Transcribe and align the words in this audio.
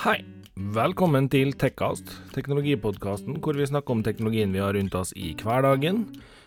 Hei. 0.00 0.22
Velkommen 0.72 1.26
til 1.28 1.50
Tekkast, 1.60 2.08
teknologipodkasten 2.32 3.34
hvor 3.44 3.58
vi 3.58 3.66
snakker 3.68 3.92
om 3.92 4.00
teknologien 4.00 4.54
vi 4.54 4.62
har 4.62 4.72
rundt 4.72 4.94
oss 4.96 5.10
i 5.12 5.34
hverdagen. 5.36 6.06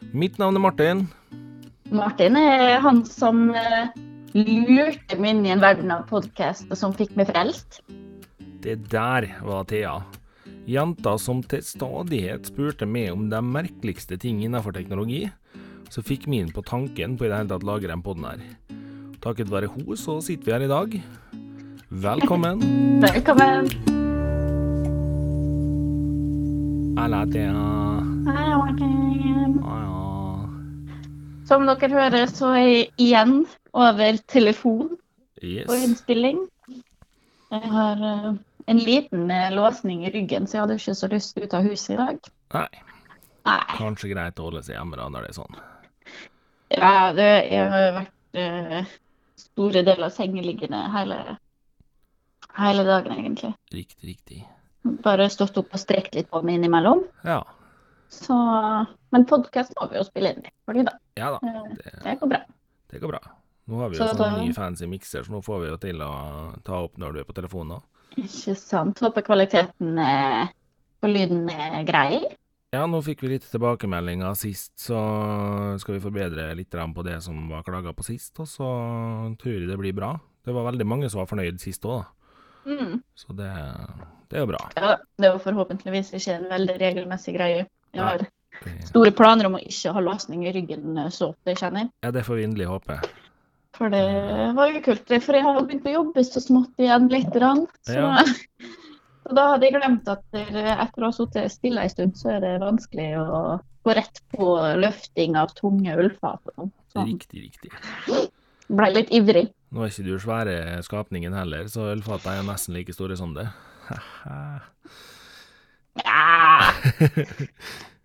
Mitt 0.10 0.40
navn 0.42 0.58
er 0.58 0.64
Martin. 0.64 1.04
Martin 1.94 2.40
er 2.40 2.82
han 2.82 3.04
som 3.06 3.52
eh, 3.54 3.94
lurte 4.34 5.20
meg 5.22 5.36
inn 5.36 5.46
i 5.46 5.54
en 5.54 5.62
verden 5.62 5.94
av 5.94 6.08
podkast, 6.10 6.66
og 6.74 6.80
som 6.82 6.98
fikk 6.98 7.14
meg 7.20 7.30
frelst. 7.30 7.84
Det 8.66 8.80
der 8.90 9.30
var 9.46 9.70
Thea. 9.70 10.00
Jenta 10.66 11.14
som 11.22 11.46
til 11.46 11.62
stadighet 11.62 12.50
spurte 12.50 12.90
meg 12.90 13.14
om 13.14 13.28
de 13.30 13.44
merkeligste 13.46 14.18
ting 14.18 14.42
innenfor 14.42 14.74
teknologi, 14.74 15.28
så 15.94 16.02
fikk 16.02 16.26
min 16.26 16.50
på 16.50 16.66
tanken 16.66 17.20
på 17.20 17.30
i 17.30 17.30
det 17.30 17.44
hele 17.44 17.54
tatt 17.54 17.70
lage 17.70 17.94
den 17.94 18.02
poden 18.02 18.32
her. 18.32 18.48
Takket 19.22 19.54
være 19.54 19.70
henne 19.76 20.00
så 20.02 20.18
sitter 20.26 20.50
vi 20.50 20.58
her 20.58 20.66
i 20.66 20.74
dag. 20.74 21.04
Velkommen. 21.94 22.60
Velkommen. 23.02 23.68
Som 31.46 31.68
dere 31.68 31.90
hører, 31.94 32.26
så 32.34 32.50
er 32.58 32.66
jeg 32.66 32.88
igjen 32.98 33.36
over 33.78 34.18
telefon 34.26 34.96
og 35.44 35.76
innspilling. 35.78 36.42
Jeg 37.54 37.72
har 37.76 38.02
eh, 38.10 38.28
en 38.74 38.82
liten 38.82 39.30
eh, 39.30 39.54
låsning 39.54 40.08
i 40.08 40.12
ryggen, 40.16 40.48
så 40.48 40.58
jeg 40.58 40.64
hadde 40.64 40.80
ikke 40.82 40.98
så 40.98 41.12
lyst 41.14 41.38
ut 41.38 41.54
av 41.54 41.70
huset 41.70 41.94
i 41.94 42.00
dag. 42.02 42.34
Nei, 42.58 42.68
Nei. 43.46 43.62
kanskje 43.78 44.16
greit 44.16 44.42
å 44.42 44.50
holde 44.50 44.66
seg 44.66 44.80
hjemme 44.80 44.98
da 44.98 45.06
når 45.14 45.28
det 45.28 45.34
er 45.36 45.40
sånn. 45.44 45.64
Ja, 46.74 46.98
det, 47.14 47.32
jeg 47.54 47.70
har 47.70 47.98
vært 48.00 48.42
uh, 48.42 48.94
store 49.38 49.86
deler 49.86 50.08
av 50.10 50.16
sengeliggende 50.18 50.88
hele, 50.96 51.22
hele 52.60 52.84
dagen, 52.88 53.12
egentlig. 53.18 53.54
Riktig, 53.74 54.04
riktig. 54.08 54.42
Bare 55.04 55.30
stått 55.32 55.58
opp 55.62 55.72
og 55.74 55.80
strekt 55.82 56.16
litt 56.18 56.30
på 56.32 56.42
meg 56.44 56.60
innimellom. 56.60 57.06
Ja. 57.26 57.42
Så, 58.14 58.36
men 59.16 59.26
podkast 59.30 59.74
må 59.80 59.88
vi 59.90 59.98
jo 59.98 60.04
spille 60.06 60.34
inn 60.36 60.44
i, 60.46 60.52
fordi 60.68 60.84
da, 60.86 60.92
Ja 61.18 61.32
da, 61.34 61.40
eh, 61.50 61.72
det, 61.80 61.94
det 62.04 62.18
går 62.20 62.30
bra. 62.36 62.42
det 62.92 63.00
går 63.02 63.14
bra. 63.16 63.22
Nå 63.72 63.80
har 63.80 63.90
vi 63.90 63.98
jo 63.98 64.04
Så 64.04 64.10
sånn 64.12 64.20
da- 64.36 64.44
ny 64.44 64.52
fancy 64.54 64.86
mikser, 64.92 65.24
så 65.26 65.32
nå 65.34 65.40
får 65.42 65.62
vi 65.64 65.70
jo 65.72 65.78
til 65.82 66.02
å 66.04 66.12
ta 66.68 66.82
opp 66.84 66.98
når 67.02 67.14
du 67.14 67.20
er 67.24 67.28
på 67.30 67.34
telefonen. 67.34 67.80
da. 67.80 68.06
Ikke 68.22 68.54
sant. 68.60 69.00
Håper 69.02 69.24
kvaliteten 69.26 69.98
eh, 69.98 70.48
på 71.02 71.10
lyden 71.10 71.48
er 71.50 71.84
grei. 71.88 72.22
Ja, 72.74 72.86
nå 72.90 73.00
fikk 73.06 73.22
vi 73.22 73.30
litt 73.36 73.46
tilbakemeldinger 73.50 74.34
sist, 74.36 74.74
så 74.82 75.00
skal 75.80 75.96
vi 75.96 76.02
forbedre 76.04 76.56
litt 76.58 76.70
på 76.74 77.04
det 77.06 77.20
som 77.24 77.48
var 77.50 77.64
klaga 77.64 77.94
på 77.94 78.04
sist, 78.04 78.38
og 78.40 78.48
så 78.50 78.68
tror 79.38 79.54
jeg 79.54 79.68
det 79.70 79.78
blir 79.78 79.94
bra. 79.94 80.20
Det 80.44 80.54
var 80.54 80.66
veldig 80.72 80.86
mange 80.86 81.10
som 81.10 81.20
var 81.22 81.28
fornøyd 81.30 81.60
sist 81.62 81.82
òg, 81.86 82.02
da. 82.04 82.10
Mm. 82.66 83.02
Så 83.16 83.36
det, 83.38 83.50
det 84.30 84.40
er 84.40 84.46
jo 84.46 84.52
bra. 84.54 84.62
Ja, 84.78 84.94
det 85.20 85.28
er 85.28 85.36
jo 85.36 85.42
forhåpentligvis 85.44 86.14
ikke 86.18 86.38
en 86.38 86.48
veldig 86.52 86.78
regelmessig 86.82 87.36
greie. 87.38 87.66
Jeg 87.94 88.04
har 88.04 88.24
Det, 88.64 88.74
store 88.88 89.12
planer 89.12 89.50
om 89.50 89.58
å 89.58 89.62
ikke 89.64 89.92
ha 89.96 90.02
låsning 90.04 90.46
i 90.48 90.54
ryggen 90.56 90.98
eh, 90.98 91.10
så 91.12 91.32
ofte 91.34 91.52
jeg 91.52 91.60
kjenner. 91.64 91.90
ja, 92.06 92.12
det 92.16 92.24
får 92.26 92.40
vi 92.40 92.46
inderlig 92.48 92.70
håpe. 92.70 93.00
For 93.74 93.90
det 93.90 94.06
var 94.56 94.70
jo 94.70 94.82
kult. 94.86 95.10
For 95.10 95.34
jeg 95.36 95.44
har 95.44 95.60
begynt 95.60 95.90
å 95.90 95.96
jobbe 95.98 96.24
så 96.24 96.42
smått 96.44 96.80
igjen 96.82 97.10
litt. 97.10 97.32
grann. 97.34 97.66
Så, 97.88 97.98
Ja. 97.98 98.22
så 99.24 99.36
da 99.38 99.48
hadde 99.54 99.66
jeg 99.68 99.76
glemt 99.80 100.10
at 100.12 100.24
etter 100.38 101.02
å 101.02 101.10
ha 101.10 101.16
sittet 101.16 101.52
stille 101.52 101.82
en 101.82 101.90
stund, 101.90 102.18
så 102.20 102.36
er 102.36 102.44
det 102.46 102.54
vanskelig 102.62 103.10
å 103.18 103.58
gå 103.84 103.96
rett 103.98 104.22
på 104.32 104.54
løfting 104.80 105.36
av 105.40 105.52
tunge 105.58 105.98
ullfat. 105.98 106.54
Riktig, 106.96 107.50
riktig. 107.50 107.74
Ble 108.74 108.90
litt 108.94 109.12
ivrig. 109.14 109.48
Nå 109.74 109.84
er 109.84 109.92
ikke 109.92 110.06
du 110.06 110.14
svære 110.22 110.58
skapningen 110.86 111.34
heller, 111.38 111.68
så 111.72 111.90
ølfata 111.94 112.36
er 112.38 112.46
nesten 112.48 112.76
like 112.78 112.94
store 112.94 113.18
som 113.20 113.34
det. 113.38 113.48
Ja. 113.90 114.60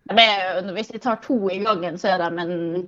Det 0.09 0.23
er, 0.25 0.71
hvis 0.73 0.91
jeg 0.93 1.01
tar 1.01 1.19
to 1.21 1.37
i 1.53 1.59
gangen, 1.63 1.97
så 2.01 2.15
er 2.15 2.23
de 2.23 2.43
en 2.43 2.87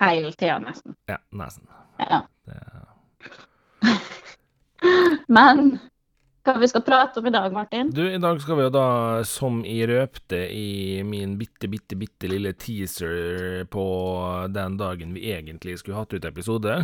hel 0.00 0.32
tida 0.34 0.58
nesten. 0.62 0.96
ja, 1.08 1.18
nesten. 1.30 1.68
Ja. 2.02 2.20
Det, 2.46 2.56
Men 5.36 5.78
hva 6.46 6.54
vi 6.62 6.68
skal 6.70 6.84
prate 6.86 7.18
om 7.18 7.26
i 7.26 7.32
dag, 7.34 7.50
Martin? 7.54 7.88
Du, 7.94 8.04
i 8.06 8.20
dag 8.22 8.38
skal 8.42 8.58
vi 8.58 8.66
jo 8.66 8.72
da, 8.74 8.88
som 9.26 9.64
jeg 9.66 9.88
røpte 9.90 10.44
i 10.54 11.02
min 11.06 11.34
bitte, 11.40 11.66
bitte, 11.70 11.98
bitte 11.98 12.30
lille 12.30 12.52
teaser 12.54 13.64
på 13.70 13.86
den 14.54 14.76
dagen 14.78 15.16
vi 15.16 15.32
egentlig 15.34 15.80
skulle 15.80 15.98
hatt 15.98 16.14
ut 16.14 16.28
episode, 16.28 16.76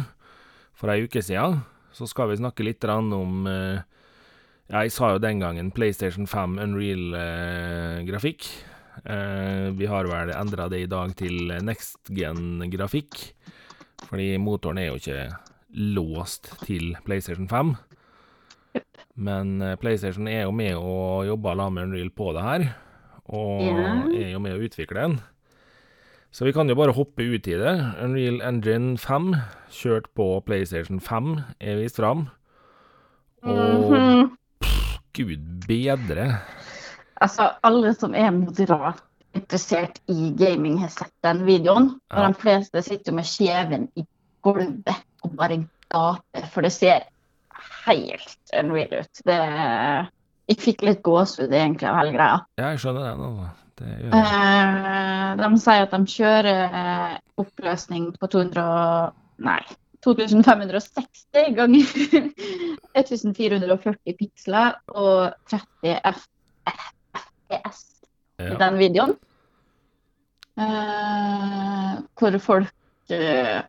for 0.77 0.93
ei 0.93 1.05
uke 1.07 1.23
siden, 1.25 1.61
så 1.93 2.09
skal 2.09 2.31
vi 2.31 2.41
snakke 2.41 2.65
litt 2.65 2.85
om 2.89 3.47
eh, 3.47 3.83
jeg 4.73 4.93
sa 4.95 5.11
jo 5.13 5.21
den 5.21 5.43
gangen 5.43 5.69
PlayStation 5.75 6.25
5 6.27 6.57
Unreal-grafikk. 6.63 8.47
Eh, 9.05 9.69
vi 9.77 9.89
har 9.91 10.09
vel 10.09 10.33
endra 10.33 10.69
det 10.73 10.85
i 10.85 10.89
dag 10.89 11.13
til 11.19 11.53
next 11.61 12.09
gen-grafikk, 12.09 13.19
fordi 14.07 14.37
motoren 14.41 14.81
er 14.81 14.89
jo 14.89 15.01
ikke 15.01 15.27
låst 15.97 16.55
til 16.65 16.95
PlayStation 17.05 17.51
5. 17.51 17.75
Men 19.21 19.61
eh, 19.61 19.77
PlayStation 19.77 20.31
er 20.31 20.47
jo 20.47 20.57
med 20.57 20.79
og 20.79 21.27
jobber 21.29 21.59
sammen 21.59 21.77
med 21.77 21.91
Unreal 21.91 22.15
på 22.17 22.33
det 22.33 22.47
her, 22.47 22.67
og 23.29 24.13
er 24.17 24.33
jo 24.33 24.41
med 24.41 24.57
å 24.57 24.65
utvikle 24.65 25.05
den. 25.05 25.21
Så 26.33 26.47
vi 26.49 26.53
kan 26.57 26.69
jo 26.71 26.75
bare 26.79 26.95
hoppe 26.97 27.23
ut 27.29 27.47
i 27.49 27.57
det. 27.61 27.73
Unreal 28.01 28.41
Engine 28.49 28.95
5, 28.99 29.35
kjørt 29.71 30.07
på 30.17 30.27
PlayStation 30.47 31.01
5, 31.05 31.35
er 31.61 31.77
vist 31.83 31.99
fram. 32.01 32.27
Og 33.45 34.31
pff, 34.63 34.95
gud 35.19 35.67
bedre. 35.69 36.29
Altså, 37.23 37.51
alle 37.63 37.93
som 37.95 38.15
er 38.17 38.31
moderat 38.35 39.03
interessert 39.37 40.01
i 40.13 40.33
gaming, 40.39 40.79
har 40.83 40.91
sett 40.93 41.13
den 41.25 41.45
videoen. 41.47 41.91
Og 42.13 42.19
Ja. 42.19 42.29
de 42.29 42.35
fleste 42.41 42.83
sitter 42.83 43.13
jo 43.13 43.17
med 43.17 43.25
kjeven 43.29 43.89
i 43.97 44.07
gulvet 44.45 44.97
og 45.25 45.37
bare 45.37 45.61
gaper, 45.93 46.47
for 46.53 46.63
det 46.63 46.73
ser 46.73 47.05
helt 47.87 48.39
unreal 48.59 49.01
ut. 49.05 49.23
Det 49.25 50.09
Jeg 50.49 50.59
fikk 50.59 50.83
litt 50.83 51.03
gåsehud 51.03 51.53
egentlig 51.53 51.87
av 51.89 51.97
hele 52.01 52.13
greia. 52.17 52.41
Ja, 52.59 52.71
jeg 52.73 52.79
skjønner 52.83 53.05
altså. 53.13 53.17
Det 53.17 53.19
nå. 53.19 53.43
jeg. 53.43 53.62
Eh, 53.81 55.31
de 55.41 55.51
sier 55.63 55.87
at 55.87 55.95
de 55.95 56.17
kjører 56.17 56.77
eh, 56.83 57.15
oppløsning 57.41 58.11
på 58.21 58.29
200 58.35 58.67
Nei. 59.43 59.63
2560 60.03 61.55
ganger 61.57 61.93
1440 62.99 64.17
piksler 64.19 64.77
og 64.91 65.31
30 65.51 65.95
FPS 66.03 66.31
FPS 67.53 67.85
i 68.43 68.57
den 68.59 68.79
videoen. 68.81 69.13
Eh, 70.61 71.93
hvor 72.19 72.39
folk 72.43 73.13
eh, 73.13 73.61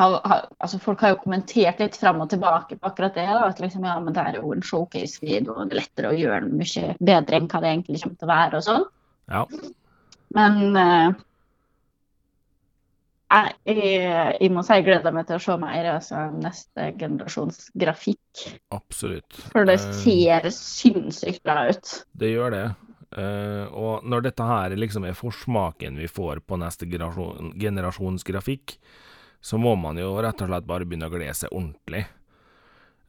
har, 0.00 0.20
har, 0.24 0.46
altså 0.58 0.78
folk 0.78 1.02
har 1.04 1.14
jo 1.14 1.20
kommentert 1.24 1.80
litt 1.82 1.98
fram 2.00 2.22
og 2.22 2.30
tilbake 2.32 2.78
på 2.78 2.88
akkurat 2.88 3.16
det. 3.16 3.26
Da, 3.26 3.48
at 3.48 3.60
liksom, 3.60 3.84
ja, 3.84 3.98
men 4.00 4.16
det 4.16 4.24
er 4.24 4.40
jo 4.40 4.54
en 4.54 4.64
showcase-video, 4.64 5.56
og 5.56 5.68
det 5.68 5.76
er 5.76 5.82
lettere 5.82 6.12
å 6.12 6.16
gjøre 6.16 6.46
den 6.46 6.56
mye 6.60 6.94
bedre 7.00 7.40
enn 7.40 7.50
hva 7.50 7.62
det 7.62 7.74
egentlig 7.74 8.02
kommer 8.04 8.20
til 8.20 8.28
å 8.28 8.32
være. 8.34 8.60
og 8.60 8.66
sånn. 8.68 8.88
Ja. 9.30 9.44
Men 10.36 10.78
eh, 10.78 11.18
jeg, 13.30 13.56
jeg, 13.70 14.50
må 14.50 14.62
si 14.66 14.76
jeg 14.78 14.86
gleder 14.88 15.14
meg 15.14 15.28
til 15.28 15.38
å 15.38 15.42
se 15.42 15.56
mer 15.62 15.88
altså, 15.92 16.26
neste 16.34 16.90
generasjons 16.98 17.68
grafikk. 17.78 18.44
Absolutt. 18.74 19.38
For 19.52 19.68
det 19.68 19.78
ser 19.82 20.00
ser 20.02 20.50
sinnssykt 20.54 21.44
bra 21.46 21.68
ut. 21.70 21.92
Det 22.18 22.32
gjør 22.32 22.56
det. 22.56 22.64
Uh, 23.10 23.66
og 23.74 24.06
når 24.06 24.28
dette 24.28 24.46
her 24.46 24.74
liksom 24.78 25.06
er 25.08 25.16
forsmaken 25.18 25.96
vi 25.98 26.06
får 26.06 26.44
på 26.46 26.58
neste 26.60 26.86
generasjon, 26.90 27.56
generasjons 27.58 28.26
grafikk, 28.26 28.76
så 29.42 29.58
må 29.58 29.74
man 29.78 29.98
jo 29.98 30.12
rett 30.22 30.42
og 30.44 30.50
slett 30.50 30.68
bare 30.68 30.86
begynne 30.86 31.08
å 31.10 31.14
glede 31.14 31.34
seg 31.38 31.50
ordentlig. 31.50 32.04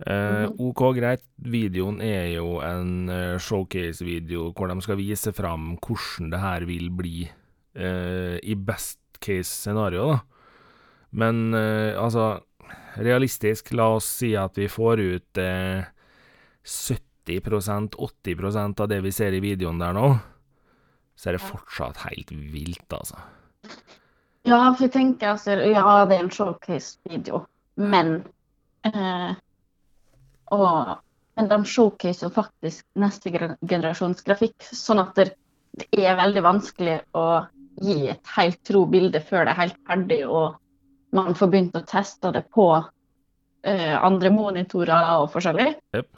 Eh, 0.02 0.48
Mhm. 0.50 0.56
OK, 0.60 0.82
greit, 0.98 1.22
videoen 1.38 2.02
er 2.02 2.32
jo 2.34 2.60
en 2.66 3.10
eh, 3.10 3.38
showcase-video 3.38 4.52
hvor 4.54 4.68
de 4.72 4.82
skal 4.82 4.98
vise 4.98 5.32
fram 5.34 5.76
hvordan 5.78 6.32
det 6.32 6.40
her 6.42 6.66
vil 6.66 6.90
bli 6.90 7.30
eh, 7.76 8.40
i 8.42 8.56
best 8.56 9.00
case-scenario, 9.22 10.08
da. 10.12 10.20
Men 11.12 11.54
eh, 11.54 11.94
altså, 12.02 12.42
realistisk, 12.98 13.74
la 13.78 13.92
oss 13.98 14.06
si 14.06 14.34
at 14.36 14.58
vi 14.58 14.68
får 14.72 15.00
ut 15.04 15.38
eh, 15.38 15.84
70% 16.66 17.96
80% 18.00 18.82
av 18.82 18.88
det 18.90 19.02
vi 19.06 19.12
ser 19.12 19.34
i 19.38 19.40
videoen 19.44 19.80
der 19.80 19.94
nå, 19.94 20.08
så 21.16 21.30
er 21.30 21.38
det 21.38 21.46
fortsatt 21.46 22.02
helt 22.08 22.32
vilt, 22.32 22.88
altså. 22.98 23.20
Ja, 24.48 24.72
for 24.74 24.88
jeg 24.88 24.94
tenker 24.96 25.36
altså, 25.36 25.54
ja, 25.70 26.06
det 26.10 26.18
er 26.18 26.24
en 26.26 26.34
showcase-video, 26.34 27.44
men 27.78 28.24
eh, 28.88 29.36
og, 30.52 31.00
Men 31.40 31.48
de 31.48 31.58
showcaser 31.66 32.30
faktisk 32.30 32.84
neste 33.00 33.32
generasjons 33.32 34.20
grafikk, 34.26 34.66
sånn 34.76 35.00
at 35.00 35.16
det, 35.16 35.30
det 35.80 36.04
er 36.04 36.18
veldig 36.20 36.44
vanskelig 36.44 36.98
å 37.16 37.46
gi 37.82 38.10
et 38.12 38.34
helt 38.36 38.60
tro 38.68 38.84
bilde 38.86 39.22
før 39.24 39.48
det 39.48 39.54
er 39.54 39.62
helt 39.62 39.78
ferdig, 39.88 40.20
og 40.28 40.58
man 41.16 41.36
får 41.36 41.52
begynt 41.54 41.78
å 41.80 41.86
teste 41.88 42.34
det 42.36 42.44
på 42.52 42.68
uh, 42.82 43.96
andre 44.04 44.32
monitorer 44.34 45.14
og 45.22 45.32
forskjellig. 45.34 45.70
Yep. 45.96 46.10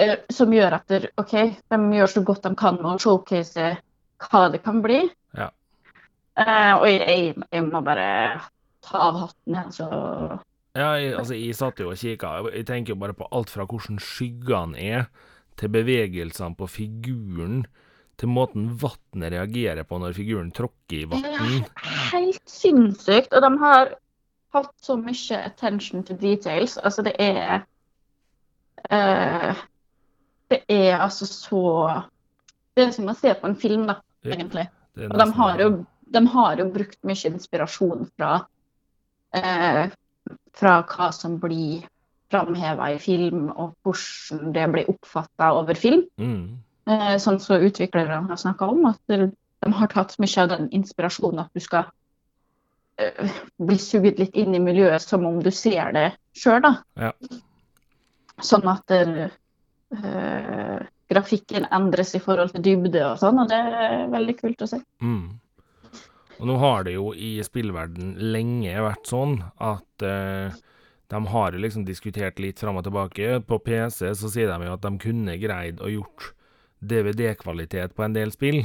Uh, 0.00 0.14
som 0.32 0.52
gjør 0.52 0.78
at 0.78 0.86
der, 0.92 1.08
OK, 1.20 1.34
de 1.72 1.80
gjør 1.96 2.14
så 2.14 2.24
godt 2.28 2.46
de 2.46 2.54
kan 2.58 2.78
med 2.80 2.92
å 2.94 3.00
showcase 3.02 3.74
hva 4.28 4.46
det 4.52 4.62
kan 4.64 4.80
bli. 4.84 5.02
Ja. 5.36 5.50
Uh, 6.36 6.72
og 6.78 6.88
jeg, 6.88 7.34
jeg 7.52 7.66
må 7.68 7.82
bare 7.84 8.08
ta 8.84 9.06
av 9.08 9.20
hatten 9.26 9.72
så 9.74 9.88
Ja, 10.72 10.94
jeg, 10.96 11.12
altså, 11.20 11.36
jeg 11.36 11.56
satt 11.56 11.80
jo 11.82 11.90
og 11.92 12.00
kikka. 12.00 12.32
Jeg 12.48 12.66
tenker 12.68 12.94
jo 12.94 13.00
bare 13.02 13.16
på 13.16 13.28
alt 13.36 13.50
fra 13.52 13.66
hvordan 13.68 13.98
skyggene 14.00 14.80
er, 14.80 15.08
til 15.60 15.68
bevegelsene 15.72 16.56
på 16.56 16.68
figuren, 16.70 17.66
til 18.20 18.30
måten 18.32 18.70
vannet 18.80 19.34
reagerer 19.34 19.84
på 19.88 19.98
når 20.00 20.16
figuren 20.16 20.52
tråkker 20.54 21.02
i 21.02 21.08
vann. 21.10 21.66
helt 22.12 22.48
sinnssykt. 22.48 23.34
Og 23.36 23.44
de 23.44 23.50
har 23.60 23.92
hatt 24.56 24.72
så 24.80 24.96
mye 25.00 25.42
attention 25.42 26.04
to 26.08 26.16
details. 26.16 26.78
Altså, 26.78 27.04
det 27.04 27.14
er 27.20 27.66
uh, 28.88 29.60
Det 30.52 30.60
er 30.68 31.00
altså 31.00 31.26
så 31.26 31.62
Det 32.76 32.86
er 32.86 32.90
som 32.96 33.08
å 33.08 33.16
se 33.16 33.32
på 33.36 33.48
en 33.48 33.56
film, 33.56 33.84
da, 33.88 34.00
egentlig. 34.24 34.64
Og 34.96 35.18
de 35.20 35.26
har 35.36 35.60
jo, 35.60 35.72
de 36.16 36.26
har 36.32 36.60
jo 36.60 36.70
brukt 36.72 36.98
mye 37.04 37.28
inspirasjon 37.28 38.06
fra 38.16 38.30
eh, 39.36 39.92
fra 40.56 40.80
hva 40.88 41.10
som 41.14 41.38
blir 41.40 41.86
framheva 42.32 42.92
i 42.94 42.98
film, 43.00 43.48
og 43.50 43.74
hvordan 43.84 44.52
det 44.54 44.68
blir 44.72 44.92
oppfatta 44.92 45.52
over 45.58 45.78
film. 45.78 46.06
mm. 46.18 46.44
Eh, 46.90 47.16
sånn 47.22 47.38
som 47.38 47.62
utviklerne 47.62 48.24
har 48.26 48.38
snakka 48.40 48.66
om, 48.66 48.86
at 48.88 48.98
de 49.06 49.70
har 49.70 49.90
tatt 49.92 50.16
mye 50.18 50.40
av 50.42 50.48
den 50.50 50.64
inspirasjonen 50.74 51.44
at 51.44 51.52
du 51.54 51.62
skal 51.62 51.84
eh, 52.98 53.36
bli 53.62 53.76
sugd 53.78 54.18
litt 54.18 54.34
inn 54.34 54.56
i 54.56 54.62
miljøet 54.62 55.04
som 55.04 55.22
om 55.28 55.38
du 55.44 55.50
ser 55.54 55.92
det 55.94 56.08
sjøl, 56.34 56.58
da. 56.64 56.72
Ja. 56.98 57.12
Sånn 58.42 58.66
at 58.72 58.90
eh, 58.96 59.30
grafikken 61.12 61.70
endres 61.70 62.16
i 62.18 62.22
forhold 62.24 62.56
til 62.56 62.66
dybde 62.66 63.04
og 63.12 63.22
sånn, 63.22 63.38
og 63.44 63.52
det 63.52 63.62
er 63.62 64.10
veldig 64.10 64.36
kult 64.40 64.66
å 64.66 64.70
se. 64.74 64.82
Mm. 65.04 65.38
Og 66.42 66.48
nå 66.50 66.58
har 66.58 66.82
det 66.88 66.96
jo 66.96 67.12
i 67.14 67.36
spillverden 67.46 68.16
lenge 68.34 68.74
vært 68.82 69.06
sånn 69.06 69.36
at 69.62 70.02
eh, 70.02 70.54
de 71.12 71.20
har 71.30 71.54
liksom 71.54 71.84
diskutert 71.86 72.40
litt 72.42 72.58
fram 72.58 72.80
og 72.80 72.86
tilbake. 72.88 73.36
På 73.46 73.60
PC 73.62 74.10
så 74.18 74.30
sier 74.32 74.50
de 74.50 74.66
jo 74.66 74.72
at 74.74 74.82
de 74.82 74.90
kunne 75.04 75.38
greid 75.38 75.78
å 75.78 75.90
gjort 75.92 76.32
DVD-kvalitet 76.82 77.94
på 77.94 78.02
en 78.02 78.16
del 78.16 78.34
spill. 78.34 78.64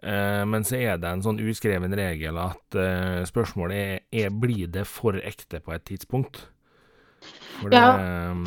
Eh, 0.00 0.44
men 0.48 0.64
så 0.64 0.78
er 0.78 0.96
det 1.02 1.10
en 1.10 1.24
sånn 1.26 1.42
uskreven 1.44 1.92
regel 2.00 2.40
at 2.40 2.80
eh, 2.80 3.20
spørsmålet 3.28 3.76
er, 3.76 4.00
er 4.24 4.32
blir 4.32 4.72
det 4.72 4.86
for 4.88 5.20
ekte 5.20 5.60
på 5.60 5.76
et 5.76 5.84
tidspunkt. 5.90 6.46
For 7.60 7.68
det, 7.68 7.84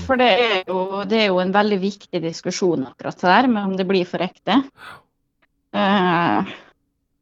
For 0.08 0.18
det 0.18 0.32
er, 0.34 0.58
jo, 0.66 1.04
det 1.06 1.20
er 1.22 1.30
jo 1.30 1.38
en 1.44 1.54
veldig 1.54 1.78
viktig 1.84 2.24
diskusjon 2.24 2.88
akkurat 2.90 3.22
det 3.22 3.30
der, 3.30 3.52
med 3.54 3.70
om 3.70 3.78
det 3.78 3.86
blir 3.86 4.10
for 4.10 4.26
ekte. 4.26 4.58
Uh, 5.74 6.50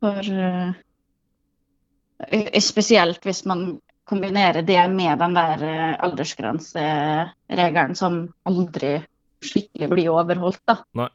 for 0.01 0.31
eh, 0.31 0.71
Spesielt 2.61 3.25
hvis 3.25 3.45
man 3.49 3.79
kombinerer 4.11 4.65
det 4.67 4.81
med 4.91 5.19
den 5.21 5.35
der 5.37 5.63
eh, 5.63 5.95
aldersgrenseregelen 6.03 7.95
som 7.95 8.25
aldri 8.49 8.97
skikkelig 9.41 9.89
blir 9.91 10.11
overholdt, 10.13 10.61
da. 10.67 10.75
Nei. 10.99 11.07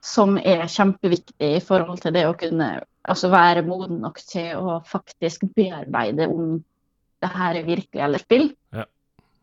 Som 0.00 0.38
er 0.38 0.64
kjempeviktig 0.70 1.56
i 1.58 1.60
forhold 1.64 2.00
til 2.00 2.14
det 2.16 2.24
å 2.28 2.36
kunne 2.38 2.70
altså 3.10 3.28
være 3.32 3.66
moden 3.66 4.00
nok 4.04 4.20
til 4.24 4.56
å 4.56 4.78
faktisk 4.88 5.44
bearbeide 5.56 6.28
om 6.30 6.62
det 7.20 7.30
her 7.34 7.58
er 7.58 7.66
virkelig 7.66 8.04
eller 8.06 8.22
spill. 8.22 8.46
Ja. 8.72 8.86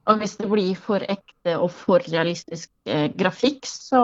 Og 0.07 0.21
hvis 0.21 0.37
det 0.39 0.49
blir 0.49 0.79
for 0.79 1.03
ekte 1.03 1.57
og 1.59 1.69
for 1.75 2.01
realistisk 2.07 2.71
eh, 2.89 3.09
grafikk, 3.13 3.67
så 3.69 4.01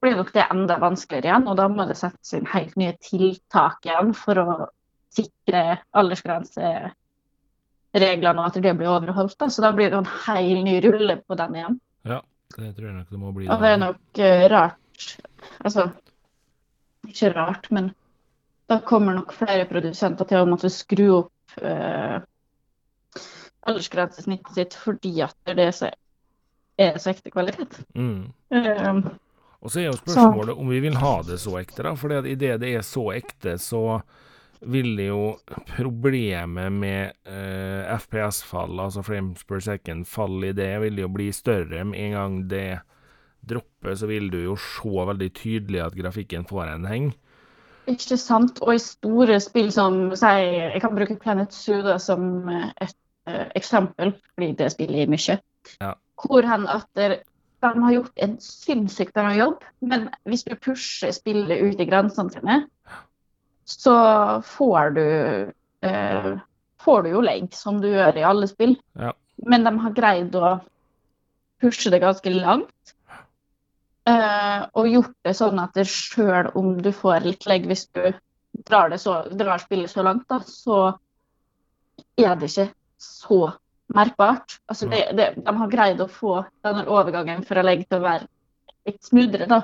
blir 0.00 0.16
nok 0.16 0.32
det 0.32 0.46
enda 0.46 0.78
vanskeligere 0.80 1.28
igjen. 1.28 1.48
Og 1.50 1.58
da 1.58 1.66
må 1.68 1.84
det 1.88 1.98
settes 1.98 2.36
inn 2.38 2.48
helt 2.48 2.76
nye 2.80 2.94
tiltak 3.02 3.84
igjen 3.88 4.14
for 4.16 4.40
å 4.40 4.46
sikre 5.14 5.78
aldersgrensereglene 5.96 6.94
og 8.40 8.46
at 8.46 8.58
det 8.62 8.74
blir 8.78 8.88
overholdt. 8.90 9.38
Da. 9.40 9.46
Så 9.50 9.62
da 9.64 9.72
blir 9.76 9.90
det 9.90 9.98
en 10.00 10.12
hel 10.26 10.62
ny 10.66 10.80
rulle 10.84 11.16
på 11.26 11.34
den 11.40 11.52
igjen. 11.58 11.80
ja, 12.06 12.20
det 12.56 12.74
tror 12.76 12.86
jeg 12.88 12.96
nok 12.98 13.10
det 13.10 13.20
må 13.20 13.32
bli. 13.36 13.48
Og 13.50 13.56
det 13.62 13.70
er 13.74 13.80
nok 13.86 14.02
uh, 14.20 14.44
rart 14.52 14.76
Altså, 15.64 15.88
ikke 17.08 17.30
rart, 17.32 17.70
men 17.72 17.86
da 18.68 18.76
kommer 18.84 19.16
nok 19.16 19.32
flere 19.32 19.64
produsenter 19.64 20.28
til 20.28 20.38
å 20.42 20.48
måtte 20.48 20.68
skru 20.72 21.06
opp 21.22 21.54
uh, 21.64 22.20
aldersgrensesnittet 23.68 24.54
sitt 24.54 24.76
fordi 24.78 25.14
at 25.24 25.36
det 25.48 25.64
er 25.64 25.74
så, 25.74 25.90
er 26.78 27.00
så 27.00 27.10
ekte 27.14 27.32
kvalitet. 27.32 27.80
Mm. 27.94 28.30
Um, 28.52 29.02
Og 29.60 29.72
så 29.72 29.82
er 29.82 29.88
jo 29.90 29.96
spørsmålet 29.98 30.56
om 30.56 30.68
vi 30.72 30.80
vil 30.80 30.96
ha 31.00 31.14
det 31.26 31.40
så 31.42 31.58
ekte, 31.60 31.82
da. 31.84 31.94
For 31.98 32.12
idet 32.20 32.60
det 32.62 32.74
er 32.78 32.84
så 32.86 33.10
ekte, 33.16 33.56
så 33.60 34.00
vil 34.60 34.92
det 34.96 35.06
jo 35.08 35.22
problemet 35.72 36.72
med 36.72 37.14
eh, 37.24 37.88
FPS-fall, 37.96 38.76
altså 38.80 39.02
frames 39.04 39.44
per 39.48 39.62
second, 39.64 40.06
fall 40.08 40.44
i 40.44 40.52
det, 40.56 40.72
vil 40.84 41.00
jo 41.00 41.08
bli 41.12 41.30
større. 41.32 41.84
Med 41.88 42.00
en 42.00 42.16
gang 42.16 42.38
det 42.50 42.66
dropper, 43.48 43.94
så 43.96 44.10
vil 44.10 44.28
du 44.32 44.42
jo 44.42 44.56
se 44.60 45.06
veldig 45.08 45.30
tydelig 45.36 45.80
at 45.86 45.96
grafikken 45.96 46.44
får 46.48 46.74
en 46.74 46.88
heng. 46.90 47.10
ikke 47.88 48.18
sant? 48.20 48.60
Og 48.60 48.74
i 48.76 48.82
store 48.84 49.40
spill 49.40 49.72
som 49.72 50.12
si, 50.14 50.26
Jeg 50.26 50.80
kan 50.84 50.94
bruke 50.94 51.16
Planet 51.16 51.56
Zoo 51.56 51.80
da, 51.86 51.96
som 51.98 52.48
eh, 52.48 52.68
et 52.84 52.96
uh, 53.28 53.48
eksempel, 53.56 54.14
fordi 54.34 54.52
det 54.60 54.72
spiller 54.72 55.04
jeg 55.04 55.12
mye. 55.14 55.40
Ja. 55.80 55.94
Hvor 56.20 56.44
hen 56.44 56.68
at 56.68 56.88
de 56.96 57.70
har 57.84 57.92
gjort 57.92 58.22
en 58.24 58.36
sinnssykt 58.40 59.14
bra 59.16 59.32
jobb, 59.36 59.64
men 59.80 60.08
hvis 60.28 60.44
du 60.44 60.54
pusher 60.56 61.12
spillet 61.12 61.64
ut 61.64 61.80
i 61.80 61.88
grensene 61.88 62.32
sine, 62.32 62.60
så 63.70 63.96
får 64.46 64.94
du 64.96 65.06
eh, 65.86 66.30
får 66.80 67.02
du 67.02 67.10
jo 67.14 67.22
legg, 67.24 67.52
som 67.54 67.80
du 67.80 67.90
gjør 67.90 68.18
i 68.18 68.26
alle 68.26 68.48
spill. 68.50 68.74
Ja. 68.98 69.12
Men 69.46 69.64
de 69.64 69.74
har 69.84 69.96
greid 69.96 70.36
å 70.36 70.58
pushe 71.60 71.92
det 71.92 72.00
ganske 72.02 72.32
langt. 72.34 72.94
Eh, 74.08 74.60
og 74.74 74.88
gjort 74.88 75.16
det 75.26 75.36
sånn 75.36 75.60
at 75.60 75.76
sjøl 75.86 76.50
om 76.58 76.76
du 76.82 76.90
får 76.96 77.26
litt 77.26 77.46
legg 77.48 77.68
hvis 77.68 77.86
du 77.94 78.02
drar, 78.66 78.90
det 78.90 79.00
så, 79.02 79.22
drar 79.36 79.60
spillet 79.62 79.92
så 79.92 80.04
langt, 80.04 80.26
da, 80.28 80.40
så 80.44 80.80
er 82.18 82.38
det 82.40 82.50
ikke 82.50 82.70
så 83.00 83.40
merkbart. 83.94 84.58
Altså 84.70 84.88
det, 84.90 85.04
det, 85.18 85.28
de 85.44 85.56
har 85.60 85.72
greid 85.72 86.00
å 86.00 86.08
få 86.10 86.40
denne 86.64 86.86
overgangen 86.88 87.44
fra 87.46 87.64
legg 87.64 87.86
til 87.86 88.00
å 88.00 88.06
være 88.06 88.28
litt 88.88 89.04
smoothere, 89.04 89.48
da. 89.50 89.62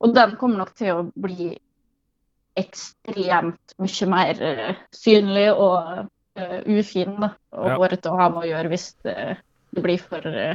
Og 0.00 0.14
den 0.16 0.36
kommer 0.40 0.62
nok 0.62 0.74
til 0.78 0.96
å 0.96 1.08
bli 1.14 1.52
ekstremt 2.60 3.74
mye 3.80 4.08
mer 4.12 4.42
eh, 4.44 4.80
synlig 4.94 5.48
og 5.52 6.04
uh, 6.40 6.58
ufin 6.68 7.16
da, 7.20 7.32
og 7.56 7.70
Ja. 7.72 7.78
hårete 7.80 8.10
å 8.12 8.18
ha 8.20 8.28
med 8.32 8.44
å 8.44 8.50
gjøre 8.50 8.72
hvis 8.72 8.90
det, 9.06 9.16
det 9.76 9.84
blir 9.84 10.02
for, 10.02 10.24
uh, 10.26 10.54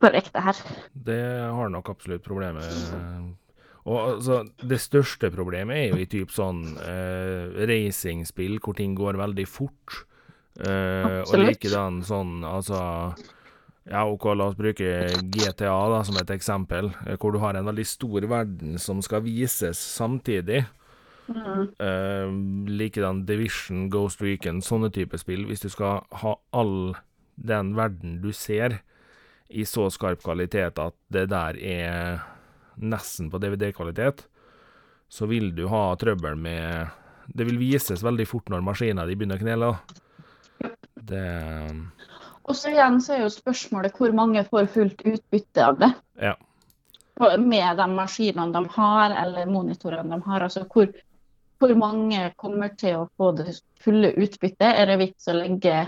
for 0.00 0.16
ekte 0.18 0.42
her. 0.44 0.62
Det 0.94 1.20
har 1.52 1.68
nok 1.74 1.90
absolutt 1.94 2.24
problemet. 2.26 2.64
Og 3.88 3.96
altså, 4.02 4.42
det 4.68 4.80
største 4.84 5.30
problemet 5.32 5.78
er 5.78 5.86
jo 5.94 6.00
i 6.02 6.08
typ 6.10 6.32
sånn 6.34 6.74
uh, 6.76 7.54
racingspill 7.70 8.58
hvor 8.60 8.76
ting 8.76 8.92
går 8.98 9.16
veldig 9.16 9.46
fort. 9.48 10.02
Uh, 10.58 11.22
og 11.22 11.38
likedan 11.38 12.00
sånn, 12.02 12.40
altså 12.42 13.14
Ja, 13.88 14.02
OK, 14.04 14.26
la 14.36 14.50
oss 14.50 14.56
bruke 14.58 14.88
GTA 15.32 15.76
da 15.88 16.02
som 16.04 16.18
et 16.20 16.28
eksempel, 16.34 16.90
eh, 17.06 17.14
hvor 17.16 17.32
du 17.32 17.38
har 17.40 17.56
en 17.56 17.64
veldig 17.70 17.86
stor 17.88 18.26
verden 18.28 18.74
som 18.82 18.98
skal 19.00 19.22
vises 19.24 19.78
samtidig. 19.80 20.66
Mm. 21.28 21.68
Uh, 21.76 22.70
likedan 22.72 23.26
Division, 23.28 23.88
Ghost 23.92 24.22
Recon, 24.24 24.62
sånne 24.64 24.90
type 24.94 25.18
spill. 25.20 25.44
Hvis 25.48 25.64
du 25.64 25.68
skal 25.72 26.02
ha 26.22 26.34
all 26.56 26.96
den 27.38 27.74
verden 27.78 28.18
du 28.22 28.32
ser 28.34 28.80
i 29.48 29.64
så 29.64 29.86
skarp 29.92 30.24
kvalitet 30.24 30.80
at 30.82 30.96
det 31.12 31.28
der 31.32 31.56
er 31.56 32.24
nesten 32.76 33.30
på 33.30 33.40
DVD-kvalitet, 33.42 34.26
så 35.08 35.26
vil 35.26 35.54
du 35.56 35.66
ha 35.72 35.96
trøbbel 35.96 36.36
med 36.36 36.96
Det 37.28 37.44
vil 37.44 37.58
vises 37.60 38.00
veldig 38.00 38.24
fort 38.28 38.48
når 38.48 38.62
maskina 38.64 39.04
di 39.04 39.16
begynner 39.16 39.36
å 39.36 39.42
knele. 39.42 39.66
Det 41.08 41.24
Og 42.48 42.56
så 42.56 42.70
igjen 42.72 43.00
så 43.04 43.14
er 43.14 43.26
jo 43.26 43.32
spørsmålet 43.32 43.96
hvor 43.96 44.14
mange 44.16 44.44
får 44.48 44.70
fullt 44.72 45.04
utbytte 45.04 45.66
av 45.66 45.76
det. 45.82 45.90
Ja. 46.16 46.32
Med 47.36 47.76
de 47.76 47.86
maskinene 47.92 48.48
de 48.54 48.62
har, 48.78 49.12
eller 49.24 49.50
monitorene 49.50 50.08
de 50.08 50.24
har. 50.24 50.46
altså 50.46 50.64
hvor, 50.64 50.88
hvor 51.58 51.74
mange 51.78 52.32
kommer 52.38 52.72
til 52.78 53.00
å 53.00 53.06
få 53.18 53.32
det 53.38 53.58
fulle 53.82 54.12
utbyttet? 54.14 54.68
Er 54.70 54.90
det 54.90 54.98
vits 55.02 55.30
å 55.30 55.36
legge 55.36 55.86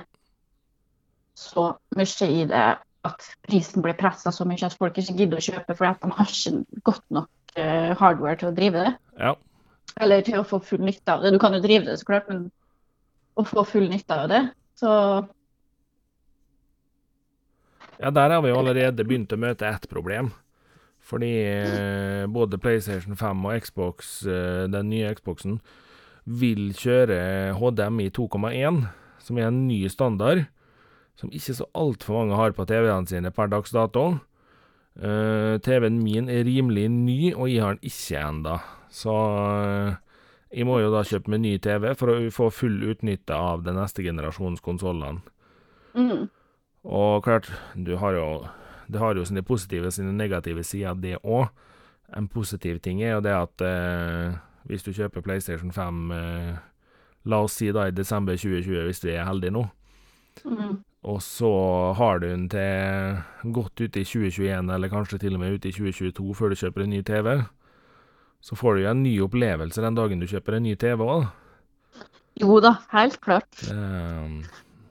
så 1.39 1.73
mye 1.97 2.29
i 2.29 2.47
det 2.51 2.69
at 3.09 3.29
prisen 3.47 3.85
blir 3.85 3.97
pressa 3.97 4.33
så 4.35 4.45
mye 4.49 4.67
at 4.67 4.77
folk 4.77 4.99
ikke 5.01 5.17
gidder 5.17 5.41
å 5.41 5.45
kjøpe 5.45 5.77
fordi 5.77 5.93
at 5.95 6.03
de 6.03 6.11
har 6.19 6.35
ikke 6.35 6.81
godt 6.91 7.07
nok 7.17 7.55
eh, 7.57 7.93
hardware 7.97 8.41
til 8.41 8.51
å 8.51 8.57
drive 8.57 8.85
det? 8.85 8.95
Ja. 9.21 9.35
Eller 10.01 10.25
til 10.27 10.41
å 10.41 10.47
få 10.47 10.61
full 10.65 10.83
nytte 10.85 11.15
av 11.15 11.25
det. 11.25 11.33
Du 11.35 11.41
kan 11.43 11.55
jo 11.57 11.63
drive 11.65 11.87
det, 11.89 11.97
så 12.01 12.11
klart, 12.11 12.29
men 12.31 12.49
å 13.39 13.47
få 13.47 13.65
full 13.69 13.89
nytte 13.91 14.25
av 14.25 14.33
det, 14.33 14.43
så 14.81 14.93
Ja, 18.01 18.09
der 18.11 18.33
har 18.33 18.41
vi 18.41 18.53
allerede 18.57 19.05
begynt 19.05 19.33
å 19.37 19.37
møte 19.37 19.69
ett 19.69 19.85
problem. 19.91 20.31
Fordi 21.11 21.31
eh, 21.43 22.25
både 22.31 22.59
PlayStation 22.63 23.17
5 23.19 23.45
og 23.49 23.65
Xbox, 23.65 24.11
eh, 24.27 24.67
den 24.71 24.91
nye 24.93 25.11
Xboxen, 25.17 25.59
vil 26.25 26.71
kjøre 26.79 27.57
HDMI 27.59 28.11
2,1, 28.15 28.85
som 29.19 29.39
er 29.39 29.49
en 29.49 29.65
ny 29.67 29.83
standard, 29.91 30.45
som 31.19 31.33
ikke 31.35 31.57
så 31.59 31.67
altfor 31.75 32.21
mange 32.21 32.39
har 32.39 32.55
på 32.55 32.67
TV-ene 32.69 33.11
sine 33.11 33.33
per 33.35 33.51
dags 33.51 33.75
dato. 33.75 34.21
Eh, 35.01 35.57
TV-en 35.65 35.99
min 36.05 36.31
er 36.31 36.47
rimelig 36.47 36.87
ny, 36.93 37.19
og 37.35 37.51
jeg 37.51 37.65
har 37.65 37.75
den 37.75 37.91
ikke 37.91 38.23
enda. 38.23 38.61
Så 38.91 39.17
jeg 40.51 40.67
må 40.67 40.81
jo 40.83 40.95
da 40.95 41.03
kjøpe 41.07 41.31
meg 41.35 41.43
ny 41.43 41.57
TV 41.63 41.93
for 41.99 42.15
å 42.15 42.31
få 42.35 42.51
full 42.55 42.81
utnytte 42.93 43.35
av 43.35 43.67
den 43.67 43.79
neste 43.79 44.07
generasjons 44.07 44.63
konsollene. 44.63 45.23
Mm. 45.95 46.31
Og 46.87 47.23
klart, 47.27 47.51
du 47.75 47.97
har 48.01 48.15
jo 48.17 48.27
Det 48.91 48.99
har 49.01 49.15
jo 49.15 49.25
sine 49.29 49.43
positive 49.47 49.87
og 49.91 49.95
sine 49.95 50.13
negative 50.17 50.65
sider, 50.67 50.95
det 50.99 51.17
òg. 51.23 51.49
En 52.17 52.27
positiv 52.29 52.81
ting 52.83 53.03
er 53.03 53.13
jo 53.17 53.21
det 53.23 53.35
at 53.37 53.63
eh, 53.63 54.35
hvis 54.67 54.83
du 54.83 54.91
kjøper 54.93 55.23
PlayStation 55.23 55.71
5, 55.73 56.01
eh, 56.17 56.57
la 57.31 57.39
oss 57.45 57.59
si 57.61 57.69
da 57.73 57.87
i 57.87 57.95
desember 57.95 58.35
2020, 58.35 58.85
hvis 58.89 59.03
du 59.05 59.11
er 59.13 59.27
heldig 59.29 59.53
nå, 59.59 59.67
Mm. 60.47 60.77
og 61.05 61.19
så 61.21 61.49
har 61.99 62.21
du 62.23 62.29
den 62.29 62.45
til 62.49 63.51
godt 63.53 63.81
ute 63.83 64.01
i 64.01 64.05
2021, 64.07 64.71
eller 64.73 64.89
kanskje 64.89 65.19
til 65.21 65.35
og 65.35 65.41
med 65.43 65.57
ute 65.59 65.69
i 65.69 65.73
2022 65.75 66.35
før 66.39 66.49
du 66.53 66.57
kjøper 66.61 66.85
en 66.85 66.91
ny 66.95 67.01
TV, 67.05 67.35
så 68.41 68.57
får 68.57 68.75
du 68.79 68.83
jo 68.85 68.91
en 68.93 69.03
ny 69.03 69.13
opplevelse 69.21 69.83
den 69.85 69.99
dagen 69.99 70.21
du 70.23 70.27
kjøper 70.31 70.57
en 70.57 70.63
ny 70.65 70.75
TV 70.81 71.03
òg. 71.05 71.27
Jo 72.41 72.61
da, 72.65 72.77
helt 72.95 73.19
klart. 73.21 73.51
Um, 73.69 74.41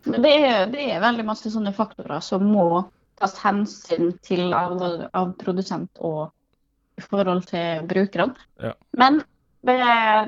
Men 0.05 0.21
det 0.27 0.33
er, 0.43 0.67
det 0.69 0.85
er 0.91 1.01
veldig 1.01 1.25
masse 1.25 1.49
sånne 1.49 1.73
faktorer 1.73 2.21
som 2.21 2.43
må 2.45 2.83
tas 3.19 3.37
hensyn 3.43 4.13
til 4.25 4.53
av, 4.55 4.79
av 5.13 5.33
produsent 5.41 5.91
og 5.99 6.29
i 6.99 7.03
forhold 7.05 7.45
til 7.49 7.85
brukerne. 7.87 8.35
Ja. 8.59 8.73
Men 8.99 9.21
det, 9.67 9.77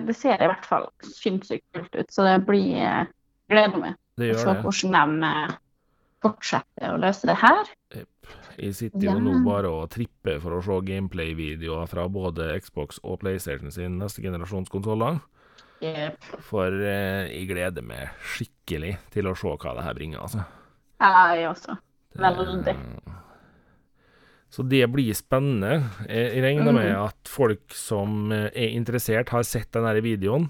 det 0.07 0.15
ser 0.19 0.39
i 0.43 0.48
hvert 0.51 0.67
fall 0.67 0.88
sinnssykt 1.07 1.65
kult 1.75 1.95
ut, 1.95 2.12
så 2.12 2.27
det 2.27 2.38
blir 2.48 2.77
eh, 2.83 3.10
gleder 3.51 3.79
meg 3.79 4.00
det 4.19 4.33
å 4.36 4.39
se 4.41 4.55
hvordan 4.62 5.19
de 5.24 5.33
fortsetter 6.21 6.93
å 6.93 7.00
løse 7.01 7.27
det 7.27 7.38
her. 7.41 7.69
Jeg 8.62 8.75
sitter 8.77 9.07
jo 9.07 9.15
Ja. 9.15 9.19
nå 9.24 9.39
bare 9.48 9.71
og 9.71 9.89
tripper 9.89 10.39
for 10.43 10.60
å 10.60 10.62
se 10.63 10.77
gameplay-videoer 10.91 11.89
fra 11.89 12.05
både 12.12 12.51
Xbox 12.62 13.00
og 13.03 13.19
PlayStation 13.24 13.71
sin 13.74 13.98
neste 14.00 14.21
generasjons 14.21 14.69
konsoller. 14.69 15.19
Yep. 15.81 16.27
For 16.45 16.69
eh, 16.69 17.31
jeg 17.31 17.48
gleder 17.50 17.81
meg 17.81 18.12
skikkelig 18.36 19.00
til 19.15 19.31
å 19.31 19.36
se 19.36 19.50
hva 19.55 19.74
det 19.79 19.88
her 19.88 19.98
bringer, 19.98 20.21
altså. 20.21 20.43
Jeg 21.01 21.48
også. 21.50 21.79
Veldig. 22.18 22.75
Så 24.51 24.63
det 24.68 24.84
blir 24.91 25.13
spennende. 25.15 25.77
Jeg 26.10 26.41
regner 26.44 26.74
med 26.75 26.89
Mhm. 26.91 27.06
at 27.06 27.27
folk 27.32 27.72
som 27.74 28.32
eh, 28.32 28.50
er 28.53 28.74
interessert, 28.75 29.30
har 29.30 29.44
sett 29.44 29.72
denne 29.72 29.94
videoen. 30.03 30.50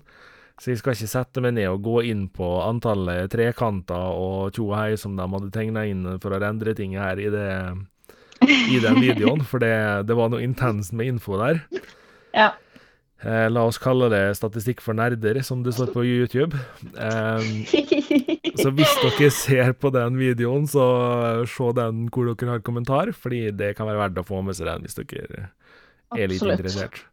Så 0.60 0.72
jeg 0.72 0.78
skal 0.80 0.94
ikke 0.94 1.08
sette 1.10 1.42
meg 1.42 1.54
ned 1.54 1.68
og 1.70 1.82
gå 1.84 2.04
inn 2.10 2.28
på 2.30 2.48
antallet 2.68 3.30
trekanter 3.32 3.96
og 4.14 4.52
tjo 4.54 4.74
hei 4.76 4.96
som 4.96 5.16
de 5.16 5.22
hadde 5.26 5.52
tegna 5.52 5.86
inn 5.90 6.20
for 6.20 6.32
å 6.32 6.40
rendre 6.42 6.76
ting 6.76 6.94
her 6.94 7.18
i, 7.18 7.30
det, 7.30 7.78
i 8.70 8.80
den 8.80 8.96
videoen, 9.06 9.42
for 9.44 9.60
det, 9.60 10.06
det 10.06 10.16
var 10.16 10.30
noe 10.30 10.42
intenst 10.42 10.94
med 10.94 11.08
info 11.08 11.38
der. 11.38 11.62
Ja. 12.34 12.52
Eh, 13.22 13.48
la 13.54 13.64
oss 13.70 13.78
kalle 13.78 14.08
det 14.10 14.22
statistikk 14.40 14.80
for 14.82 14.98
nerder, 14.98 15.38
som 15.46 15.62
det 15.62 15.76
står 15.78 15.92
på 15.94 16.06
YouTube. 16.08 16.58
Eh, 16.98 17.52
så 18.58 18.72
hvis 18.74 18.96
dere 19.04 19.30
ser 19.36 19.76
på 19.78 19.92
den 19.94 20.18
videoen, 20.18 20.66
så 20.70 20.86
se 21.50 21.70
den 21.78 22.08
hvor 22.10 22.32
dere 22.32 22.56
har 22.56 22.66
kommentar, 22.66 23.14
fordi 23.14 23.52
det 23.54 23.76
kan 23.78 23.90
være 23.90 24.02
verdt 24.08 24.24
å 24.24 24.26
få 24.26 24.42
med 24.46 24.58
seg 24.58 24.72
den 24.72 24.88
hvis 24.88 24.98
dere 24.98 25.22
er 26.18 26.28
litt 26.28 26.42
Absolutt. 26.42 26.58
interessert. 26.58 27.04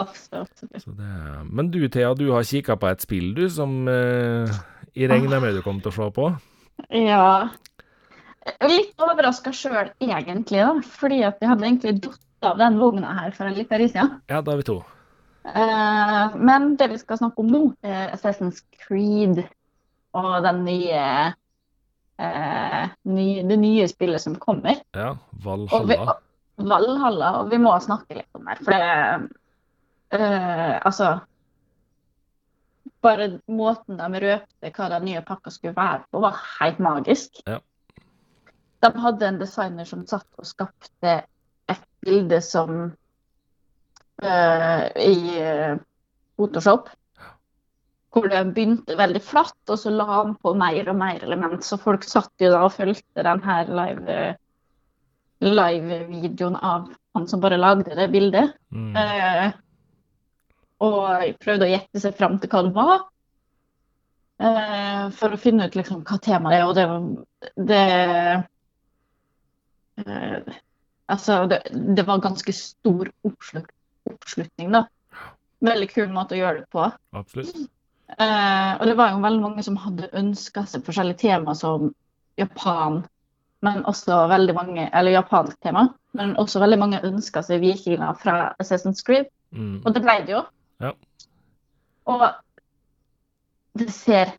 Absolutt. 0.00 0.84
Det, 0.86 1.08
men 1.50 1.72
du 1.72 1.80
Thea, 1.88 2.12
du 2.16 2.28
har 2.34 2.44
kikka 2.46 2.76
på 2.80 2.88
et 2.92 3.02
spill 3.04 3.32
du 3.36 3.46
som 3.52 3.88
eh, 3.90 4.60
jeg 4.94 5.10
regner 5.10 5.40
med 5.42 5.56
du 5.56 5.64
kommer 5.64 5.84
til 5.84 5.92
å 5.92 5.96
se 5.96 6.12
på? 6.20 6.28
Ja. 7.00 7.48
Litt 8.68 9.02
overraska 9.02 9.52
sjøl, 9.56 9.90
egentlig, 10.04 10.60
da. 10.60 10.72
Fordi 11.00 11.24
at 11.26 11.40
jeg 11.40 11.50
hadde 11.52 11.68
egentlig 11.68 11.98
datt 12.04 12.48
av 12.52 12.60
den 12.60 12.78
vogna 12.80 13.12
her 13.22 13.36
for 13.36 13.48
en 13.48 13.56
liten 13.56 13.80
tid 13.84 13.92
siden. 13.92 14.16
Ja, 14.32 14.40
da 14.44 14.54
er 14.54 14.62
vi 14.62 14.68
to. 14.68 14.80
Eh, 15.54 16.36
men 16.36 16.76
det 16.76 16.88
vi 16.92 16.98
skal 17.00 17.18
snakke 17.18 17.42
om 17.42 17.50
nå, 17.50 17.60
er 17.82 18.14
Assassin's 18.14 18.62
Creed 18.84 19.42
og 20.16 20.42
den 20.44 20.64
nye, 20.66 21.04
eh, 22.18 22.88
ny- 23.02 23.42
det 23.48 23.58
nye 23.58 23.88
spillet 23.88 24.20
som 24.22 24.36
kommer. 24.36 24.80
Ja, 24.94 25.16
Og 25.44 25.86
vi, 25.88 25.96
Valhalla. 25.96 26.16
Valhalla. 26.56 27.32
Og 27.40 27.50
vi 27.50 27.58
må 27.58 27.72
snakke 27.80 28.14
litt 28.18 28.28
om 28.34 28.44
det. 28.44 28.58
For 28.64 28.70
det 28.74 29.30
uh, 30.12 30.80
Altså 30.84 31.20
Bare 33.00 33.40
måten 33.48 33.96
de 33.96 34.20
røpte 34.20 34.70
hva 34.76 34.88
den 34.92 35.06
nye 35.08 35.22
pakka 35.24 35.50
skulle 35.50 35.72
være 35.76 36.02
på, 36.10 36.20
var 36.20 36.36
helt 36.58 36.78
magisk. 36.84 37.38
Ja. 37.46 37.56
De 38.84 38.90
hadde 39.00 39.26
en 39.28 39.38
designer 39.40 39.88
som 39.88 40.02
satt 40.06 40.26
og 40.36 40.44
skapte 40.44 41.14
et 41.70 41.86
bilde 42.04 42.42
som 42.44 42.90
i 44.22 45.38
eh, 45.40 45.76
Photoshop. 46.36 46.88
Hvor 48.10 48.26
det 48.26 48.42
begynte 48.54 48.96
veldig 48.98 49.22
flatt, 49.22 49.58
og 49.70 49.78
så 49.78 49.92
la 49.94 50.06
han 50.08 50.34
på 50.42 50.52
mer 50.58 50.88
og 50.90 50.96
mer 50.98 51.22
element. 51.22 51.62
Så 51.64 51.78
folk 51.78 52.04
satt 52.06 52.32
jo 52.42 52.50
da 52.50 52.64
og 52.66 52.74
fulgte 52.74 53.26
den 53.26 53.42
her 53.46 53.70
live 53.70 54.20
live-videoen 55.40 56.56
av 56.56 56.90
han 57.14 57.28
som 57.28 57.40
bare 57.40 57.56
lagde 57.56 57.94
det 57.96 58.10
bildet. 58.12 58.52
Mm. 58.74 58.96
Eh, 58.96 59.52
og 60.84 61.38
prøvde 61.40 61.68
å 61.68 61.70
gjette 61.70 62.02
seg 62.02 62.16
fram 62.18 62.38
til 62.40 62.50
hva 62.52 62.64
det 62.66 62.74
var. 62.76 63.06
Eh, 64.40 65.06
for 65.16 65.32
å 65.32 65.40
finne 65.40 65.68
ut 65.68 65.76
liksom 65.76 66.02
hva 66.08 66.18
temaet 66.22 66.58
er. 66.58 66.66
Og 66.66 66.74
det 66.76 66.86
det, 67.70 67.84
eh, 70.06 70.58
Altså, 71.10 71.46
det, 71.50 71.64
det 71.96 72.04
var 72.06 72.20
ganske 72.22 72.52
stor 72.54 73.08
oppslut, 73.26 73.66
oppslutning, 74.20 74.72
da. 74.74 74.86
Veldig 75.64 75.90
kul 75.90 76.08
måte 76.14 76.36
å 76.36 76.40
gjøre 76.40 76.62
det 76.62 76.70
på. 76.72 76.86
Absolutt. 77.16 77.56
Eh, 78.18 78.72
og 78.80 78.86
det 78.88 78.96
var 78.98 79.12
jo 79.12 79.22
veldig 79.22 79.42
mange 79.44 79.64
som 79.64 79.78
hadde 79.78 80.10
ønska 80.18 80.64
seg 80.66 80.84
forskjellige 80.86 81.22
tema 81.22 81.54
som 81.54 81.92
Japan, 82.40 83.02
men 83.60 83.84
også 83.88 84.24
veldig 84.30 84.54
mange 84.56 84.86
Eller 84.96 85.14
japansk 85.14 85.58
tema, 85.62 85.84
men 86.16 86.32
også 86.40 86.62
veldig 86.62 86.78
mange 86.80 87.02
ønska 87.06 87.42
seg 87.46 87.60
vikinger 87.62 88.16
fra 88.18 88.54
Assassin's 88.62 89.04
Creed. 89.06 89.28
Mm. 89.52 89.82
Og 89.84 89.94
det 89.94 90.02
ble 90.04 90.16
det 90.26 90.34
jo. 90.34 90.42
Ja. 90.80 90.94
Og 92.10 92.26
det 93.78 93.90
ser 93.94 94.34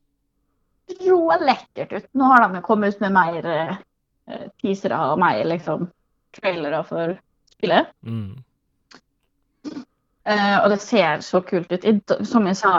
rålekkert 1.00 1.94
ut. 1.94 2.08
Nå 2.18 2.28
har 2.34 2.44
de 2.44 2.60
jo 2.60 2.66
kommet 2.66 2.96
ut 2.96 3.04
med 3.04 3.16
mer 3.16 3.50
eh, 3.54 3.76
teasere 4.62 5.00
og 5.12 5.20
mer 5.22 5.44
liksom, 5.48 5.88
trailere 6.36 6.82
for 6.88 7.16
spillet. 7.54 7.92
Mm. 8.04 8.42
Eh, 10.30 10.58
og 10.62 10.70
det 10.70 10.82
ser 10.84 11.24
så 11.26 11.42
kult 11.46 11.72
ut. 11.72 11.86
I, 11.86 11.96
som 12.28 12.46
jeg 12.50 12.60
sa 12.62 12.74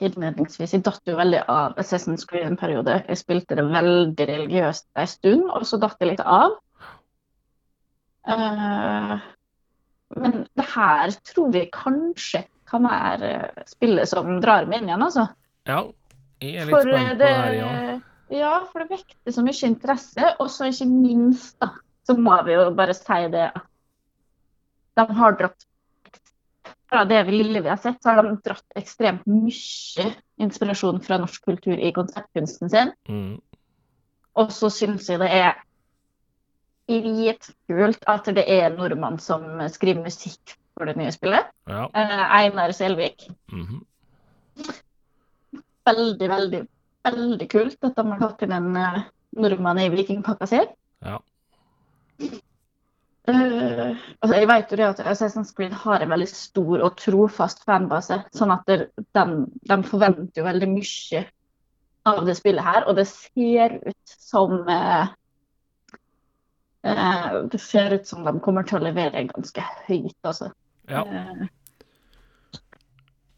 innledningsvis, 0.00 0.74
jeg 0.76 0.84
datt 0.86 1.08
jo 1.08 1.16
veldig 1.18 1.42
av 1.50 1.78
Assassin's 1.80 2.26
Creed 2.28 2.46
en 2.46 2.58
periode. 2.60 3.00
Jeg 3.08 3.18
spilte 3.18 3.58
det 3.58 3.66
veldig 3.72 4.26
religiøst 4.28 4.86
en 4.94 5.10
stund, 5.10 5.48
og 5.50 5.66
så 5.66 5.80
datt 5.82 5.98
jeg 6.00 6.12
litt 6.12 6.22
av. 6.22 6.54
Eh, 8.30 9.14
men 10.20 10.42
det 10.58 10.66
her 10.74 11.14
tror 11.32 11.56
jeg 11.56 11.72
kanskje 11.74 12.44
kan 12.70 12.86
være 12.86 13.32
eh, 13.40 13.64
spillet 13.70 14.10
som 14.10 14.38
drar 14.42 14.68
meg 14.70 14.82
inn 14.82 14.92
igjen, 14.92 15.06
altså. 15.06 15.26
Ja, 15.68 15.84
jeg 16.42 16.54
er 16.54 16.68
litt 16.68 16.76
For 16.76 16.86
eh, 16.86 16.94
spent 16.94 17.10
på 17.10 17.18
det, 17.18 17.24
det 17.24 17.32
her, 17.34 17.56
ja. 17.58 17.96
ja, 18.40 18.52
for 18.70 18.84
det 18.84 18.98
vekter 18.98 19.34
så 19.34 19.46
mye 19.46 19.72
interesse. 19.72 20.34
Og 20.38 20.52
så 20.54 20.70
ikke 20.70 20.88
minst, 20.90 21.56
da, 21.62 21.72
så 22.06 22.16
må 22.18 22.38
vi 22.46 22.54
jo 22.58 22.68
bare 22.78 22.96
si 22.96 23.24
det 23.34 23.48
at 23.50 23.66
de 24.98 25.06
har 25.16 25.36
dratt 25.38 25.66
Fra 26.90 27.04
det 27.06 27.22
lille 27.30 27.62
vi 27.62 27.70
har 27.70 27.78
sett, 27.78 28.02
så 28.02 28.16
har 28.16 28.26
de 28.26 28.34
dratt 28.44 28.78
ekstremt 28.78 29.26
mye 29.30 30.06
inspirasjon 30.42 30.98
fra 31.04 31.20
norsk 31.22 31.44
kultur 31.46 31.78
i 31.78 31.92
konsertkunsten 31.94 32.72
sin. 32.72 32.90
Mm. 33.08 33.36
Og 34.40 34.50
så 34.54 34.70
syns 34.74 35.06
jeg 35.10 35.20
det 35.22 35.28
er 35.30 35.60
dritkult 36.90 38.02
at 38.10 38.26
det 38.34 38.46
er 38.50 38.74
nordmann 38.74 39.20
som 39.22 39.44
skriver 39.70 40.02
musikk 40.08 40.56
for 40.74 40.90
det 40.90 40.96
nye 40.98 41.12
spillet. 41.14 41.46
Ja. 41.70 41.86
Eh, 41.94 42.26
Einar 42.40 42.74
Selvik. 42.74 43.28
mhm. 43.52 43.84
veldig, 45.86 46.28
veldig, 46.28 46.60
veldig 47.06 47.46
kult 47.50 47.86
at 47.86 47.96
de 47.96 48.04
har 48.10 48.20
tatt 48.20 48.42
inn 48.44 48.52
en 48.54 48.76
eh, 48.76 49.02
nordmann 49.38 49.78
i 49.78 49.88
vikingpakka 49.92 50.46
si. 50.50 50.60
Ja. 51.06 51.20
Eh, 53.28 53.96
altså 54.22 54.38
jeg 54.38 54.48
vet 54.48 54.70
jo 54.72 54.76
det 54.80 54.86
at 54.86 55.00
Assassin's 55.12 55.52
Creed 55.56 55.72
har 55.76 56.00
en 56.00 56.12
veldig 56.12 56.28
stor 56.30 56.80
og 56.86 56.96
trofast 56.98 57.64
fanbase, 57.68 58.16
sånn 58.36 58.52
at 58.54 58.62
det- 58.66 58.90
de, 59.14 59.82
forventer 59.84 60.40
jo 60.40 60.44
veldig 60.44 60.68
mye 60.72 61.24
av 62.06 62.26
det 62.26 62.36
spillet 62.36 62.64
her, 62.64 62.84
og 62.88 62.96
det 62.96 63.06
ser 63.08 63.80
ut 63.86 63.96
som 64.04 64.50
uh, 64.68 65.06
uh, 66.86 67.42
det 67.44 67.60
ser 67.60 67.92
ut 67.92 68.06
som 68.06 68.24
de 68.24 68.40
kommer 68.40 68.62
til 68.64 68.78
å 68.78 68.82
levere 68.88 69.28
ganske 69.28 69.62
høyt, 69.86 70.16
altså. 70.24 70.52
Ja. 70.88 71.04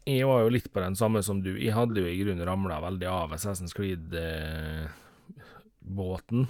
Jeg 0.05 0.27
var 0.27 0.41
jo 0.43 0.49
litt 0.49 0.73
på 0.73 0.79
den 0.83 0.95
samme 0.95 1.23
som 1.23 1.41
du. 1.43 1.57
Jeg 1.59 1.73
hadde 1.75 1.99
jo 2.01 2.07
i 2.07 2.17
grunnen 2.19 2.47
ramla 2.47 2.81
veldig 2.83 3.07
av 3.07 3.31
Assassin's 3.35 3.73
Creed-båten. 3.75 6.47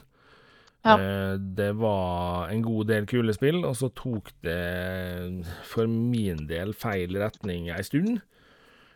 Ja. 0.84 0.98
Eh, 1.00 1.38
det 1.56 1.70
var 1.80 2.50
en 2.52 2.62
god 2.66 2.88
del 2.92 3.06
kule 3.08 3.34
spill, 3.34 3.62
og 3.66 3.75
så 3.80 3.88
tok 3.96 4.32
det 4.44 5.46
for 5.70 5.88
min 5.88 6.46
del 6.50 6.74
feil 6.75 7.16
retning 7.22 7.70
ei 7.72 7.82
stund. 7.88 8.20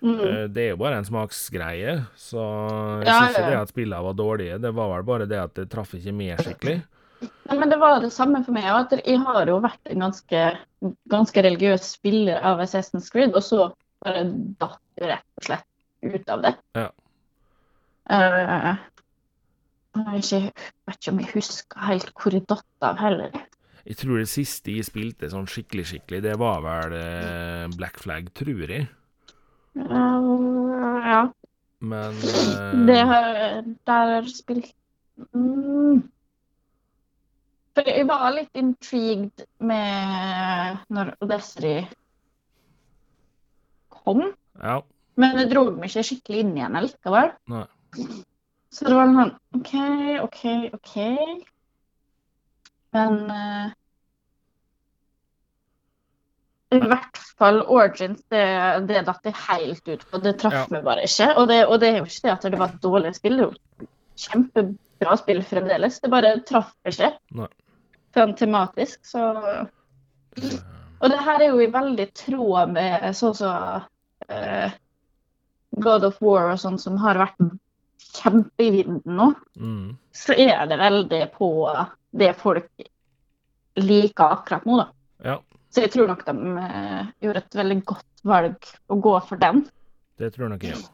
mm. 0.04 0.20
Eh, 0.20 0.48
Det 0.52 0.66
er 0.66 0.70
jo 0.76 0.78
bare 0.82 0.98
en 1.00 1.08
smaksgreie, 1.08 1.94
så 2.16 2.44
jeg 3.02 3.08
Ja, 3.08 3.20
syns 3.22 3.38
ikke 3.38 3.50
det 3.54 3.62
at 3.62 3.72
spillene 3.74 4.04
var 4.04 4.14
dårlige. 4.20 4.60
Det 4.62 4.74
var 4.76 4.92
vel 4.96 5.04
bare 5.08 5.26
det 5.32 5.40
at 5.40 5.54
det 5.56 5.70
traff 5.72 5.94
ikke 5.96 6.14
med 6.14 6.38
skikkelig. 6.44 6.84
Ja, 7.50 7.56
men 7.56 7.70
det 7.70 7.80
var 7.80 8.00
det 8.04 8.12
samme 8.14 8.44
for 8.46 8.52
meg. 8.54 8.66
òg. 8.66 8.92
Jeg 9.08 9.18
har 9.24 9.46
jo 9.48 9.60
vært 9.64 9.80
en 9.90 10.00
ganske, 10.04 10.58
ganske 11.10 11.42
religiøs 11.42 11.82
spiller 11.96 12.44
av 12.44 12.60
Assassin's 12.60 13.10
Creed, 13.10 13.34
og 13.34 13.42
så 13.42 13.72
bare 14.04 14.26
datt 14.60 14.80
jeg 15.00 15.10
rett 15.10 15.26
og 15.40 15.44
slett 15.48 15.66
ut 16.04 16.30
av 16.30 16.42
det. 16.44 16.54
Ja. 16.76 16.92
Eh, 18.10 18.76
jeg 20.02 20.14
vet 20.14 20.32
ikke, 20.32 20.66
vet 20.88 21.00
ikke 21.00 21.14
om 21.14 21.22
jeg 21.22 21.32
husker 21.34 21.86
helt 21.88 22.12
hvor 22.16 22.36
jeg 22.36 22.46
datt 22.50 22.88
av 22.90 23.00
heller. 23.02 23.38
Jeg 23.88 24.00
tror 24.02 24.20
det 24.20 24.28
siste 24.28 24.74
jeg 24.76 24.88
spilte 24.88 25.30
sånn 25.32 25.48
skikkelig, 25.48 25.86
skikkelig, 25.88 26.20
det 26.26 26.36
var 26.42 26.60
vel 26.66 26.96
eh, 26.98 27.66
Black 27.78 28.02
Flag, 28.02 28.28
tror 28.36 28.66
jeg. 28.68 28.90
Eh, 29.78 30.28
ja, 31.08 31.22
Men 31.80 32.20
eh, 32.26 32.76
det 32.90 33.02
har 33.06 33.28
Der 33.86 34.14
har 34.16 34.30
spilt 34.32 34.74
mm. 35.36 36.02
For 37.78 37.86
jeg 37.94 38.08
var 38.10 38.32
litt 38.34 38.58
intrigued 38.58 39.46
med 39.62 40.80
når 40.90 41.14
Odessery 41.22 41.84
kom. 43.94 44.32
Ja. 44.58 44.80
Men 45.22 45.38
det 45.38 45.52
dro 45.52 45.68
meg 45.76 45.92
ikke 45.92 46.08
skikkelig 46.10 46.42
inn 46.42 46.56
igjen 46.58 46.80
likevel. 46.82 47.36
Nei. 47.54 47.68
Så 48.78 48.86
det 48.86 48.94
var 48.98 49.10
sånn 49.10 49.34
OK, 49.58 49.74
OK, 50.22 50.42
OK. 50.78 50.96
Men 52.94 53.16
uh, 53.32 53.72
i 56.76 56.80
hvert 56.84 57.20
fall 57.40 57.62
Origins, 57.64 58.22
det, 58.34 58.44
det 58.90 59.06
datt 59.08 59.26
jeg 59.26 59.38
helt 59.48 59.88
ut 59.88 60.04
på. 60.12 60.20
Det 60.24 60.36
traff 60.42 60.58
Ja. 60.60 60.66
meg 60.76 60.84
bare 60.86 61.06
ikke. 61.08 61.30
Og 61.40 61.48
det, 61.50 61.62
og 61.66 61.80
det 61.82 61.94
er 61.94 61.98
jo 62.02 62.08
ikke 62.10 62.26
det 62.28 62.34
at 62.36 62.48
det 62.52 62.60
var 62.60 62.74
et 62.74 62.82
dårlig 62.84 63.14
spill. 63.16 63.38
Det 63.40 63.46
er 63.48 63.50
jo 63.50 63.88
kjempebra 64.28 65.18
spill 65.22 65.42
fremdeles. 65.48 66.00
Det 66.04 66.12
bare 66.12 66.36
traff 66.48 66.74
ikke. 66.90 67.14
Nei. 67.40 67.48
Sånn 68.18 68.36
tematisk, 68.40 69.00
så 69.06 69.22
og 70.98 71.12
det 71.12 71.18
her 71.22 71.42
er 71.42 71.52
jo 71.52 71.62
i 71.62 71.70
veldig 71.74 72.06
tråd 72.18 72.72
med 72.74 73.04
sånn 73.18 73.34
som 73.38 73.84
eh, 74.30 74.74
God 75.78 76.06
of 76.08 76.18
War 76.22 76.52
og 76.54 76.60
sånn, 76.62 76.78
som 76.82 76.98
har 77.02 77.18
vært 77.22 77.38
kjempe 77.98 78.64
i 78.64 78.72
vinden 78.74 79.18
nå. 79.18 79.32
Mm. 79.60 79.98
Så 80.16 80.34
er 80.38 80.66
det 80.70 80.78
veldig 80.82 81.22
på 81.36 81.50
det 82.18 82.32
folk 82.40 82.70
liker 83.78 84.38
akkurat 84.40 84.66
nå, 84.66 84.78
da. 84.82 84.88
Ja, 85.26 85.38
Så 85.74 85.84
jeg 85.84 85.92
tror 85.94 86.08
nok 86.10 86.24
de 86.26 86.34
uh, 86.58 87.10
gjorde 87.22 87.42
et 87.44 87.56
veldig 87.60 87.80
godt 87.90 88.22
valg 88.26 88.70
å 88.90 88.96
gå 89.02 89.14
for 89.28 89.38
den. 89.42 89.64
det 90.18 90.32
tror 90.36 90.50
nok 90.54 90.64
jeg 90.66 90.78
òg. 90.78 90.88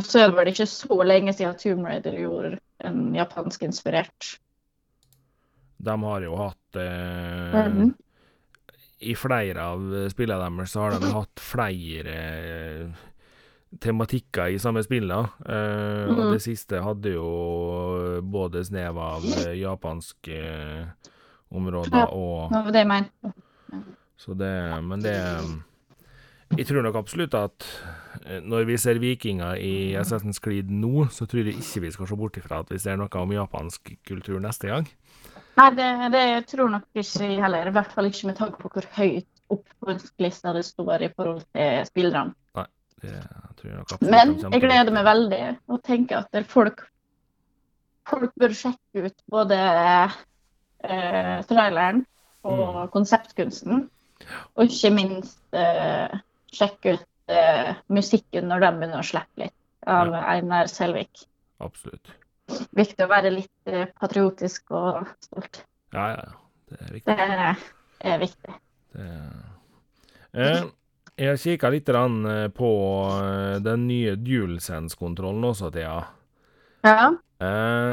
Og 0.00 0.06
så 0.06 0.22
er 0.22 0.30
det 0.30 0.36
vel 0.38 0.50
ikke 0.52 0.66
så 0.70 0.96
lenge 1.04 1.32
siden 1.36 1.56
Tomb 1.60 1.84
Raider 1.88 2.14
gjorde 2.16 2.54
en 2.88 3.00
japansk 3.16 3.64
inspirert. 3.66 4.30
De 5.80 5.96
har 6.04 6.24
jo 6.24 6.36
hatt 6.40 6.76
eh, 6.80 7.66
Mhm. 7.66 7.94
I 9.00 9.14
flere 9.16 9.62
av 9.64 9.84
spillene 10.12 10.44
deres 10.58 10.72
så 10.74 10.82
har 10.84 10.98
de 11.00 11.08
hatt 11.14 11.40
flere 11.40 12.16
eh, 12.20 12.88
tematikker 13.78 14.50
i 14.50 14.58
samme 14.58 14.82
spillene. 14.82 15.28
Eh, 15.46 16.10
Og 16.10 16.18
Mhm. 16.18 16.32
det 16.32 16.42
siste 16.42 16.82
hadde 16.82 17.12
jo 17.14 18.20
både 18.22 18.64
snev 18.66 18.98
av 18.98 19.22
eh, 19.24 19.54
japanske 19.60 20.36
eh, 20.36 20.86
områder 21.52 22.08
og 22.12 22.50
ja, 22.52 22.62
det 22.70 22.86
jeg. 22.86 23.32
Så 24.16 24.34
det 24.36 24.82
Men 24.84 25.00
det 25.00 25.16
Jeg 26.58 26.66
tror 26.66 26.82
nok 26.82 26.96
absolutt 26.96 27.34
at 27.34 27.64
eh, 28.26 28.40
når 28.42 28.64
vi 28.66 28.76
ser 28.76 28.98
vikinger 28.98 29.54
i 29.54 29.94
Assassin's 29.94 30.40
Creed 30.42 30.66
nå, 30.68 31.06
så 31.08 31.24
tror 31.24 31.44
jeg 31.46 31.54
ikke 31.54 31.80
vi 31.84 31.90
skal 31.92 32.06
se 32.08 32.16
bort 32.16 32.36
ifra 32.36 32.58
at 32.64 32.70
vi 32.70 32.78
ser 32.78 32.96
noe 32.96 33.08
om 33.14 33.30
japansk 33.30 33.92
kultur 34.04 34.40
neste 34.40 34.66
gang. 34.66 34.88
Nei, 35.56 35.70
det, 35.76 35.86
det 36.12 36.46
tror 36.50 36.68
nok 36.70 36.82
ikke 36.94 37.22
jeg 37.22 37.38
heller. 37.40 37.68
I 37.68 37.70
hvert 37.70 37.92
fall 37.92 38.06
ikke 38.10 38.26
med 38.26 38.36
tanke 38.36 38.58
på 38.58 38.68
hvor 38.68 38.82
høyt 38.96 39.26
opp 39.50 39.64
på 39.78 39.90
ønskelista 39.94 40.52
det 40.52 40.64
står 40.64 41.02
i 41.06 41.08
forhold 41.14 41.44
til 41.54 41.86
spillerne. 41.86 42.34
Jeg 43.02 44.00
Men 44.04 44.34
jeg 44.40 44.62
gleder 44.62 44.92
meg 44.94 45.06
veldig 45.06 45.42
og 45.72 45.80
tenker 45.86 46.24
at 46.24 46.50
folk, 46.50 46.82
folk 48.08 48.34
bør 48.40 48.54
sjekke 48.56 49.06
ut 49.08 49.24
både 49.32 49.58
eh, 50.84 51.36
traileren 51.48 52.04
og 52.44 52.90
konseptkunsten. 52.94 53.86
Og 54.56 54.68
ikke 54.68 54.92
minst 54.94 55.56
eh, 55.56 56.12
sjekke 56.52 56.96
ut 56.98 57.32
eh, 57.32 57.72
musikken 57.92 58.48
når 58.50 58.64
de 58.64 58.72
begynner 58.78 59.02
å 59.02 59.10
slippe 59.10 59.46
litt 59.46 59.56
av 59.88 60.12
Einar 60.20 60.68
Selvik. 60.72 61.24
Absolutt. 61.64 62.12
Viktig 62.76 63.06
å 63.06 63.10
være 63.10 63.32
litt 63.32 63.70
eh, 63.70 63.86
patriotisk 64.00 64.74
og 64.76 65.08
stolt. 65.24 65.62
Ja, 65.94 66.10
ja, 66.12 66.26
ja. 66.26 66.36
Det 66.70 66.78
er 66.78 66.92
viktig. 66.94 67.14
Det 67.16 68.10
er 68.12 68.20
viktig. 68.20 68.58
Det... 68.94 69.08
Eh, 70.32 70.68
jeg 71.18 71.40
kikka 71.42 71.70
litt 71.72 71.88
eh, 71.88 72.46
på 72.54 72.70
eh, 73.16 73.56
den 73.64 73.86
nye 73.88 74.14
DualSense-kontrollen 74.20 75.44
også, 75.50 75.70
Thea. 75.74 75.98
Ja. 76.86 77.10
Eh, 77.40 77.92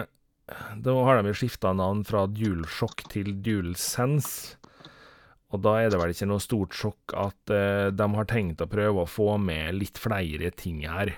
da 0.84 0.95
har 1.03 1.19
de 1.19 1.34
jo 1.34 1.39
skifta 1.41 1.73
navn 1.75 2.03
fra 2.08 2.25
DualShock 2.27 3.08
til 3.12 3.34
DualSense. 3.43 4.58
Og 5.51 5.63
da 5.63 5.77
er 5.80 5.91
det 5.91 5.99
vel 5.99 6.12
ikke 6.12 6.27
noe 6.27 6.43
stort 6.43 6.75
sjokk 6.75 7.13
at 7.15 7.51
de 7.95 8.08
har 8.17 8.25
tenkt 8.27 8.60
å 8.60 8.67
prøve 8.67 9.06
å 9.06 9.08
få 9.08 9.38
med 9.39 9.77
litt 9.77 9.95
flere 9.95 10.49
ting 10.51 10.82
her. 10.84 11.13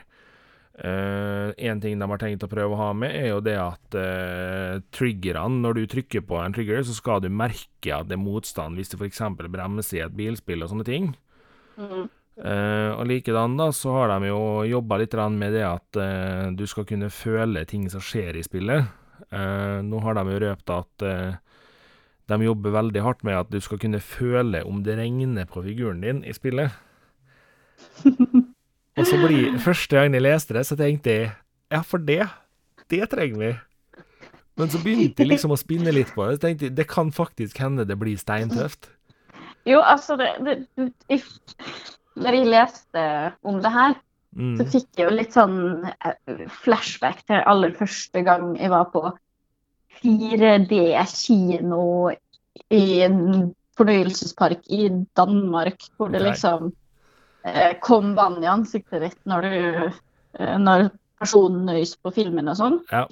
En 0.78 1.82
ting 1.82 1.98
de 1.98 2.08
har 2.12 2.22
tenkt 2.22 2.46
å 2.46 2.50
prøve 2.52 2.78
å 2.78 2.78
ha 2.78 2.92
med, 2.94 3.10
er 3.10 3.32
jo 3.32 3.40
det 3.42 3.56
at 3.58 3.98
eh, 3.98 4.84
triggerne, 4.94 5.64
når 5.66 5.80
du 5.80 5.88
trykker 5.96 6.22
på 6.30 6.38
en 6.44 6.54
trigger, 6.54 6.86
så 6.86 6.94
skal 6.94 7.26
du 7.26 7.32
merke 7.34 7.90
at 7.90 8.12
det 8.12 8.20
er 8.20 8.22
motstand 8.22 8.78
hvis 8.78 8.94
du 8.94 9.00
f.eks. 9.02 9.24
bremser 9.50 9.98
i 9.98 10.06
et 10.06 10.16
bilspill 10.22 10.62
og 10.62 10.76
sånne 10.76 10.86
ting. 10.86 11.10
Mm. 11.80 12.08
Eh, 12.40 12.92
og 12.96 13.04
likedan 13.10 13.58
da, 13.60 13.68
så 13.76 13.92
har 13.98 14.14
de 14.14 14.30
jo 14.30 14.64
jobba 14.70 15.02
litt 15.02 15.16
med 15.36 15.54
det 15.54 15.66
at 15.68 16.00
eh, 16.00 16.52
du 16.56 16.66
skal 16.68 16.86
kunne 16.88 17.10
føle 17.12 17.66
ting 17.66 17.90
som 17.92 18.04
skjer 18.04 18.38
i 18.40 18.44
spillet. 18.44 18.86
Eh, 19.30 19.80
nå 19.84 20.00
har 20.06 20.16
de 20.16 20.24
jo 20.32 20.44
røpt 20.46 20.70
at 20.72 21.08
de 22.30 22.38
jobber 22.46 22.72
veldig 22.72 23.02
hardt 23.04 23.24
med 23.24 23.36
at 23.36 23.50
du 23.52 23.60
skal 23.60 23.80
kunne 23.82 24.00
føle 24.00 24.64
om 24.64 24.84
det 24.84 25.00
regner 25.00 25.50
på 25.50 25.64
figuren 25.66 26.02
din 26.02 26.24
i 26.24 26.34
spillet. 26.34 26.72
Og 29.00 29.08
så 29.08 29.16
blir 29.16 29.56
Første 29.64 29.96
gang 29.96 30.14
jeg 30.14 30.24
leste 30.24 30.56
det, 30.56 30.66
så 30.68 30.76
tenkte 30.76 31.10
jeg 31.10 31.32
ja, 31.70 31.82
for 31.86 32.02
det, 32.02 32.24
det 32.90 33.06
trenger 33.12 33.40
vi. 33.40 33.52
Men 34.60 34.72
så 34.72 34.80
begynte 34.84 35.22
jeg 35.22 35.30
liksom 35.30 35.54
å 35.54 35.60
spinne 35.60 35.92
litt 35.94 36.10
på 36.16 36.26
det. 36.26 36.40
Så 36.40 36.44
tenkte 36.48 36.68
jeg 36.68 36.76
det 36.76 36.88
kan 36.90 37.12
faktisk 37.16 37.62
hende 37.62 37.86
det 37.88 37.96
blir 38.00 38.18
steintøft. 38.20 38.90
Jo, 39.68 39.80
altså 39.82 40.16
det, 40.18 40.28
det, 40.46 40.94
jeg- 41.10 41.24
Når 42.20 42.34
jeg 42.36 42.48
leste 42.52 43.02
om 43.44 43.62
det 43.64 43.72
her, 43.72 43.94
så 43.94 44.00
Mm. 44.40 44.58
fikk 44.70 44.88
jeg 44.98 45.10
jo 45.10 45.16
litt 45.16 45.34
sånn 45.34 45.86
eh, 46.06 46.46
flashback 46.62 47.24
til 47.26 47.42
aller 47.48 47.72
første 47.74 48.22
gang 48.24 48.56
jeg 48.60 48.70
var 48.70 48.86
på 48.94 49.02
4D-kino 50.04 52.12
i 52.70 52.84
en 53.06 53.54
fornøyelsespark 53.80 54.60
i 54.76 54.90
Danmark, 55.18 55.78
hvor 55.98 56.08
det 56.12 56.22
liksom 56.26 56.72
eh, 57.46 57.74
kom 57.82 58.14
vann 58.18 58.42
i 58.44 58.48
ansiktet 58.52 59.02
ditt 59.02 59.18
når 59.26 59.42
du 59.42 59.92
eh, 60.40 60.58
når 60.60 60.90
personen 61.20 61.66
nøys 61.66 61.96
på 61.98 62.12
filmen 62.16 62.48
og 62.52 62.58
sånn. 62.60 62.80
Ja. 62.92 63.06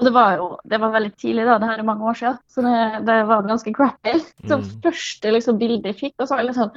Og 0.00 0.06
det 0.06 0.12
var 0.16 0.36
jo 0.38 0.46
det 0.64 0.78
var 0.80 0.94
veldig 0.94 1.10
tidlig, 1.20 1.44
da, 1.44 1.58
det 1.60 1.68
her 1.68 1.80
er 1.82 1.84
mange 1.84 2.06
år 2.08 2.16
siden, 2.16 2.38
så 2.48 2.62
det, 2.64 2.76
det 3.04 3.16
var 3.28 3.42
ganske 3.44 3.74
crappy. 3.76 4.14
Så 4.48 4.56
Mm. 4.56 4.64
første 4.86 5.32
liksom, 5.34 5.58
bildet 5.60 5.90
jeg 5.92 5.98
fikk, 5.98 6.14
og 6.18 6.26
så 6.28 6.34
var 6.34 6.40
jeg 6.40 6.48
litt 6.50 6.56
sånn 6.60 6.72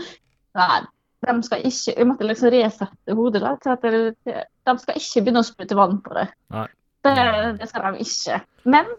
Nei, 0.59 0.81
de 1.25 1.33
skal 1.47 1.63
ikke 1.65 1.93
Jeg 1.97 2.05
måtte 2.05 2.27
liksom 2.27 2.51
resette 2.53 3.15
hodet 3.17 3.41
da, 3.41 3.55
til 3.63 3.71
at 3.71 3.81
det, 3.88 4.43
de 4.67 4.75
skal 4.83 4.99
ikke 4.99 5.23
begynne 5.23 5.41
å 5.41 5.47
sprute 5.47 5.77
vann 5.79 6.01
på 6.03 6.13
det. 6.19 6.27
Nei. 6.53 6.67
Det, 7.03 7.15
det 7.59 7.67
skal 7.71 7.88
de 7.95 8.03
ikke. 8.05 8.41
Men 8.75 8.91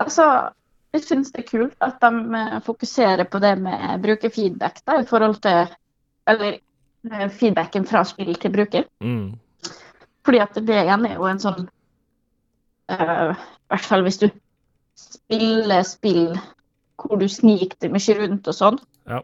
altså 0.00 0.28
Jeg 0.94 1.04
syns 1.06 1.30
det 1.32 1.42
er 1.42 1.48
kult 1.50 1.76
at 1.84 2.00
de 2.02 2.38
eh, 2.38 2.56
fokuserer 2.66 3.24
på 3.30 3.40
det 3.42 3.54
med 3.58 4.02
brukerfeedback 4.04 4.82
da, 4.86 5.00
i 5.00 5.06
forhold 5.08 5.38
til 5.44 5.70
Eller 6.28 6.58
eh, 7.10 7.28
feedbacken 7.32 7.86
fra 7.88 8.04
spill 8.06 8.34
til 8.38 8.52
bruker. 8.54 8.84
Mm. 9.02 9.32
Fordi 10.24 10.38
at 10.38 10.54
det 10.54 10.82
igjen 10.84 11.06
er 11.08 11.16
jo 11.18 11.26
en 11.26 11.40
sånn 11.42 11.64
eh, 12.92 13.32
I 13.32 13.72
hvert 13.72 13.88
fall 13.88 14.04
hvis 14.06 14.20
du 14.22 14.28
spiller 14.98 15.84
spill 15.88 16.36
hvor 17.02 17.18
du 17.18 17.26
sniker 17.30 17.78
deg 17.82 17.94
mye 17.94 18.16
rundt 18.18 18.48
og 18.50 18.56
sånn. 18.56 18.78
Ja. 19.10 19.22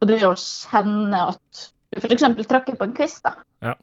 Og 0.00 0.08
det 0.08 0.20
å 0.24 0.32
kjenne 0.38 1.26
at 1.34 1.64
du 1.90 2.00
f.eks. 2.00 2.24
trakker 2.48 2.78
på 2.78 2.86
en 2.86 2.94
quiz, 2.96 3.18
da. 3.24 3.34
Ja. 3.64 3.74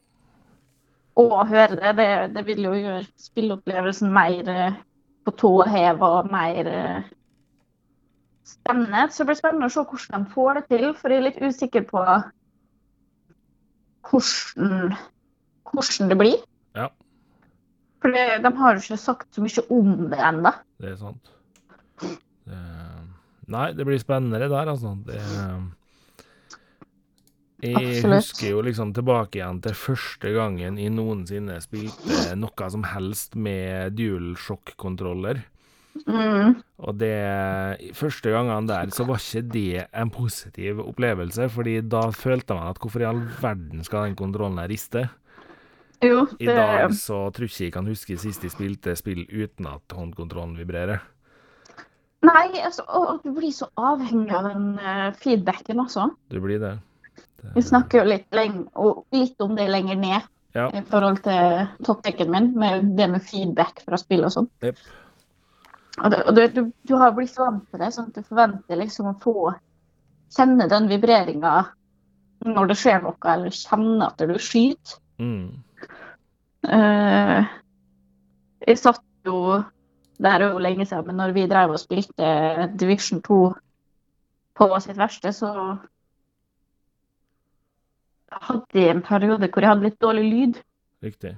Og 1.17 1.35
høre 1.49 1.77
det, 1.77 1.93
det, 1.97 2.09
det 2.35 2.43
vil 2.47 2.63
jo 2.65 2.73
gjøre 2.77 3.05
spilleopplevelsen 3.21 4.11
mer 4.13 4.49
uh, 4.49 4.79
på 5.25 5.33
tå 5.37 5.51
hev 5.69 6.01
og 6.05 6.31
mer 6.33 6.69
uh, 6.71 7.07
spennende. 8.47 9.07
Så 9.11 9.23
det 9.23 9.31
blir 9.31 9.39
spennende 9.41 9.69
å 9.69 9.73
se 9.73 9.83
hvordan 9.83 10.25
de 10.25 10.33
får 10.33 10.59
det 10.59 10.65
til, 10.71 10.87
for 10.97 11.13
jeg 11.13 11.21
er 11.21 11.27
litt 11.27 11.41
usikker 11.41 11.85
på 11.89 12.03
hvordan, 14.07 14.95
hvordan 15.67 16.13
det 16.13 16.19
blir. 16.21 16.37
Ja. 16.77 16.89
For 18.03 18.13
de 18.13 18.51
har 18.59 18.77
jo 18.77 18.83
ikke 18.83 18.99
sagt 19.01 19.33
så 19.33 19.43
mye 19.43 19.63
om 19.73 19.93
det 20.11 20.19
ennå. 20.29 20.53
Det 20.81 20.91
er 20.93 20.99
sant. 21.01 21.33
Det, 22.47 22.61
nei, 23.51 23.71
det 23.73 23.87
blir 23.87 23.99
spennende 24.01 24.39
det 24.43 24.51
der, 24.53 24.69
altså. 24.75 24.93
Det, 25.07 25.17
jeg 27.57 27.73
Absolutt. 27.73 28.21
husker 28.21 28.51
jo 28.51 28.61
liksom 28.61 28.91
tilbake 28.93 29.39
igjen 29.39 29.59
til 29.65 29.73
første 29.73 30.29
gangen 30.35 30.75
jeg 30.77 30.93
noensinne 30.93 31.55
spilte 31.63 32.35
noe 32.37 32.67
som 32.69 32.83
helst 32.85 33.33
med 33.33 33.95
DualShock-kontroller. 33.97 35.41
Mm. 36.05 36.59
Og 36.85 36.99
det 37.01 37.89
Første 37.97 38.29
gangene 38.29 38.69
der 38.69 38.91
så 38.93 39.07
var 39.09 39.17
ikke 39.17 39.41
det 39.55 39.87
en 39.89 40.11
positiv 40.13 40.83
opplevelse, 40.83 41.47
fordi 41.49 41.79
da 41.81 42.03
følte 42.13 42.53
man 42.53 42.69
at 42.69 42.77
hvorfor 42.83 43.01
i 43.01 43.09
all 43.09 43.23
verden 43.41 43.81
skal 43.87 44.05
den 44.05 44.19
kontrollen 44.19 44.61
her 44.61 44.69
riste? 44.69 45.07
Jo, 46.05 46.27
I 46.39 46.45
dag 46.45 46.93
så 46.93 47.23
tror 47.33 47.49
ikke 47.49 47.63
jeg 47.63 47.73
kan 47.73 47.87
huske 47.89 48.17
sist 48.21 48.43
jeg 48.45 48.53
spilte 48.53 48.93
spill 48.99 49.23
uten 49.31 49.69
at 49.69 49.95
håndkontrollen 49.97 50.57
vibrerer. 50.59 51.01
Nei, 52.25 52.49
altså, 52.65 52.83
og 52.85 53.23
du 53.23 53.31
blir 53.35 53.53
så 53.53 53.67
avhengig 53.77 54.33
av 54.33 54.47
den 54.49 54.69
eh, 54.81 55.09
feedbacken 55.21 55.81
også. 55.81 56.09
Du 56.33 56.39
blir 56.41 56.61
det. 56.61 56.73
det 57.41 57.53
Vi 57.55 57.63
snakker 57.65 58.01
jo 58.01 58.07
litt, 58.09 58.27
litt 59.13 59.45
om 59.45 59.55
det 59.57 59.69
lenger 59.69 59.99
ned 60.01 60.33
Ja. 60.57 60.69
i 60.73 60.81
forhold 60.81 61.19
til 61.25 61.67
Topptekken 61.85 62.31
min, 62.33 62.51
med 62.57 62.95
det 62.97 63.09
med 63.11 63.21
feedback 63.21 63.83
fra 63.85 63.99
spill 64.01 64.25
og 64.25 64.33
sånn. 64.33 64.49
Yep. 64.65 64.79
Og, 65.97 66.11
det, 66.13 66.21
og 66.23 66.35
du, 66.37 66.41
du, 66.53 66.61
du 66.89 66.95
har 66.97 67.13
blitt 67.13 67.37
vant 67.37 67.65
til 67.69 67.81
det, 67.81 67.91
sånn 67.93 68.09
at 68.09 68.17
du 68.17 68.25
forventer 68.25 68.81
liksom 68.81 69.11
å 69.11 69.17
få 69.21 69.51
kjenne 70.33 70.67
den 70.69 70.89
vibreringa 70.89 71.53
når 72.45 72.71
det 72.71 72.77
skjer 72.77 73.01
noe, 73.05 73.17
eller 73.29 73.53
kjenne 73.53 74.09
at 74.09 74.21
du 74.21 74.37
skyter. 74.41 74.97
Mm. 75.21 75.63
Eh, 76.67 77.49
jeg 78.67 78.79
satt 78.81 79.03
jo 79.25 79.63
Det 80.17 80.27
er 80.31 80.43
jo 80.47 80.59
lenge 80.59 80.85
siden, 80.85 81.05
men 81.07 81.19
når 81.21 81.31
vi 81.35 81.45
drev 81.47 81.75
og 81.75 81.79
spilte 81.79 82.27
Division 82.79 83.21
2 83.21 83.37
på 84.57 84.67
sitt 84.81 84.97
verste, 84.97 85.29
så 85.29 85.51
hadde 88.33 88.81
jeg 88.81 88.95
en 88.95 89.03
periode 89.05 89.49
hvor 89.51 89.61
jeg 89.61 89.69
hadde 89.69 89.85
litt 89.85 89.99
dårlig 90.01 90.23
lyd. 90.25 90.57
Riktig. 91.05 91.35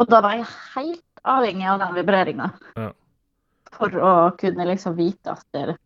Og 0.00 0.08
da 0.08 0.22
var 0.24 0.38
jeg 0.38 0.48
helt 0.74 1.24
avhengig 1.34 1.68
av 1.68 1.82
den 1.82 1.92
vibreringa. 1.98 2.48
Ja. 2.80 2.88
For 3.74 4.00
å 4.00 4.14
kunne 4.40 4.70
liksom 4.70 4.96
vite 4.96 5.36
at 5.36 5.44
det 5.52 5.76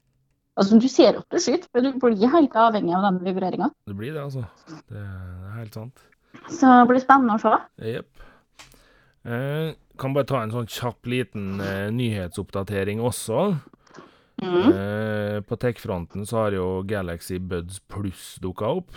Altså, 0.59 0.75
du 0.83 0.89
ser 0.91 1.15
opp 1.15 1.29
til 1.31 1.39
skyt, 1.39 1.69
men 1.71 1.85
du 1.87 1.99
blir 2.03 2.31
helt 2.33 2.57
avhengig 2.59 2.91
av 2.99 3.05
den 3.05 3.21
vibreringa. 3.23 3.69
Det 3.87 3.95
blir 3.95 4.11
det, 4.11 4.25
altså. 4.25 4.43
Det 4.91 4.99
er 4.99 5.53
helt 5.55 5.77
sant. 5.79 6.03
Så 6.49 6.67
det 6.81 6.89
blir 6.91 7.03
spennende 7.03 7.37
å 7.37 7.43
se. 7.43 7.55
Jepp. 7.93 8.25
Eh, 9.29 9.73
kan 9.99 10.15
bare 10.15 10.29
ta 10.29 10.43
en 10.43 10.53
sånn 10.55 10.69
kjapp 10.71 11.07
liten 11.11 11.61
eh, 11.61 11.89
nyhetsoppdatering 11.93 13.01
også. 13.05 13.59
Mm. 14.41 14.69
Eh, 14.71 15.41
på 15.43 15.57
tech-fronten 15.59 16.25
så 16.29 16.45
har 16.45 16.55
jo 16.55 16.67
Galaxy 16.87 17.39
Buds 17.43 17.81
Pluss 17.91 18.37
dukka 18.43 18.71
opp. 18.79 18.93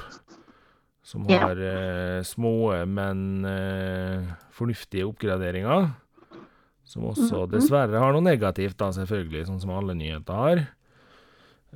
Som 1.04 1.26
Ja. 1.28 1.40
har 1.48 1.58
eh, 1.58 2.22
små, 2.24 2.86
men 2.86 3.44
eh, 3.44 4.30
fornuftige 4.54 5.08
oppgraderinger. 5.10 5.90
Som 6.86 7.04
også 7.10 7.48
Mhm. 7.48 7.52
dessverre 7.52 7.98
har 8.00 8.14
noe 8.14 8.22
negativt, 8.22 8.78
da, 8.78 8.92
selvfølgelig, 8.92 9.48
sånn 9.48 9.60
som 9.62 9.72
alle 9.72 9.94
nyheter 9.96 10.34
har. 10.34 10.68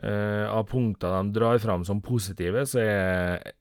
Eh, 0.03 0.45
av 0.51 0.67
punkter 0.67 1.09
de 1.23 1.31
drar 1.39 1.57
fram 1.57 1.83
som 1.85 2.01
positive, 2.01 2.65
så 2.67 2.79
er 2.83 3.51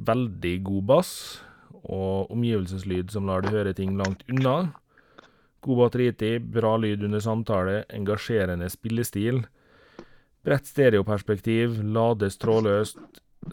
veldig 0.00 0.62
god 0.64 0.86
bass 0.86 1.40
og 1.84 2.30
omgivelseslyd 2.34 3.10
som 3.14 3.26
lar 3.28 3.42
deg 3.44 3.54
høre 3.56 3.74
ting 3.76 3.96
langt 3.98 4.22
unna. 4.30 4.72
God 5.62 5.78
batteritid, 5.84 6.48
bra 6.54 6.74
lyd 6.82 7.04
under 7.06 7.22
samtale, 7.22 7.82
engasjerende 7.94 8.66
spillestil. 8.72 9.44
Bredt 10.42 10.66
stereoperspektiv, 10.66 11.76
lades 11.94 12.34
trådløst, 12.42 12.98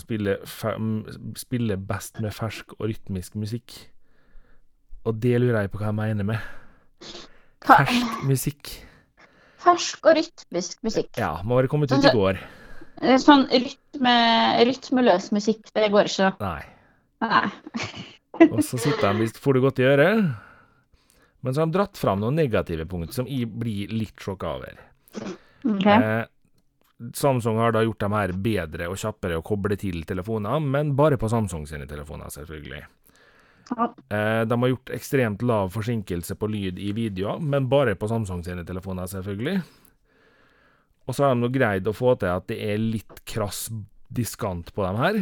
spiller, 0.02 0.42
fem, 0.50 1.04
spiller 1.38 1.78
best 1.78 2.18
med 2.22 2.34
fersk 2.34 2.74
og 2.80 2.88
rytmisk 2.90 3.36
musikk. 3.38 3.76
Og 5.06 5.20
det 5.22 5.38
lurer 5.42 5.62
jeg 5.64 5.72
på 5.74 5.82
hva 5.82 5.92
jeg 5.92 6.00
mener 6.02 6.28
med. 6.34 6.50
Fersk 7.66 8.24
musikk. 8.26 8.74
Fersk 9.60 10.06
og 10.10 10.18
rytmisk 10.18 10.82
musikk. 10.86 11.12
Ja, 11.20 11.36
må 11.44 11.60
være 11.60 11.70
kommet 11.72 11.92
ut 11.94 12.06
i 12.06 12.14
går. 12.16 12.40
Eh, 13.04 13.18
Sånn 13.22 13.46
rytme, 13.52 14.16
rytmeløs 14.68 15.30
musikk, 15.36 15.70
det 15.76 15.92
går 15.94 16.10
ikke. 16.10 16.32
Nei. 16.42 16.64
Nei. 17.22 17.46
Og 18.54 18.62
så 18.66 18.80
sitter 18.80 19.10
de 19.10 19.26
visst 19.26 19.40
får 19.42 19.58
det 19.58 19.64
godt 19.66 19.82
i 19.82 19.88
øret. 19.90 20.30
Men 21.40 21.56
så 21.56 21.62
har 21.62 21.70
de 21.70 21.78
dratt 21.78 22.00
fram 22.00 22.20
noen 22.24 22.36
negative 22.40 22.86
punkt 22.90 23.16
som 23.16 23.28
jeg 23.30 23.48
blir 23.48 23.92
litt 23.94 24.20
sjokka 24.20 24.58
over. 24.60 24.82
Ok. 25.64 25.86
Eh, 25.88 26.26
Samsung 27.16 27.58
har 27.58 27.72
da 27.72 27.84
gjort 27.86 28.02
dem 28.04 28.16
her 28.16 28.34
bedre 28.36 28.90
og 28.92 29.00
kjappere 29.00 29.40
å 29.40 29.44
koble 29.46 29.78
til 29.80 30.02
telefoner, 30.08 30.60
men 30.60 30.92
bare 31.00 31.20
på 31.20 31.30
Samsung 31.32 31.64
sine 31.70 31.88
telefoner, 31.88 32.32
selvfølgelig. 32.34 32.82
Ja. 33.70 33.88
Eh, 33.88 34.42
de 34.50 34.58
har 34.60 34.72
gjort 34.74 34.92
ekstremt 34.98 35.46
lav 35.48 35.72
forsinkelse 35.72 36.36
på 36.36 36.50
lyd 36.52 36.80
i 36.82 36.92
videoer, 36.98 37.40
men 37.40 37.70
bare 37.72 37.96
på 37.96 38.10
Samsung 38.12 38.44
sine 38.44 38.66
telefoner, 38.68 39.08
selvfølgelig. 39.08 39.62
Og 41.08 41.16
så 41.16 41.26
har 41.26 41.34
de 41.34 41.42
nå 41.46 41.50
greid 41.54 41.88
å 41.88 41.96
få 41.96 42.18
til 42.20 42.34
at 42.36 42.50
det 42.52 42.60
er 42.68 42.82
litt 42.82 43.24
krass 43.30 43.68
diskant 44.14 44.74
på 44.76 44.84
dem 44.84 45.00
her. 45.00 45.22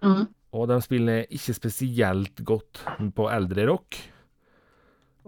Mm. 0.00 0.24
Og 0.52 0.66
de 0.68 0.80
spiller 0.82 1.26
ikke 1.30 1.54
spesielt 1.54 2.40
godt 2.44 2.80
på 3.14 3.28
eldre 3.30 3.68
rock. 3.70 3.96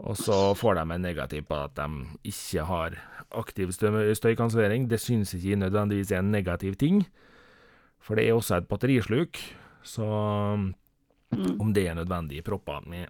Og 0.03 0.17
så 0.17 0.55
får 0.59 0.75
de 0.81 0.83
en 0.97 1.03
negativ 1.05 1.45
på 1.47 1.55
at 1.65 1.75
de 1.77 1.87
ikke 2.25 2.65
har 2.67 2.97
aktiv 3.39 3.71
stø- 3.73 4.15
støykansellering. 4.19 4.89
Det 4.91 4.99
syns 5.01 5.35
ikke 5.35 5.57
nødvendigvis 5.61 6.11
er 6.13 6.19
en 6.25 6.33
negativ 6.33 6.75
ting, 6.81 7.05
for 8.01 8.15
det 8.19 8.27
er 8.29 8.35
også 8.35 8.57
et 8.57 8.69
batterisluk. 8.69 9.39
Så 9.83 10.03
Mm. 11.33 11.61
om 11.61 11.73
det 11.73 11.87
er 11.89 11.95
nødvendig 11.95 12.39
i 12.39 12.43
propper 12.45 12.83
med 12.87 13.07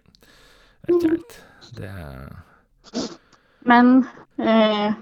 vet 0.87 0.95
ikke 1.03 1.09
helt. 1.09 1.33
Det 1.75 1.89
Men 3.65 4.05
eh, 4.39 4.93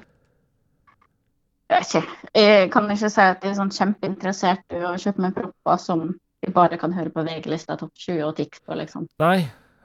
Jeg 1.69 1.85
ikke. 1.85 2.01
Jeg 2.35 2.71
kan 2.71 2.89
ikke 2.91 3.09
si 3.09 3.21
at 3.21 3.43
jeg 3.43 3.51
er 3.51 3.59
sånn 3.59 3.69
kjempeinteressert 3.71 4.63
i 4.73 4.81
å 4.81 4.95
kjøpe 4.97 5.21
meg 5.21 5.35
propper 5.37 5.77
som 5.77 6.01
jeg 6.41 6.53
bare 6.55 6.77
kan 6.81 6.93
høre 6.95 7.11
på 7.13 7.23
VG-lista 7.27 7.77
topp 7.79 7.93
20 8.01 8.23
og 8.27 8.35
TikTok, 8.39 8.71
liksom. 8.79 9.07
Nei. 9.21 9.43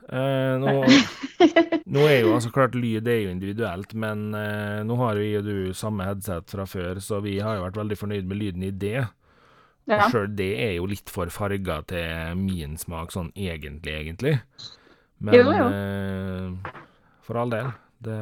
eh, 0.08 0.54
nå, 0.62 0.72
nå 1.96 2.06
er 2.06 2.20
jo 2.22 2.32
altså 2.36 2.52
klart 2.54 2.76
lyd 2.78 3.08
er 3.10 3.24
jo 3.26 3.34
individuelt, 3.34 3.92
men 3.98 4.30
eh, 4.38 4.80
nå 4.86 4.96
har 5.02 5.20
jo 5.20 5.40
og 5.42 5.46
du 5.50 5.74
samme 5.76 6.06
headset 6.08 6.48
fra 6.52 6.66
før, 6.70 7.00
så 7.02 7.20
vi 7.24 7.38
har 7.44 7.58
jo 7.58 7.66
vært 7.66 7.80
veldig 7.82 7.98
fornøyd 8.00 8.30
med 8.30 8.40
lyden 8.40 8.66
i 8.68 8.72
det. 8.72 9.06
Ja. 9.86 10.00
Og 10.06 10.10
sjøl 10.14 10.32
det 10.34 10.50
er 10.64 10.72
jo 10.80 10.88
litt 10.90 11.10
for 11.12 11.30
farga 11.30 11.78
til 11.86 12.38
min 12.40 12.74
smak, 12.80 13.12
sånn 13.14 13.28
egentlig, 13.38 13.92
egentlig. 14.00 14.32
Men 15.22 15.36
Jo, 15.38 15.44
jo. 15.54 15.68
eh, 15.70 16.72
for 17.26 17.38
all 17.42 17.52
del. 17.52 17.70
Det 18.06 18.16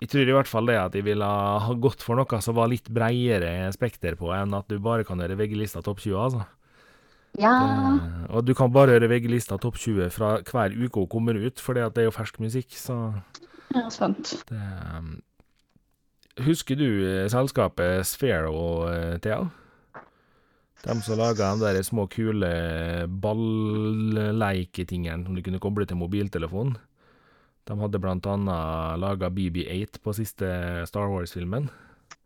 Jeg 0.00 0.10
tror 0.12 0.28
i 0.28 0.36
hvert 0.36 0.50
fall 0.50 0.70
det 0.70 0.76
at 0.80 0.96
jeg 0.96 1.06
ville 1.06 1.26
ha 1.26 1.76
gått 1.80 2.04
for 2.04 2.18
noe 2.18 2.40
som 2.44 2.56
var 2.58 2.70
litt 2.72 2.88
bredere 2.92 3.70
spekter 3.74 4.18
på, 4.18 4.30
enn 4.36 4.54
at 4.56 4.68
du 4.70 4.78
bare 4.82 5.06
kan 5.08 5.20
høre 5.22 5.38
VG-lista 5.38 5.82
topp 5.84 6.02
20, 6.04 6.16
altså. 6.26 6.46
ja. 7.40 7.54
Det, 7.60 8.24
og 8.30 8.48
du 8.48 8.54
kan 8.58 8.72
bare 8.74 8.96
høre 8.96 9.10
VG-lista 9.12 9.58
topp 9.62 9.80
20 9.82 10.10
fra 10.14 10.36
hver 10.44 10.76
uke 10.76 11.04
hun 11.04 11.12
kommer 11.12 11.38
ut, 11.38 11.62
for 11.62 11.78
det 11.78 12.02
er 12.02 12.08
jo 12.08 12.16
fersk 12.16 12.40
musikk, 12.44 12.76
så 12.76 12.96
ja 13.74 13.88
sant. 13.90 14.44
det 14.48 14.64
um, 14.96 15.16
Husker 16.46 16.76
du 16.76 16.88
eh, 17.00 17.30
selskapet 17.32 18.04
Sphero, 18.04 18.52
og 18.52 19.22
Thea? 19.24 19.46
De 20.84 20.94
som 21.02 21.18
laga 21.18 21.54
de 21.56 21.64
der 21.64 21.82
små, 21.82 22.04
kule 22.12 22.50
ballleiketingene 23.08 25.24
som 25.24 25.34
du 25.34 25.42
kunne 25.42 25.62
koble 25.62 25.86
til 25.88 25.98
mobiltelefonen. 25.98 26.76
De 27.66 27.74
hadde 27.80 27.98
blant 27.98 28.26
annet 28.30 28.98
laga 29.02 29.30
BB8 29.34 29.98
på 30.04 30.12
siste 30.14 30.48
Star 30.86 31.08
Wars-filmen. 31.10 31.66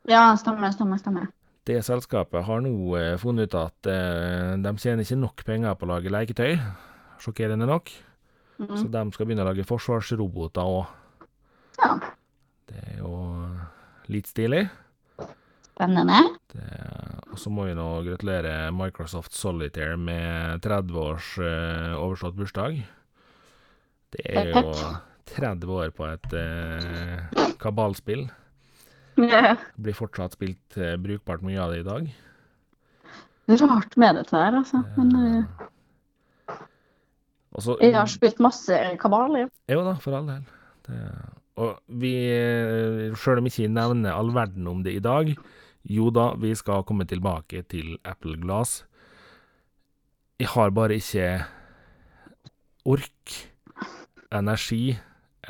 Ja, 0.09 0.35
stemmer, 0.40 0.72
stemmer, 0.74 1.00
stemmer. 1.00 1.29
Det 1.68 1.79
selskapet 1.85 2.44
har 2.46 2.61
nå 2.64 2.72
eh, 2.98 3.14
funnet 3.20 3.48
ut 3.50 3.57
at 3.61 3.88
eh, 3.88 4.55
de 4.61 4.72
tjener 4.81 5.05
ikke 5.05 5.18
nok 5.20 5.44
penger 5.46 5.76
på 5.76 5.87
å 5.87 5.90
lage 5.94 6.12
leketøy, 6.12 6.55
sjokkerende 7.20 7.68
nok. 7.68 7.92
Så 8.61 8.85
de 8.92 9.03
skal 9.14 9.24
begynne 9.29 9.44
å 9.44 9.48
lage 9.48 9.64
forsvarsroboter 9.64 10.68
òg. 10.68 10.88
Ja. 11.81 11.94
Det 12.68 12.81
er 12.90 12.98
jo 13.00 13.14
litt 14.12 14.29
stilig. 14.29 14.66
Spennende. 15.72 16.18
Det- 16.53 16.98
Og 17.31 17.38
så 17.38 17.48
må 17.55 17.64
vi 17.68 17.76
nå 17.79 17.87
gratulere 18.05 18.72
Microsoft 18.74 19.33
Solitaire 19.33 19.96
med 19.96 20.61
30 20.64 20.96
års 20.98 21.29
uh, 21.38 21.94
overstått 22.03 22.35
bursdag. 22.37 22.81
Det 24.11 24.24
er 24.26 24.50
jo 24.50 24.72
30 25.37 25.73
år 25.77 25.93
på 25.97 26.07
et 26.09 26.37
eh, 26.37 27.49
kabalspill. 27.62 28.27
Yeah. 29.21 29.61
Blir 29.81 29.97
fortsatt 29.97 30.37
spilt 30.37 30.79
eh, 30.79 30.97
brukbart 31.01 31.45
mye 31.45 31.61
av 31.61 31.75
det 31.75 31.83
i 31.83 31.88
dag. 31.88 32.11
Rart 33.51 33.97
med 33.99 34.14
dette 34.21 34.37
her, 34.37 34.55
altså. 34.61 34.85
Men 34.95 35.09
uh, 35.16 36.57
også, 37.59 37.75
jeg 37.83 37.97
har 37.97 38.07
spilt 38.11 38.38
masse 38.43 38.77
kabal, 39.03 39.35
jo. 39.40 39.49
Jo 39.73 39.83
da, 39.88 39.97
for 39.99 40.14
all 40.21 40.29
del. 40.29 40.45
Det, 40.87 41.01
og 41.61 41.81
vi, 42.01 42.12
sjøl 43.19 43.43
om 43.43 43.49
ikke 43.51 43.73
nevner 43.73 44.14
all 44.14 44.31
verden 44.33 44.69
om 44.71 44.85
det 44.87 44.95
i 44.97 45.03
dag, 45.03 45.33
jo 45.90 46.12
da, 46.14 46.31
vi 46.38 46.55
skal 46.55 46.87
komme 46.87 47.09
tilbake 47.11 47.64
til 47.73 47.99
Apple 48.07 48.38
Glass. 48.40 48.85
Jeg 50.40 50.49
har 50.55 50.71
bare 50.73 51.01
ikke 51.01 51.27
ork, 52.88 53.35
energi 54.33 54.95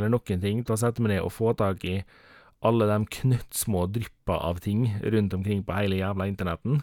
eller 0.01 0.13
noen 0.13 0.43
ting 0.43 0.65
til 0.65 0.75
å 0.75 0.81
sette 0.81 1.05
meg 1.05 1.15
ned 1.15 1.25
og 1.27 1.35
få 1.37 1.53
tak 1.59 1.85
i 1.85 2.01
alle 2.67 2.89
de 2.89 2.99
knøttsmå 3.21 3.87
dryppa 3.93 4.37
av 4.51 4.61
ting 4.65 4.87
rundt 5.01 5.37
omkring 5.37 5.63
på 5.65 5.77
hele 5.77 6.01
jævla 6.01 6.27
internetten. 6.29 6.83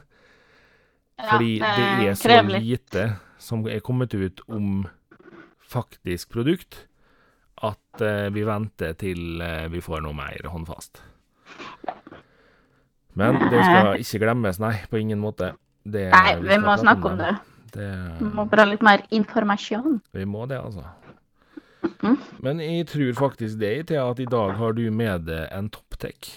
Fordi 1.18 1.58
Ja, 1.58 1.74
det 1.78 1.86
eh, 1.86 2.10
er 2.12 2.14
så 2.18 2.30
krevlig. 2.30 2.62
lite 2.62 3.06
som 3.42 3.66
er 3.70 3.82
kommet 3.86 4.14
ut 4.14 4.42
om 4.48 4.88
faktisk 5.68 6.30
produkt, 6.34 6.86
at 7.58 8.02
uh, 8.02 8.30
vi 8.34 8.44
venter 8.46 8.94
til 8.94 9.42
uh, 9.42 9.66
vi 9.74 9.82
får 9.82 10.04
noe 10.06 10.14
mer 10.14 10.46
håndfast. 10.46 11.02
Men 13.18 13.40
det 13.50 13.64
skal 13.66 13.96
ikke 14.04 14.22
glemmes, 14.26 14.60
nei, 14.62 14.76
på 14.90 15.02
ingen 15.02 15.20
måte. 15.22 15.56
Det, 15.88 16.10
Nei, 16.14 16.36
vi 16.42 16.52
vi 16.52 16.58
må 16.62 16.76
snakke 16.78 17.10
om 17.10 17.18
det. 17.18 17.34
det. 17.74 17.90
Vi 18.20 18.30
må 18.30 18.46
bare 18.46 18.66
ha 18.66 18.72
litt 18.74 18.86
mer 18.86 19.06
informasjon. 19.10 20.02
Vi 20.14 20.26
må 20.28 20.46
det, 20.46 20.60
altså. 20.60 20.84
Mhm. 22.04 22.18
Men 22.46 22.60
jeg 22.62 22.88
tror 22.88 23.14
faktisk 23.18 23.60
det, 23.60 23.88
til 23.88 24.02
at 24.02 24.20
i 24.20 24.28
dag 24.30 24.52
har 24.58 24.76
du 24.78 24.84
med 24.92 25.26
deg 25.30 25.48
en 25.52 25.70
topptech. 25.74 26.34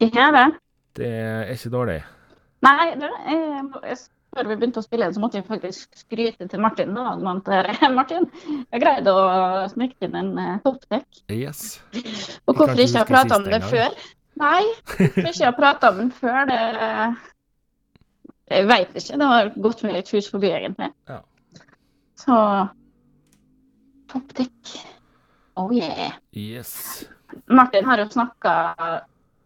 Ikke 0.00 0.28
det? 0.36 0.46
Det 0.96 1.08
er 1.08 1.50
ikke 1.52 1.72
dårlig. 1.72 2.02
Nei, 2.64 2.94
det, 3.00 3.08
jeg, 3.28 3.64
jeg, 3.84 3.98
før 4.36 4.48
vi 4.50 4.56
begynte 4.56 4.80
å 4.82 4.84
spille, 4.84 5.08
så 5.12 5.22
måtte 5.22 5.40
jeg 5.40 5.46
faktisk 5.48 5.98
skryte 5.98 6.48
til 6.50 6.62
Martin. 6.62 6.96
da, 6.96 7.14
til, 7.46 7.70
Martin, 7.98 8.28
jeg 8.72 8.82
greide 8.82 9.12
å 9.12 9.24
snike 9.72 10.08
inn 10.08 10.18
en 10.18 10.32
uh, 10.38 10.52
toppdekk. 10.64 11.22
Yes. 11.32 11.78
Og 12.46 12.54
hvorfor 12.54 12.76
ikke 12.76 12.90
jeg 12.92 13.02
har 13.02 13.10
prata 13.10 13.40
om 13.40 13.46
det 13.48 13.62
før? 13.64 13.96
Nei, 14.40 14.62
hvorfor 14.92 15.22
ikke 15.30 15.40
jeg 15.40 15.48
har 15.48 15.56
prata 15.56 15.92
om 15.92 16.02
den 16.04 16.12
før, 16.12 16.42
det 16.50 16.60
Jeg 18.46 18.66
veit 18.68 18.92
ikke. 18.94 19.16
Det 19.18 19.26
har 19.26 19.48
gått 19.58 19.80
meg 19.82 19.96
litt 19.96 20.10
hus 20.14 20.28
forbi, 20.30 20.52
egentlig. 20.54 20.92
Ja. 21.10 21.22
Så 22.16 22.36
toppdekk. 24.36 24.74
Oh 25.56 25.72
yeah. 25.72 26.12
Yes. 26.32 27.04
Martin 27.48 27.84
har 27.88 28.02
jo 28.02 28.08
snakka 28.12 28.56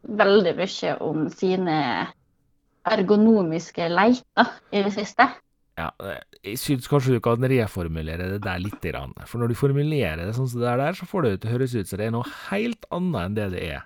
veldig 0.03 0.57
mye 0.59 0.97
om 1.05 1.29
sine 1.31 1.77
ergonomiske 2.91 3.89
leiter 3.93 4.53
i 4.73 4.83
det 4.83 4.93
siste. 4.97 5.29
Ja, 5.79 5.89
jeg 6.45 6.59
syns 6.61 6.89
kanskje 6.91 7.17
du 7.17 7.23
kan 7.25 7.41
reformulere 7.41 8.27
det 8.35 8.43
der 8.45 8.61
litt. 8.61 8.85
For 9.25 9.41
når 9.41 9.53
du 9.53 9.57
formulerer 9.57 10.27
det 10.27 10.35
sånn 10.37 10.49
som 10.51 10.61
det 10.61 10.69
der, 10.69 10.83
der, 10.83 10.99
så 10.99 11.09
får 11.09 11.25
det 11.25 11.35
til 11.41 11.51
å 11.51 11.55
høres 11.55 11.77
ut 11.77 11.89
som 11.89 12.01
det 12.01 12.09
er 12.09 12.17
noe 12.17 12.33
helt 12.51 12.89
annet 12.93 13.21
enn 13.23 13.37
det 13.39 13.51
det 13.55 13.67
er. 13.77 13.85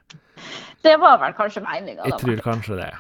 Det 0.84 0.94
var 1.00 1.20
vel 1.22 1.36
kanskje 1.36 1.62
meninga, 1.64 2.06
Jeg 2.08 2.18
tror 2.20 2.42
kanskje 2.44 2.80
det. 2.80 2.92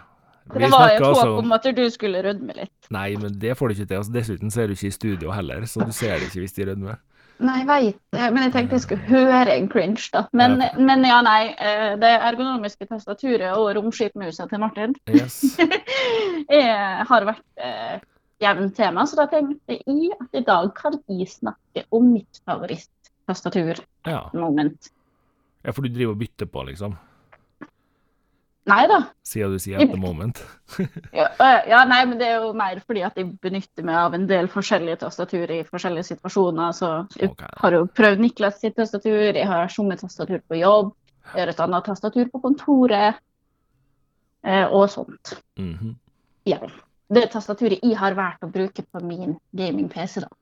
Vi 0.44 0.60
Det 0.60 0.68
var 0.68 0.90
et 0.92 0.98
snakker 0.98 1.06
håp 1.06 1.16
altså 1.16 1.36
om 1.40 1.52
at 1.56 1.66
du 1.76 1.84
skulle 1.90 2.20
rødme 2.22 2.54
litt. 2.58 2.88
Nei, 2.92 3.16
men 3.16 3.38
det 3.40 3.56
får 3.56 3.68
du 3.68 3.74
ikke 3.74 3.88
til. 3.88 3.96
Altså, 3.96 4.12
dessuten 4.12 4.52
så 4.52 4.62
er 4.62 4.68
du 4.68 4.76
ikke 4.76 4.90
i 4.90 4.94
studio 4.94 5.32
heller, 5.32 5.64
så 5.64 5.86
du 5.88 5.92
ser 5.96 6.18
det 6.20 6.28
ikke 6.28 6.44
hvis 6.44 6.56
de 6.58 6.66
rødmer. 6.68 7.00
Nei, 7.42 7.56
jeg 7.58 7.66
veit 7.66 7.98
men 8.32 8.44
jeg 8.44 8.52
tenkte 8.54 8.76
jeg 8.76 8.82
skulle 8.84 9.08
høre 9.08 9.56
en 9.56 9.68
cringe, 9.68 10.04
da. 10.14 10.20
Men 10.32 10.60
Ja, 10.60 10.68
ja, 10.70 10.84
men 10.86 11.02
ja 11.04 11.16
nei. 11.26 11.54
eh, 11.58 11.96
Det 11.98 12.12
ergonomiske 12.30 12.86
tastaturet 12.86 13.56
og 13.58 13.72
romskipmusa 13.76 14.46
til 14.50 14.62
Martin 14.62 14.94
Yes. 15.10 15.40
har 17.10 17.26
vært 17.26 17.42
eh, 17.58 17.98
jevnt 18.42 18.76
tema, 18.76 19.04
så 19.06 19.18
da 19.18 19.26
tenkte 19.30 19.78
jeg 19.80 20.12
at 20.14 20.38
i 20.38 20.44
dag 20.46 20.70
kan 20.78 20.98
jeg 21.08 21.28
snakke 21.32 21.84
om 21.94 22.12
mitt 22.12 22.40
favorittastatur 22.46 23.82
Ja. 24.06 24.28
moment. 24.32 24.90
ja, 25.64 25.72
for 25.72 25.82
du 25.82 25.88
driver 25.88 26.12
og 26.14 26.18
bytter 26.22 26.46
på, 26.46 26.62
liksom? 26.70 26.96
Nei 28.64 28.84
da. 28.88 29.00
Siden 29.28 29.52
du 29.52 29.60
sier 29.60 29.82
at 29.82 29.90
the 29.92 30.00
moment. 30.00 30.40
Ja, 31.12 31.28
ja, 31.68 31.82
nei, 31.84 32.00
men 32.08 32.16
det 32.18 32.26
er 32.30 32.40
jo 32.42 32.54
mer 32.56 32.78
fordi 32.82 33.02
at 33.04 33.18
jeg 33.20 33.28
benytter 33.44 33.84
meg 33.84 33.98
av 34.00 34.14
en 34.16 34.24
del 34.26 34.48
forskjellige 34.50 35.02
tastatur 35.02 35.50
i 35.52 35.60
forskjellige 35.68 36.08
situasjoner. 36.14 36.72
Så 36.76 36.88
jeg 37.20 37.34
okay. 37.34 37.50
har 37.60 37.76
jo 37.76 37.84
prøvd 37.92 38.24
Niklas 38.24 38.62
sitt 38.62 38.78
tastatur, 38.80 39.36
jeg 39.36 39.44
har 39.50 39.68
sommertastatur 39.72 40.40
på 40.48 40.58
jobb, 40.62 40.94
jeg 41.34 41.42
har 41.42 41.52
et 41.52 41.62
annet 41.66 41.86
tastatur 41.90 42.32
på 42.32 42.40
kontoret, 42.42 43.20
eh, 44.46 44.64
og 44.64 44.88
sånt. 44.92 45.36
Mhm. 45.60 45.94
Ja. 46.48 46.64
Det 47.14 47.28
tastaturet 47.32 47.84
jeg 47.84 47.98
har 48.00 48.16
valgt 48.16 48.44
å 48.46 48.50
bruke 48.50 48.82
på 48.82 49.04
min 49.04 49.36
gaming-PC, 49.52 50.24
da. 50.24 50.32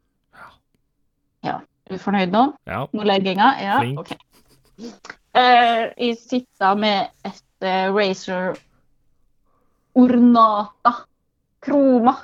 Ja. 1.43 1.59
Er 1.91 1.99
du 1.99 1.99
fornøyd 1.99 2.31
nå? 2.31 2.47
Ja. 2.71 2.85
Nå 2.95 3.05
legginga? 3.07 3.49
Ja, 3.61 3.81
Flink. 3.83 3.99
OK. 3.99 4.15
Eh, 5.35 5.89
jeg 5.97 6.17
sitter 6.21 6.77
med 6.79 7.11
et 7.27 7.43
Razer 7.67 8.57
Ornata 9.95 10.93
Kroma. 11.63 12.15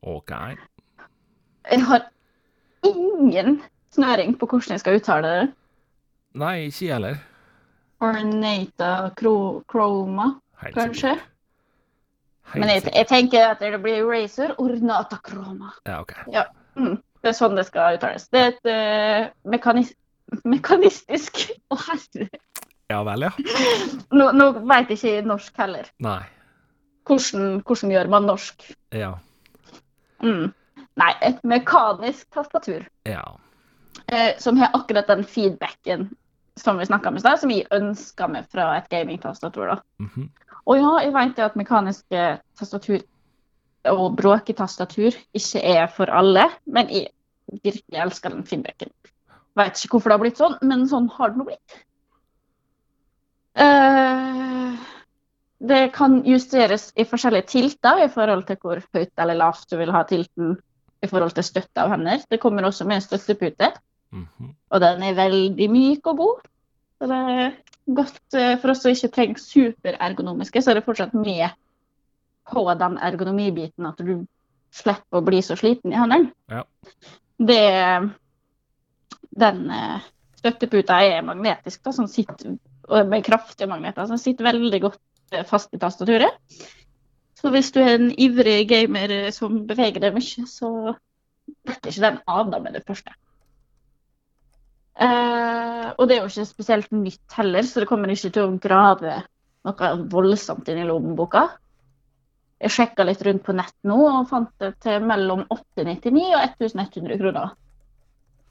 OK. 0.00 0.30
Jeg 1.70 1.82
har 1.84 2.06
ingen 2.86 3.62
snøring 3.90 4.36
på 4.38 4.46
hvordan 4.46 4.76
jeg 4.76 4.80
skal 4.80 5.00
uttale 5.00 5.32
det. 5.32 5.46
Nei, 6.36 6.68
ikke 6.68 6.84
jeg 6.86 6.94
heller. 6.94 7.16
Ornata 8.00 9.10
Chroma, 9.16 10.34
Helt 10.62 10.76
kanskje? 10.76 11.16
Helt 12.52 12.60
Men 12.60 12.68
jeg, 12.70 12.82
jeg 12.94 13.08
tenker 13.08 13.50
at 13.50 13.60
det 13.60 13.80
blir 13.82 14.04
Razor 14.06 14.54
Ornata 14.60 15.18
Chroma. 15.26 15.72
Ja, 15.86 16.00
OK. 16.00 16.12
Mm, 16.76 16.98
det 17.22 17.32
er 17.32 17.38
sånn 17.38 17.56
det 17.56 17.66
skal 17.66 17.96
uttales. 17.96 18.28
Det 18.28 18.42
er 18.42 18.52
et 18.52 18.68
uh, 18.70 19.30
mekanis 19.50 19.94
mekanistisk 20.44 21.44
Å, 21.72 21.78
herre. 21.88 22.28
Ja 22.88 23.00
vel, 23.06 23.26
ja. 23.26 23.32
Nå, 24.14 24.28
nå 24.36 24.50
veit 24.68 24.90
ikke 24.94 25.16
jeg 25.16 25.24
norsk 25.26 25.56
heller. 25.58 25.88
Nei. 26.04 26.20
Hvordan, 27.06 27.60
hvordan 27.66 27.92
gjør 27.94 28.10
man 28.12 28.28
norsk? 28.28 28.68
Ja. 28.94 29.14
Mm. 30.22 30.52
Nei, 30.96 31.10
et 31.26 31.42
mekanisk 31.44 32.28
tastatur. 32.34 32.86
Ja. 33.08 33.24
eh, 34.12 34.36
som 34.38 34.56
har 34.60 34.70
akkurat 34.76 35.08
den 35.10 35.24
feedbacken 35.24 36.08
som 36.56 36.78
vi 36.78 36.86
snakka 36.86 37.08
om 37.08 37.16
i 37.16 37.20
stad, 37.20 37.40
som 37.40 37.50
vi 37.52 37.64
ønska 37.74 38.28
meg 38.32 38.46
fra 38.52 38.70
et 38.78 38.88
gamingtastatur. 38.92 39.66
da. 39.66 39.76
Mhm. 40.00 40.30
Og 40.66 40.78
ja, 40.80 40.92
jeg 41.04 41.12
vet 41.14 41.38
at 41.38 41.56
mekaniske 41.56 42.22
tastatur 42.58 43.02
og 43.86 44.16
bråketastatur 44.18 45.14
ikke 45.34 45.60
er 45.62 45.86
for 45.86 46.10
alle, 46.10 46.48
men 46.66 46.88
jeg 46.90 47.10
virkelig 47.62 48.00
elsker 48.02 48.30
den 48.34 48.46
feedbacken. 48.46 48.90
Vet 49.56 49.78
ikke 49.84 49.94
hvorfor 49.94 50.10
det 50.10 50.16
har 50.16 50.24
blitt 50.24 50.40
sånn, 50.40 50.56
men 50.62 50.88
sånn 50.90 51.06
har 51.14 51.30
det 51.30 51.38
nå 51.38 51.46
blitt. 51.46 51.76
Eh, 53.56 54.72
det 55.58 55.82
kan 55.94 56.18
justeres 56.28 56.90
i 56.96 57.06
forskjellige 57.08 57.48
tilter 57.54 58.04
i 58.04 58.10
forhold 58.12 58.44
til 58.48 58.58
hvor 58.60 58.82
høyt 58.94 59.12
eller 59.18 59.38
lavt 59.40 59.70
du 59.70 59.78
vil 59.80 59.92
ha 59.94 60.02
tilten 60.08 60.56
i 61.02 61.08
forhold 61.08 61.32
til 61.36 61.46
støtte 61.46 61.82
av 61.82 61.94
hender. 61.94 62.20
Det 62.28 62.40
kommer 62.42 62.66
også 62.68 62.84
med 62.84 63.00
en 63.00 63.06
støttepute. 63.06 63.72
Mhm. 64.12 64.52
Og 64.70 64.80
den 64.80 65.02
er 65.02 65.16
veldig 65.16 65.70
myk 65.70 66.06
og 66.12 66.16
god. 66.16 66.44
Så 66.98 67.08
det 67.10 67.16
er 67.16 67.56
godt 67.96 68.34
eh, 68.34 68.56
for 68.60 68.72
oss 68.72 68.82
som 68.82 68.92
ikke 68.92 69.12
trenger 69.14 69.40
superergonomiske, 69.42 70.62
så 70.62 70.70
er 70.70 70.78
det 70.78 70.86
fortsatt 70.86 71.14
med 71.14 71.48
på 72.46 72.64
den 72.78 72.98
ergonomibiten 73.02 73.88
at 73.88 73.98
du 73.98 74.26
slipper 74.74 75.20
å 75.20 75.24
bli 75.24 75.42
så 75.42 75.56
sliten 75.58 75.92
i 75.92 75.98
hendene. 75.98 76.32
Ja. 76.50 76.62
Det 77.38 78.12
Den 79.36 79.70
eh, 79.70 80.04
støtteputa 80.38 81.02
er 81.04 81.24
magnetisk, 81.26 81.82
da, 81.84 81.92
som 81.92 82.06
sitter 82.08 82.56
med 82.88 83.24
kraftige 83.26 83.68
magneter, 83.70 84.06
som 84.08 84.20
sitter 84.20 84.46
veldig 84.46 84.80
godt 84.84 85.38
fast 85.48 85.74
i 85.74 85.80
tastaturet. 85.82 86.36
Så 87.36 87.50
hvis 87.52 87.72
du 87.74 87.80
er 87.82 87.96
en 87.96 88.10
ivrig 88.10 88.62
gamer 88.70 89.12
som 89.34 89.64
beveger 89.68 90.00
deg 90.02 90.16
mye, 90.16 90.46
så 90.48 90.70
detter 91.66 91.92
ikke 91.92 92.04
den 92.06 92.20
av 92.30 92.50
da 92.52 92.60
med 92.62 92.78
det 92.78 92.84
første. 92.86 93.12
Eh, 94.96 95.88
og 95.92 96.08
det 96.08 96.16
er 96.16 96.22
jo 96.22 96.30
ikke 96.30 96.48
spesielt 96.48 96.92
nytt 96.96 97.36
heller, 97.36 97.66
så 97.68 97.82
det 97.82 97.88
kommer 97.90 98.12
ikke 98.12 98.32
til 98.32 98.46
å 98.46 98.56
grave 98.62 99.20
noe 99.66 99.92
voldsomt 100.12 100.68
inn 100.72 100.80
i 100.80 100.88
lommeboka. 100.88 101.44
Jeg 102.62 102.72
sjekka 102.72 103.04
litt 103.04 103.20
rundt 103.26 103.44
på 103.44 103.52
nett 103.52 103.76
nå 103.84 103.98
og 104.00 104.30
fant 104.30 104.52
det 104.62 104.72
til 104.80 105.04
mellom 105.04 105.44
899 105.52 106.22
og 106.30 106.40
1100 106.40 107.20
kroner. 107.20 107.52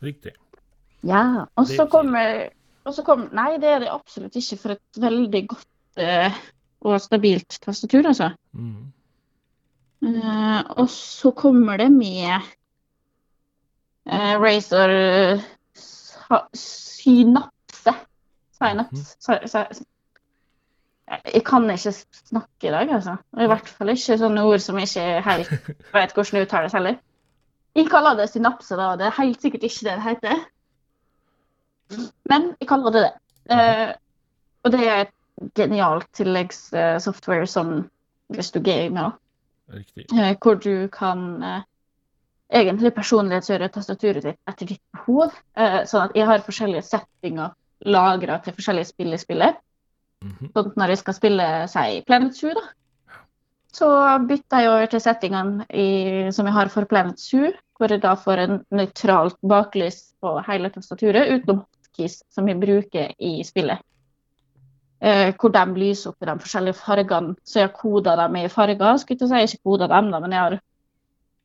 Riktig. 0.05 0.35
Ja. 1.05 1.47
Og 1.57 1.65
så 1.69 1.87
er 1.87 1.89
kommer 1.89 2.35
og 2.85 2.93
så 2.93 3.03
kom 3.05 3.29
Nei, 3.33 3.55
det 3.61 3.69
er 3.71 3.79
det 3.85 3.89
absolutt 3.93 4.35
ikke 4.37 4.57
for 4.61 4.75
et 4.75 4.99
veldig 5.01 5.41
godt 5.49 6.01
eh, 6.01 6.35
og 6.85 6.99
stabilt 7.01 7.57
tastatur, 7.63 8.05
altså. 8.05 8.29
Mm. 8.53 8.91
Eh, 10.05 10.61
og 10.77 10.89
så 10.93 11.31
kommer 11.33 11.77
det 11.81 11.87
med 11.91 12.35
eh, 14.05 14.35
Razor 14.37 14.93
synapse. 16.55 17.95
Synapse. 18.59 19.17
Sy- 19.19 19.47
sy- 19.49 19.85
Jeg 21.33 21.43
kan 21.45 21.69
ikke 21.69 21.91
snakke 22.29 22.67
i 22.67 22.71
dag, 22.73 22.89
altså. 22.91 23.15
Og 23.33 23.43
I 23.43 23.47
hvert 23.47 23.67
fall 23.69 23.89
ikke 23.93 24.17
sånne 24.17 24.43
ord 24.45 24.59
som 24.63 24.77
jeg 24.81 24.87
ikke 24.89 25.21
helt 25.25 25.51
vet 25.93 26.13
hvordan 26.15 26.41
uttales 26.45 26.73
heller. 26.73 26.95
Jeg 27.75 27.89
kaller 27.91 28.15
det 28.17 28.29
synapse, 28.31 28.75
da. 28.79 28.93
Det 28.97 29.05
er 29.09 29.17
helt 29.21 29.41
sikkert 29.41 29.63
ikke 29.67 29.85
det 29.89 29.95
det 29.99 30.05
heter. 30.09 30.45
Men 32.29 32.53
jeg 32.59 32.69
kaller 32.69 32.95
det 32.95 33.03
det. 33.05 33.13
Eh, 33.55 33.91
og 34.65 34.73
det 34.73 34.81
er 34.87 35.03
et 35.03 35.13
genialt 35.57 36.07
tilleggssoftware 36.17 37.47
som 37.47 37.75
hvis 38.33 38.51
du 38.51 38.59
gamer, 38.65 39.11
da. 39.11 39.77
Riktig. 39.77 40.05
Eh, 40.13 40.35
hvor 40.41 40.57
du 40.61 40.87
kan 40.93 41.43
eh, 41.43 41.61
egentlig 42.61 42.93
personlighetsgjøre 42.95 43.69
tastaturet 43.73 44.25
ditt 44.25 44.39
etter 44.49 44.71
ditt 44.73 44.81
behov. 44.93 45.35
Eh, 45.57 45.83
sånn 45.89 46.07
at 46.07 46.17
jeg 46.17 46.29
har 46.29 46.45
forskjellige 46.45 46.85
settinger 46.85 47.53
lagra 47.85 48.39
til 48.41 48.55
forskjellige 48.57 48.91
spill 48.93 49.13
i 49.13 49.21
spillet. 49.21 49.61
-hmm. 50.25 50.51
Sånn 50.53 50.73
når 50.75 50.93
jeg 50.93 51.01
skal 51.03 51.17
spille 51.17 51.47
si 51.71 52.01
Planet 52.07 52.37
Zoo, 52.37 52.53
da, 52.57 52.65
så 53.75 53.89
bytter 54.27 54.63
jeg 54.63 54.71
over 54.71 54.91
til 54.91 55.03
settingene 55.03 55.65
i, 55.69 55.87
som 56.31 56.47
jeg 56.47 56.55
har 56.55 56.71
for 56.71 56.87
Planet 56.89 57.19
Zoo, 57.19 57.51
hvor 57.77 57.91
jeg 57.91 58.03
da 58.05 58.13
får 58.15 58.43
en 58.45 58.59
nøytralt 58.71 59.37
baklys 59.43 60.13
på 60.23 60.37
hele 60.47 60.71
tastaturet, 60.71 61.33
utenom 61.33 61.65
hotkeys 61.95 62.23
som 62.29 62.45
vi 62.45 62.55
bruker 62.55 63.13
i 63.17 63.43
spillet. 63.43 63.79
Eh, 64.99 65.33
hvor 65.37 65.51
de 65.51 65.65
lyser 65.75 66.11
opp 66.11 66.23
i 66.23 66.25
de 66.25 66.39
forskjellige 66.39 66.79
fargene. 66.79 67.35
Så 67.43 67.59
jeg 67.59 67.69
har 67.69 67.75
koda 67.75 68.15
dem 68.15 68.35
i 68.35 68.47
farger. 68.47 68.97
Skulle 68.97 69.17
ikke 69.17 69.27
si 69.27 69.35
jeg 69.35 69.49
ikke 69.49 69.63
koda 69.63 69.87
dem, 69.87 70.11
da, 70.11 70.19
men 70.19 70.31
jeg 70.31 70.41
har 70.41 70.59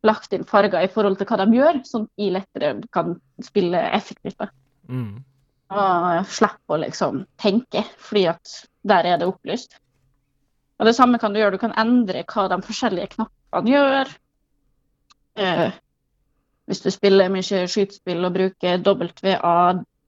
lagt 0.02 0.32
inn 0.32 0.44
farger 0.44 0.82
i 0.82 0.88
forhold 0.88 1.18
til 1.18 1.26
hva 1.28 1.36
de 1.42 1.58
gjør, 1.58 1.82
sånn 1.84 2.06
at 2.06 2.22
jeg 2.22 2.32
lettere 2.32 2.70
kan 2.92 3.18
spille 3.42 3.82
effektivt. 3.92 4.48
Mm. 4.88 5.20
Og 5.70 6.26
slippe 6.26 6.74
å 6.74 6.80
liksom 6.80 7.24
tenke, 7.38 7.84
fordi 7.98 8.26
at 8.32 8.56
der 8.82 9.06
er 9.06 9.20
det 9.20 9.28
opplyst. 9.28 9.76
Og 10.80 10.88
det 10.88 10.96
samme 10.96 11.18
kan 11.20 11.34
du 11.34 11.40
gjøre. 11.42 11.58
Du 11.58 11.60
kan 11.60 11.76
endre 11.76 12.24
hva 12.24 12.48
de 12.48 12.62
forskjellige 12.64 13.12
knappene 13.18 13.74
gjør. 13.74 14.14
Eh, 15.36 15.68
hvis 16.70 16.80
du 16.80 16.90
spiller 16.94 17.28
mye 17.32 17.66
skytespill 17.68 18.24
og 18.24 18.32
bruker 18.38 18.80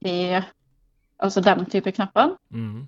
WAD, 0.03 0.43
altså 1.19 1.41
den 1.41 1.65
type 1.71 1.91
knappene. 1.91 2.35
Mm. 2.49 2.87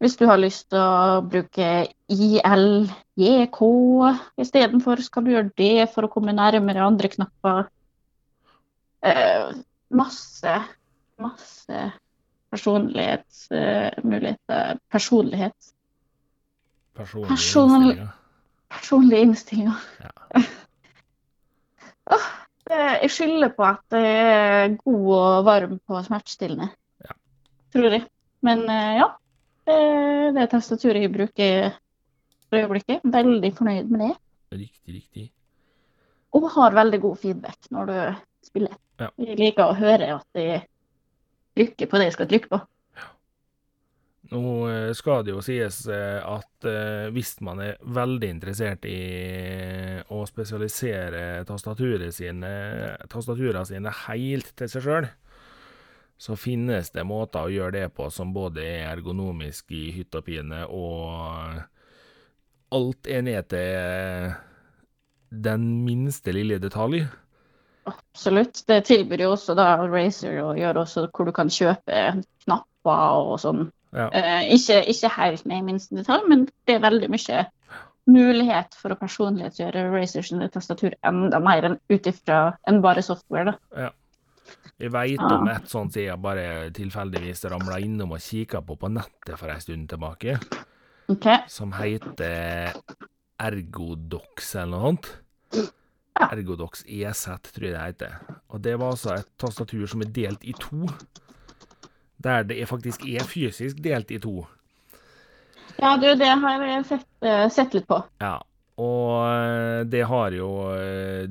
Hvis 0.00 0.16
du 0.16 0.24
har 0.26 0.36
lyst 0.40 0.70
til 0.72 0.78
å 0.80 1.20
bruke 1.20 1.86
ILJK 2.08 3.58
istedenfor, 4.40 4.96
så 5.04 5.10
kan 5.12 5.24
du 5.26 5.30
gjøre 5.34 5.50
det 5.60 5.88
for 5.94 6.02
å 6.06 6.12
komme 6.12 6.32
nærmere 6.32 6.80
andre 6.86 7.08
knapper. 7.12 7.64
Eh, 9.04 9.50
masse, 9.90 10.54
masse 11.20 11.92
personlighetsmuligheter. 12.50 14.78
personlighet. 14.90 15.72
Personlige 16.96 17.28
Person- 17.28 17.70
innstillinger. 17.70 18.08
Personlige 18.70 19.20
innstillinger. 19.20 19.74
Ja. 20.00 20.10
Eh, 22.10 22.16
jeg 22.70 23.10
skylder 23.12 23.52
på 23.56 23.66
at 23.66 23.96
jeg 23.96 24.24
er 24.30 24.76
god 24.84 25.10
og 25.16 25.44
varm 25.48 25.76
på 25.86 26.02
smertestillende. 26.06 26.70
Ja. 27.04 27.16
Tror 27.74 27.96
jeg. 27.96 28.04
Men 28.46 28.64
eh, 28.70 28.96
ja, 29.00 29.08
det, 29.68 29.78
det 30.36 30.44
er 30.44 30.50
tastaturet 30.52 31.04
jeg 31.04 31.12
bruker 31.14 31.70
for 32.48 32.60
øyeblikket. 32.60 33.04
Veldig 33.04 33.52
fornøyd 33.56 33.92
med 33.92 34.06
det. 34.06 34.16
Riktig, 34.60 34.94
riktig. 34.94 35.26
Og 36.34 36.50
har 36.54 36.74
veldig 36.74 37.00
god 37.02 37.16
feedback 37.18 37.70
når 37.74 37.90
du 37.90 37.96
spiller. 38.46 38.76
Ja. 39.00 39.10
Jeg 39.18 39.38
liker 39.40 39.70
å 39.70 39.78
høre 39.78 40.14
at 40.18 40.38
jeg 40.38 40.62
trykker 41.56 41.90
på 41.90 42.00
det 42.00 42.10
jeg 42.10 42.16
skal 42.18 42.30
trykke 42.30 42.52
på. 42.52 42.60
Nå 44.30 44.70
eh, 44.70 44.92
skal 44.94 45.24
det 45.26 45.32
jo 45.32 45.40
sies 45.42 45.80
eh, 45.90 46.20
at 46.22 46.66
eh, 46.68 47.08
hvis 47.10 47.32
man 47.42 47.62
er 47.64 47.80
veldig 47.82 48.28
interessert 48.30 48.84
i 48.86 48.98
å 50.06 50.20
spesialisere 50.28 51.42
tastaturet 51.48 52.14
sine, 52.14 52.50
tastaturene 53.10 53.64
sine 53.66 53.90
helt 54.04 54.52
til 54.54 54.70
seg 54.70 54.86
sjøl, 54.86 55.08
så 56.20 56.36
finnes 56.38 56.92
det 56.94 57.06
måter 57.08 57.48
å 57.48 57.50
gjøre 57.50 57.74
det 57.78 57.88
på 57.96 58.06
som 58.12 58.30
både 58.36 58.62
er 58.62 58.92
ergonomisk 58.92 59.72
i 59.74 59.88
hytt 59.96 60.14
og 60.14 60.26
pine, 60.28 60.62
og 60.68 61.58
alt 62.76 63.10
er 63.10 63.26
ned 63.26 63.50
til 63.50 64.30
den 65.30 65.66
minste 65.86 66.34
lille 66.36 66.60
detalj. 66.62 67.02
Absolutt. 67.88 68.62
Det 68.68 68.82
tilbyr 68.86 69.24
jo 69.24 69.32
også 69.34 69.56
da 69.58 69.72
Razer 69.88 70.38
å 70.44 70.54
gjøre 70.58 70.84
også 70.84 71.08
hvor 71.08 71.26
du 71.26 71.34
kan 71.34 71.50
kjøpe 71.50 72.22
knapper 72.44 73.26
og 73.26 73.38
sånn. 73.42 73.70
Ja. 73.96 74.08
Eh, 74.14 74.52
ikke, 74.54 74.82
ikke 74.92 75.10
helt 75.16 75.46
ned 75.50 75.62
i 75.62 75.66
minste 75.66 75.96
detalj, 75.98 76.26
men 76.30 76.44
det 76.68 76.76
er 76.76 76.84
veldig 76.84 77.10
mye 77.10 77.46
mulighet 78.10 78.74
for 78.78 78.94
å 78.94 78.98
personlighetsgjøre 78.98 79.86
Razer 79.92 80.26
sine 80.26 80.48
tastatur 80.52 80.94
enda 81.06 81.40
mer 81.42 81.68
enn 81.68 81.78
ut 81.90 82.06
ifra 82.10 82.40
enn 82.70 82.80
bare 82.84 83.02
software. 83.06 83.52
da. 83.52 83.90
Jeg 84.80 84.92
veit 84.94 85.20
om 85.20 85.48
et 85.52 85.68
sånt 85.68 85.94
som 85.94 86.02
jeg 86.02 86.16
bare 86.22 86.70
tilfeldigvis 86.74 87.44
ramla 87.52 87.78
innom 87.84 88.14
og 88.16 88.24
kikka 88.24 88.62
på 88.64 88.78
på 88.80 88.90
nettet 88.90 89.36
for 89.38 89.52
ei 89.52 89.60
stund 89.60 89.90
tilbake, 89.92 90.38
okay. 91.12 91.44
som 91.46 91.74
heter 91.76 92.72
Ergodox 93.40 94.54
eller 94.56 94.72
noe 94.72 94.86
sånt. 94.88 95.10
Ergodox 96.20 96.82
EZ, 96.84 97.26
tror 97.52 97.66
jeg 97.68 97.74
det 97.76 97.84
heter. 97.84 98.16
Og 98.52 98.60
det 98.64 98.74
var 98.80 98.94
altså 98.94 99.14
et 99.14 99.28
tastatur 99.40 99.86
som 99.88 100.02
er 100.04 100.10
delt 100.16 100.44
i 100.44 100.56
to. 100.58 100.88
Der 102.20 102.44
det 102.44 102.60
er 102.60 102.68
faktisk 102.68 103.04
er 103.08 103.24
fysisk 103.24 103.80
delt 103.84 104.10
i 104.12 104.20
to. 104.20 104.44
Ja, 105.80 105.96
du, 105.96 106.10
det 106.18 106.28
har 106.28 106.62
jeg 106.66 106.84
sett, 106.88 107.06
eh, 107.24 107.46
sett 107.48 107.74
litt 107.74 107.86
på. 107.88 108.02
Ja, 108.20 108.36
og 108.80 109.12
eh, 109.24 109.80
det 109.88 110.04
har 110.08 110.34
jo 110.36 110.50
eh, 110.76 111.28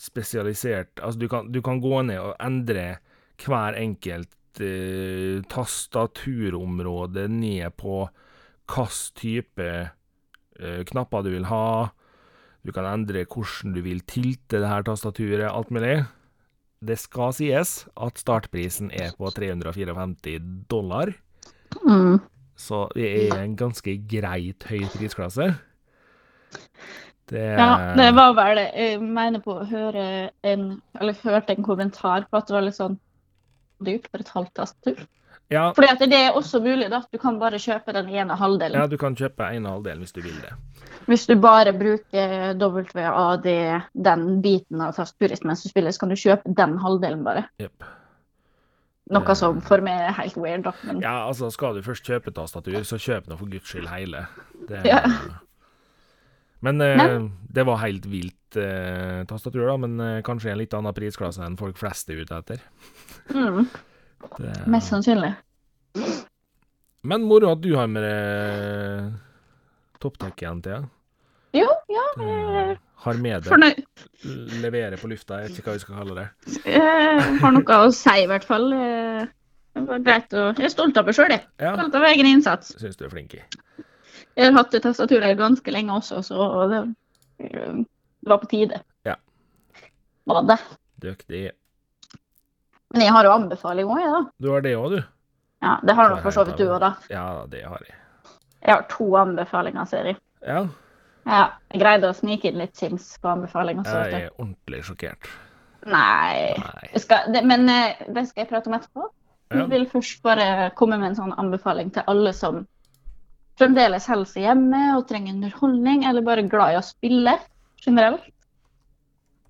spesialisert 0.00 1.00
Altså, 1.00 1.20
du 1.20 1.28
kan, 1.28 1.50
du 1.52 1.60
kan 1.64 1.80
gå 1.80 2.02
ned 2.08 2.20
og 2.20 2.36
endre 2.42 2.98
hver 3.42 3.76
enkelt 3.76 4.60
eh, 4.64 5.42
tastaturområde 5.52 7.26
ned 7.32 7.76
på 7.80 8.06
hvilken 8.66 9.16
type 9.16 9.66
eh, 9.66 10.80
knapper 10.88 11.22
du 11.22 11.30
vil 11.36 11.48
ha. 11.50 11.92
Du 12.66 12.72
kan 12.74 12.88
endre 12.88 13.26
hvordan 13.28 13.76
du 13.76 13.82
vil 13.84 14.00
tilte 14.08 14.58
det 14.58 14.70
her 14.70 14.86
tastaturet, 14.86 15.46
alt 15.46 15.70
mulig. 15.70 16.00
Det 16.86 16.98
skal 17.00 17.34
sies 17.36 17.76
at 17.98 18.20
startprisen 18.20 18.90
er 18.94 19.14
på 19.18 19.30
354 19.34 20.40
dollar. 20.70 21.12
Mm. 21.82 22.20
Så 22.56 22.86
det 22.94 23.08
er 23.26 23.40
en 23.42 23.56
ganske 23.58 23.96
greit 24.08 24.66
høy 24.70 24.86
prisklasse. 24.94 25.50
Det 27.26 27.42
Ja, 27.58 27.94
det 27.98 28.12
var 28.14 28.36
vel 28.38 28.60
det. 28.60 28.68
Jeg 28.78 29.00
mener 29.02 29.42
på 29.42 29.58
å 29.58 29.66
høre 29.66 30.30
en 30.46 30.80
Eller 31.00 31.16
hørte 31.24 31.56
en 31.56 31.66
kommentar 31.66 32.28
på 32.30 32.38
at 32.38 32.46
det 32.46 32.54
var 32.54 32.66
litt 32.68 32.78
sånn 32.78 33.00
dyrt 33.84 34.06
for 34.08 34.22
et 34.22 34.30
halvt 34.32 34.54
tastatur. 34.56 35.02
Ja, 35.50 35.72
Fordi 35.72 36.06
det 36.10 36.18
er 36.18 36.32
også 36.34 36.58
mulig, 36.60 36.88
at 36.92 37.06
Du 37.12 37.18
kan 37.18 37.38
bare 37.38 37.58
kjøpe 37.62 37.92
den 37.94 38.08
ene 38.08 38.34
halvdelen. 38.36 38.74
ja, 38.80 38.86
du 38.86 38.96
kan 38.98 39.14
kjøpe 39.14 39.46
en 39.54 39.64
halvdel 39.66 39.98
hvis 40.02 40.12
du 40.12 40.20
vil 40.22 40.34
det. 40.42 40.52
Hvis 41.06 41.26
du 41.26 41.36
bare 41.38 41.72
bruker 41.72 42.56
WAD, 42.58 43.46
den 43.94 44.42
biten 44.42 44.80
av 44.80 44.94
tastaturet 44.96 45.44
mens 45.44 45.62
du 45.62 45.68
spiller, 45.68 45.90
så 45.94 46.00
kan 46.00 46.08
du 46.08 46.16
kjøpe 46.16 46.54
den 46.56 46.78
halvdelen 46.82 47.22
bare. 47.24 47.44
Yep. 47.60 47.84
Noe 49.14 49.34
som 49.38 49.60
for 49.62 49.78
meg 49.86 50.00
er 50.08 50.16
helt 50.18 50.34
weird. 50.36 50.66
Men 50.82 51.00
Ja, 51.00 51.28
altså, 51.28 51.48
skal 51.54 51.74
du 51.76 51.82
først 51.82 52.02
kjøpe 52.04 52.32
tastatur, 52.34 52.80
så 52.82 52.98
kjøp 52.98 53.28
nå 53.30 53.36
for 53.38 53.46
guds 53.46 53.68
skyld 53.70 53.86
hele. 53.88 54.26
Det, 54.68 54.82
Ja. 54.84 55.02
Men 56.60 56.80
eh, 56.80 56.96
Men- 56.96 57.32
det 57.52 57.66
var 57.66 57.76
helt 57.84 58.04
vilt 58.10 58.56
eh, 58.56 59.22
tastatur, 59.28 59.66
da. 59.68 59.76
Men 59.76 60.00
eh, 60.00 60.22
kanskje 60.22 60.50
en 60.50 60.58
litt 60.58 60.74
annen 60.74 60.92
prisklasse 60.96 61.38
enn 61.44 61.56
folk 61.56 61.76
flest 61.78 62.10
er 62.10 62.22
ute 62.24 62.34
etter. 62.34 62.58
mm, 63.30 63.68
Det, 64.38 64.52
mest 64.72 64.90
sannsynlig. 64.92 65.32
Men 67.06 67.22
moro 67.28 67.52
at 67.54 67.60
du 67.62 67.70
har 67.76 67.86
med 67.90 68.02
deg 68.02 69.12
topptech 70.02 70.42
igjen, 70.42 70.62
Thea. 70.64 70.80
Jo, 71.56 71.68
ja. 71.88 72.04
Det 72.20 72.78
Har 73.06 73.20
med 73.22 73.44
deg 73.44 73.52
Fornøy... 73.52 73.74
Levere 74.62 74.98
på 75.00 75.08
lufta, 75.08 75.38
jeg 75.40 75.50
vet 75.52 75.60
ikke 75.60 75.70
hva 75.70 75.76
vi 75.76 75.82
skal 75.84 75.98
kalle 76.00 76.16
det. 76.18 76.26
Jeg 76.66 77.26
har 77.42 77.54
noe 77.54 77.78
å 77.86 77.92
si, 77.94 78.14
i 78.24 78.28
hvert 78.28 78.44
fall. 78.48 78.66
Eh, 78.76 79.26
Det 79.76 79.84
var 79.90 80.00
greit 80.04 80.32
å 80.36 80.46
Jeg 80.56 80.66
er 80.70 80.72
stolt 80.72 80.96
av 80.96 81.06
meg 81.08 81.16
sjøl, 81.16 81.32
jeg. 81.36 81.44
Ja, 81.62 81.74
Stolt 81.76 81.94
av 82.00 82.06
egen 82.10 82.26
innsats. 82.30 82.72
syns 82.80 82.96
du 82.96 83.04
er 83.06 83.12
flink 83.12 83.36
i. 83.36 83.42
Jeg 84.36 84.50
har 84.50 84.56
hatt 84.58 84.72
det 84.74 84.82
tastaturet 84.84 85.36
ganske 85.38 85.72
lenge 85.72 85.92
også, 85.96 86.22
så 86.24 86.48
det, 86.72 86.80
det 87.38 88.28
var 88.32 88.40
på 88.42 88.48
tide. 88.50 88.82
Ja. 89.08 89.14
Var 90.28 90.42
det. 90.50 90.58
Dyktig. 91.04 91.44
Men 92.94 93.02
jeg 93.02 93.12
har 93.12 93.24
jo 93.26 93.34
anbefaling 93.34 93.86
òg, 93.90 94.00
jeg, 94.00 94.10
da. 94.14 94.20
Du 94.40 94.50
har 94.52 94.60
det 94.64 94.74
òg, 94.78 94.90
du? 94.96 95.00
Ja, 95.64 95.78
det 95.82 95.94
har 95.98 96.10
nok 96.12 96.22
for 96.22 96.30
så 96.36 96.44
vidt 96.46 96.60
du 96.60 96.66
òg, 96.68 96.78
da. 96.84 96.92
Ja, 97.10 97.24
det 97.50 97.62
har 97.66 97.82
jeg. 97.86 97.96
Jeg 98.62 98.72
har 98.74 98.84
to 98.90 99.06
anbefalinger, 99.20 99.84
ser 99.90 100.12
jeg. 100.12 100.20
Ja, 100.46 100.66
Ja, 101.26 101.40
jeg 101.74 101.80
greide 101.82 102.06
å 102.06 102.14
snike 102.14 102.46
inn 102.52 102.60
litt 102.60 102.76
Sims 102.78 103.08
på 103.18 103.26
anbefalinga. 103.32 103.82
jeg 103.82 104.12
er 104.28 104.30
ordentlig 104.38 104.84
sjokkert. 104.86 105.26
Nei. 105.86 106.54
Nei. 106.58 106.90
Skal, 107.02 107.32
det, 107.34 107.42
men 107.46 107.66
eh, 107.68 107.98
det 108.14 108.28
skal 108.28 108.44
jeg 108.44 108.50
prate 108.52 108.70
om 108.70 108.76
etterpå. 108.78 109.08
Ja. 109.50 109.56
Jeg 109.56 109.68
vil 109.72 109.88
først 109.90 110.22
bare 110.22 110.70
komme 110.78 110.98
med 111.00 111.08
en 111.10 111.18
sånn 111.18 111.34
anbefaling 111.38 111.90
til 111.94 112.06
alle 112.06 112.32
som 112.34 112.62
fremdeles 113.58 114.06
holder 114.06 114.30
seg 114.30 114.46
hjemme 114.46 114.82
og 114.96 115.08
trenger 115.10 115.34
underholdning, 115.34 116.04
eller 116.06 116.22
bare 116.22 116.46
glad 116.46 116.74
i 116.76 116.78
å 116.78 116.84
spille 116.86 117.34
generelt. 117.82 118.22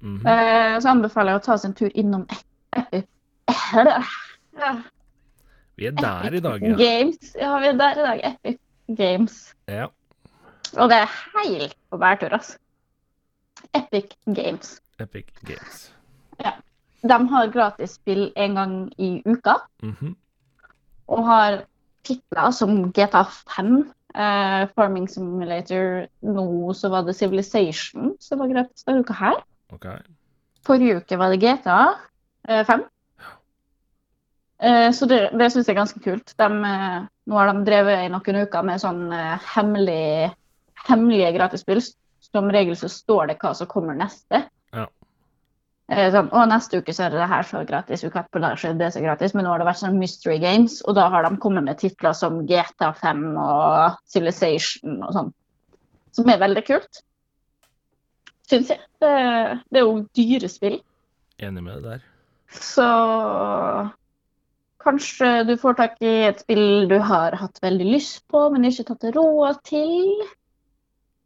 Mhm. 0.00 0.26
Eh, 0.26 0.78
så 0.80 0.88
anbefaler 0.92 1.32
jeg 1.34 1.40
å 1.42 1.44
ta 1.44 1.56
seg 1.58 1.70
en 1.70 1.74
tur 1.82 1.92
innom 1.94 2.26
Epic 2.76 3.04
Vi 5.76 5.86
er 5.86 5.90
der 5.92 6.32
i 6.34 6.40
dag, 6.40 6.62
ja. 6.62 6.76
Games. 6.76 7.34
Ja, 7.38 7.58
vi 7.60 7.66
er 7.66 7.76
der 7.78 7.92
i 7.92 8.04
dag. 8.06 8.22
Epic 8.44 8.58
Games. 8.96 9.54
ja. 9.68 9.86
Og 10.76 10.88
det 10.90 10.96
er 10.98 11.10
helt 11.44 11.76
på 11.90 11.96
bærtur, 11.96 12.28
altså. 12.34 12.56
Epic 13.74 14.16
Games. 14.34 14.80
Epic 15.00 15.26
Games. 15.46 15.92
Ja. 16.42 16.50
De 17.06 17.28
har 17.28 17.46
gratis 17.54 17.90
spill 18.00 18.32
en 18.36 18.54
gang 18.54 18.92
i 18.98 19.22
uka, 19.26 19.54
Mhm. 19.82 20.16
og 21.08 21.24
har 21.26 21.62
titler 22.04 22.50
som 22.50 22.92
GTA 22.92 23.22
5, 23.56 23.92
Uh, 24.16 24.64
Farming 24.74 25.10
Simulator, 25.10 26.06
nå 26.22 26.72
så 26.72 26.88
var 26.88 27.02
det 27.04 27.16
Civilization 27.16 28.14
som 28.20 28.38
var 28.38 28.48
gratis 28.48 28.84
denne 28.86 29.00
uka 29.04 29.12
her. 29.12 29.34
OK. 29.74 29.84
Forrige 30.64 30.96
uke 30.96 31.18
var 31.18 31.28
det 31.28 31.40
GTA 31.42 31.82
eh, 32.48 32.64
5. 32.64 32.84
Eh, 34.58 34.90
så 34.92 35.06
det, 35.06 35.20
det 35.36 35.50
syns 35.52 35.68
jeg 35.68 35.74
er 35.74 35.82
ganske 35.82 36.02
kult. 36.02 36.32
De, 36.40 36.48
eh, 36.64 36.98
nå 37.28 37.38
har 37.38 37.52
de 37.52 37.64
drevet 37.66 38.04
i 38.06 38.10
noen 38.12 38.42
uker 38.46 38.66
med 38.66 38.82
sånn 38.82 39.06
eh, 39.12 39.48
hemmelig, 39.54 40.32
hemmelige 40.88 41.32
gratisspill. 41.36 41.82
Som 42.26 42.50
regel 42.52 42.76
så 42.78 42.88
står 42.90 43.30
det 43.30 43.40
hva 43.42 43.52
som 43.54 43.68
kommer 43.70 43.96
neste. 43.96 44.46
Ja. 44.74 44.86
Sånn, 45.86 46.32
og 46.34 46.48
neste 46.50 46.80
uke 46.82 46.90
så 46.90 47.04
er 47.06 47.12
det 47.14 47.20
det 47.20 47.28
her 47.30 47.46
er 47.54 47.66
gratis, 47.68 48.02
uka 48.02 48.24
etterpå 48.24 48.40
der 48.42 48.58
så 48.58 48.72
er 48.72 48.78
det 48.80 48.88
så 48.96 49.02
gratis. 49.04 49.36
Men 49.36 49.46
nå 49.46 49.52
har 49.52 49.62
det 49.62 49.68
vært 49.68 49.78
sånn 49.84 50.00
mystery 50.00 50.40
games, 50.42 50.80
og 50.82 50.96
da 50.98 51.04
har 51.12 51.22
de 51.22 51.38
kommet 51.42 51.62
med 51.68 51.78
titler 51.78 52.16
som 52.18 52.40
GTA 52.48 52.90
5 52.98 53.22
og 53.38 54.00
Civilization 54.10 54.98
og 55.06 55.12
sånn. 55.14 55.30
Som 56.16 56.32
er 56.32 56.42
veldig 56.42 56.64
kult. 56.66 57.04
Syns 58.50 58.72
jeg. 58.72 58.82
Det, 59.02 59.12
det 59.70 59.78
er 59.78 59.86
jo 59.86 60.02
dyre 60.16 60.50
spill. 60.50 60.80
Enig 61.38 61.62
med 61.62 61.78
deg 61.78 61.86
der. 61.92 62.04
Så 62.56 62.88
kanskje 64.86 65.30
du 65.48 65.54
får 65.60 65.76
tak 65.80 66.00
i 66.04 66.14
et 66.30 66.40
spill 66.42 66.86
du 66.90 66.96
har 67.02 67.36
hatt 67.38 67.60
veldig 67.62 67.86
lyst 67.90 68.22
på, 68.32 68.46
men 68.54 68.68
ikke 68.68 68.86
tatt 68.92 69.08
råd 69.16 69.60
til. 69.66 70.24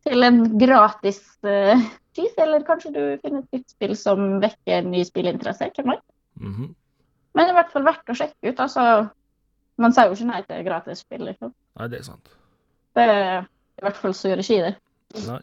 Til 0.09 0.25
en 0.25 0.43
gratis 0.59 1.21
pris, 1.45 2.35
eller 2.41 2.65
kanskje 2.67 2.93
du 2.95 3.03
finner 3.23 3.45
et 3.45 3.59
nytt 3.59 3.73
spill 3.73 3.97
som 3.99 4.41
vekker 4.43 4.87
ny 4.89 5.05
spillinteresse. 5.07 5.71
Hvem 5.77 5.93
vet? 5.95 6.05
Mhm. 6.41 6.75
Men 7.35 7.47
det 7.47 7.51
er 7.53 7.55
i 7.55 7.59
hvert 7.61 7.73
fall 7.73 7.87
verdt 7.87 8.11
å 8.11 8.17
sjekke 8.19 8.51
ut. 8.51 8.61
altså. 8.61 8.85
Man 9.79 9.93
sier 9.95 10.11
jo 10.11 10.17
ikke 10.17 10.29
nei 10.33 10.43
til 10.43 10.65
gratis 10.67 11.05
spill. 11.05 11.25
Liksom. 11.29 11.55
Nei, 11.79 11.89
det 11.89 12.01
er 12.01 12.09
sant. 12.09 12.33
Det 12.97 13.07
er 13.07 13.47
i 13.47 13.85
hvert 13.87 13.97
fall 13.97 14.15
så 14.15 14.33
gjør 14.33 14.43
ikke 14.43 14.57
jeg 14.57 14.65
det. 14.67 14.75
Nei. 15.29 15.41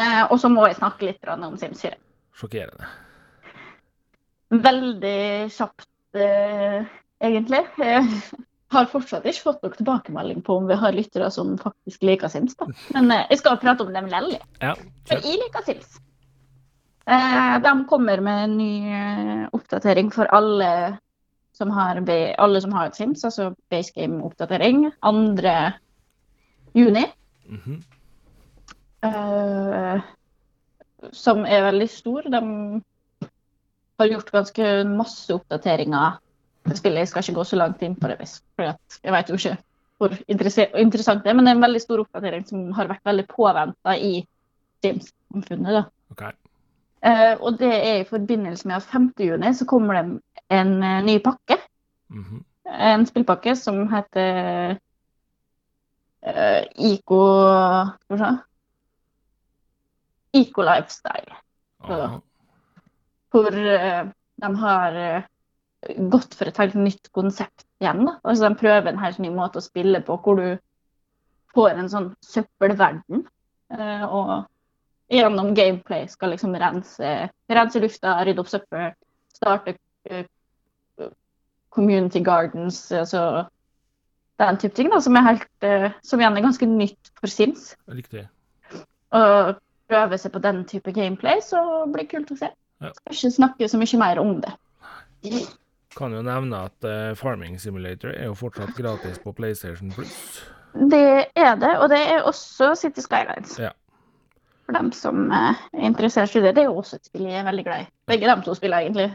Eh, 0.00 0.22
og 0.30 0.38
så 0.40 0.48
må 0.48 0.64
jeg 0.68 0.78
snakke 0.78 1.08
litt 1.08 1.28
om 1.28 1.56
Sims 1.58 1.82
4. 1.82 1.98
Sjokkerende. 2.38 2.86
Veldig 4.50 5.50
kjapt, 5.52 5.88
egentlig. 6.18 7.60
Jeg 7.78 8.04
har 8.74 8.86
fortsatt 8.90 9.26
ikke 9.26 9.46
fått 9.48 9.64
noen 9.64 9.76
tilbakemelding 9.78 10.44
på 10.46 10.60
om 10.60 10.68
vi 10.70 10.78
har 10.78 10.94
lyttere 10.94 11.30
som 11.34 11.56
faktisk 11.58 12.04
liker 12.06 12.30
Sims. 12.32 12.56
da. 12.58 12.68
Men 12.94 13.10
eh, 13.14 13.26
jeg 13.32 13.42
skal 13.42 13.58
prate 13.62 13.86
om 13.86 13.92
dem 13.94 14.08
likevel. 14.10 14.38
Ja, 14.62 14.76
For 15.08 15.18
jeg 15.26 15.42
liker 15.42 15.66
Sims. 15.66 15.98
Eh, 17.10 17.54
de 17.64 17.72
kommer 17.90 18.20
med 18.22 18.44
en 18.44 18.58
ny 18.58 18.72
eh, 18.94 19.46
oppdatering 19.56 20.12
for 20.14 20.30
alle 20.36 20.98
som 21.56 21.72
har, 21.74 21.98
alle 22.38 22.60
som 22.62 22.72
har 22.72 22.88
et 22.88 22.96
Sims, 22.96 23.24
altså 23.26 23.50
base 23.72 23.92
game-oppdatering. 23.96 24.86
2. 25.02 25.54
juni. 26.78 27.04
Mhm. 27.50 27.82
eh, 29.04 30.00
som 31.16 31.44
er 31.48 31.62
veldig 31.64 31.88
stor. 31.90 32.22
De 32.28 32.40
har 34.00 34.14
gjort 34.14 34.34
ganske 34.34 34.68
masse 34.88 35.34
oppdateringer 35.34 36.18
til 36.68 36.78
spillet. 36.78 37.04
Jeg 37.04 37.12
skal 37.12 37.24
ikke 37.24 37.38
gå 37.40 37.46
så 37.48 37.58
langt 37.60 37.82
inn 37.86 37.96
på 37.98 38.10
det, 38.10 38.28
for 38.56 38.68
jeg 38.68 39.14
vet 39.16 39.32
jo 39.32 39.38
ikke 39.40 39.56
hvor 40.00 40.14
interessant 40.32 41.24
det 41.24 41.30
er. 41.30 41.36
Men 41.36 41.46
det 41.46 41.52
er 41.52 41.58
en 41.58 41.66
veldig 41.66 41.80
stor 41.82 42.02
oppdatering 42.04 42.46
som 42.48 42.68
har 42.76 42.88
vært 42.90 43.04
veldig 43.04 43.26
påventa 43.28 43.96
i 43.96 44.22
Sims-samfunnet. 44.80 45.90
Okay. 46.12 46.32
OK. 46.32 46.38
Eh, 47.00 47.34
og 47.40 47.56
det 47.60 47.72
er 47.72 48.00
i 48.00 48.08
forbindelse 48.08 48.68
med 48.68 48.76
at 48.76 48.88
5. 48.92 49.12
juni 49.24 49.54
så 49.56 49.64
kommer 49.68 49.96
det 49.96 50.20
en 50.52 50.82
eh, 50.82 51.04
ny 51.04 51.18
pakke. 51.24 51.56
Mhm. 52.08 52.44
En 52.70 53.06
spillpakke 53.06 53.56
som 53.56 53.88
heter 53.90 54.76
eh, 56.22 56.62
Ico 56.78 57.22
Skal 58.04 58.16
vi 58.16 58.18
se 58.18 58.30
Eco 60.40 60.62
Lifestyle. 60.62 61.34
Aha. 61.80 62.20
Hvor 63.30 63.54
eh, 63.54 64.06
de 64.42 64.50
har 64.62 64.96
eh, 64.98 65.28
gått 66.12 66.34
for 66.36 66.50
et 66.50 66.58
helt 66.60 66.74
nytt 66.78 67.10
konsept 67.14 67.66
igjen. 67.80 68.04
Da. 68.06 68.16
Altså, 68.24 68.48
de 68.48 68.60
prøver 68.60 68.90
en 68.90 69.02
helt 69.02 69.20
ny 69.22 69.30
måte 69.34 69.60
å 69.60 69.64
spille 69.64 70.02
på, 70.06 70.18
hvor 70.24 70.40
du 70.40 70.48
får 71.54 71.76
en 71.76 71.92
sånn 71.92 72.10
søppelverden. 72.26 73.26
eh, 73.76 74.04
og 74.06 74.48
gjennom 75.10 75.54
gameplay 75.54 76.04
skal 76.10 76.34
liksom 76.34 76.54
rense, 76.58 77.14
rense 77.50 77.80
lufta, 77.82 78.20
rydde 78.26 78.42
opp 78.44 78.50
søppel, 78.50 78.92
starte 79.34 79.74
community 81.74 82.22
gardens, 82.22 82.78
altså 82.94 83.46
den 84.38 84.60
type 84.62 84.74
ting, 84.74 84.90
da, 84.90 85.00
som, 85.02 85.18
er 85.18 85.26
helt, 85.26 85.66
som 86.06 86.22
igjen 86.22 86.38
er 86.38 86.46
ganske 86.46 86.68
nytt 86.70 87.10
for 87.18 87.30
Sims. 87.30 87.72
Riktig. 87.90 88.22
Og 89.18 89.58
prøve 89.90 90.18
seg 90.18 90.32
på 90.34 90.42
den 90.46 90.62
type 90.70 90.94
gameplay, 90.94 91.42
så 91.42 91.62
blir 91.90 92.06
det 92.06 92.12
kult 92.14 92.30
å 92.34 92.38
se. 92.38 92.50
Ja. 92.80 92.92
Skal 92.96 93.16
ikke 93.16 93.30
snakke 93.34 93.68
så 93.68 93.80
mye 93.80 94.00
mer 94.00 94.20
om 94.22 94.38
det. 94.40 94.52
Kan 95.98 96.14
jo 96.14 96.22
nevne 96.24 96.62
at 96.68 96.86
uh, 96.86 97.12
Farming 97.18 97.58
Simulator 97.60 98.12
er 98.14 98.30
jo 98.30 98.36
fortsatt 98.38 98.76
gratis 98.78 99.18
på 99.20 99.34
PlayStation 99.36 99.92
Plus. 99.92 100.14
Det 100.90 101.26
er 101.34 101.56
det, 101.58 101.72
og 101.82 101.90
det 101.90 101.98
er 101.98 102.22
også 102.24 102.72
City 102.78 103.02
Skylines. 103.04 103.58
Ja. 103.60 103.72
For 104.64 104.78
dem 104.78 104.92
som 104.96 105.26
uh, 105.28 105.58
er 105.74 105.90
interessert 105.90 106.36
i 106.38 106.44
det. 106.44 106.54
Det 106.56 106.64
er 106.64 106.70
jo 106.70 106.78
også 106.80 107.00
et 107.00 107.10
spill 107.10 107.26
jeg 107.28 107.42
er 107.42 107.48
veldig 107.50 107.66
glad 107.66 107.84
i. 107.84 107.90
Begge 108.12 108.30
dem 108.30 108.46
to 108.46 108.54
spiller 108.56 108.86
egentlig. 108.86 109.10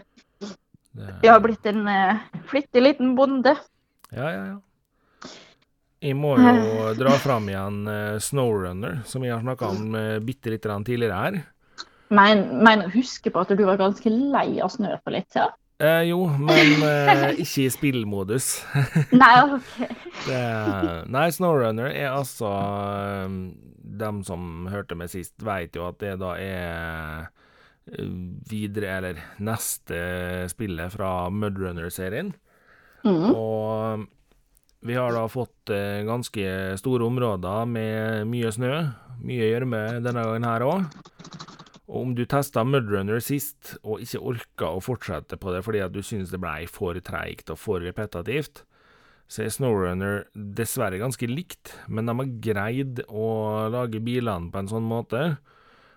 Det, 0.96 1.10
Jeg 1.24 1.32
har 1.32 1.42
blitt 1.44 1.66
en 1.72 1.82
uh, 1.88 2.22
flittig 2.52 2.84
liten 2.84 3.16
bonde. 3.18 3.56
Ja, 4.12 4.30
ja, 4.30 4.46
ja. 4.54 4.62
Jeg 6.06 6.20
må 6.20 6.36
jo 6.38 6.92
dra 7.02 7.16
fram 7.18 7.48
igjen 7.50 7.88
Snowrunner, 8.22 9.00
som 9.10 9.24
jeg 9.26 9.34
har 9.34 9.42
snakka 9.42 9.72
om 9.74 9.96
bitte 10.28 10.52
litt 10.54 10.68
tidligere 10.86 11.18
her. 11.18 11.40
Men 12.14 12.44
mener 12.62 12.92
husker 12.94 13.00
huske 13.00 13.32
på 13.34 13.42
at 13.42 13.54
du 13.58 13.64
var 13.66 13.80
ganske 13.82 14.10
lei 14.10 14.60
av 14.62 14.74
snø 14.74 14.94
for 15.02 15.16
litt 15.16 15.32
siden. 15.34 15.54
Eh, 15.84 16.06
jo, 16.08 16.22
men 16.40 16.84
eh, 16.88 17.42
ikke 17.44 17.66
i 17.66 17.72
spillmodus. 17.74 18.50
Nei, 19.22 19.34
ok. 19.44 19.96
Det, 20.24 20.44
nei, 21.12 21.26
Snowrunner 21.36 21.90
er 21.92 22.14
altså 22.14 22.48
De 23.28 23.98
Dem 24.00 24.22
som 24.24 24.70
hørte 24.72 24.96
meg 24.96 25.12
sist, 25.12 25.36
vet 25.44 25.76
jo 25.76 25.90
at 25.90 26.00
det 26.00 26.14
da 26.22 26.32
er 26.40 27.28
eh, 27.92 28.08
videre, 28.50 28.94
eller 28.96 29.20
neste 29.44 30.00
spillet 30.52 30.96
fra 30.96 31.28
Mudrunner-serien. 31.30 32.32
Mm. 33.04 33.36
Og 33.36 34.08
vi 34.86 34.96
har 34.96 35.12
da 35.14 35.28
fått 35.30 35.76
eh, 35.76 36.06
ganske 36.08 36.48
store 36.80 37.08
områder 37.12 37.68
med 37.70 38.32
mye 38.32 38.52
snø, 38.56 38.74
mye 39.28 39.52
gjørme 39.52 39.84
denne 40.06 40.24
gangen 40.24 40.48
her 40.48 40.66
òg. 40.66 40.88
Og 41.86 41.98
om 42.02 42.14
du 42.18 42.24
testa 42.26 42.64
Mudrunner 42.66 43.22
sist 43.22 43.76
og 43.84 44.02
ikke 44.02 44.22
orka 44.32 44.72
å 44.74 44.82
fortsette 44.82 45.38
på 45.38 45.54
det 45.54 45.62
fordi 45.66 45.84
at 45.86 45.94
du 45.94 46.02
syns 46.06 46.32
det 46.34 46.42
blei 46.42 46.64
for 46.70 46.98
treigt 47.06 47.52
og 47.54 47.62
for 47.62 47.84
repetitivt, 47.86 48.64
så 49.30 49.46
er 49.46 49.54
Snowrunner 49.54 50.26
dessverre 50.34 51.00
ganske 51.02 51.30
likt, 51.30 51.74
men 51.90 52.06
de 52.06 52.14
har 52.18 52.34
greid 52.46 53.02
å 53.10 53.28
lage 53.74 54.02
bilene 54.06 54.52
på 54.54 54.62
en 54.62 54.70
sånn 54.70 54.86
måte 54.86 55.24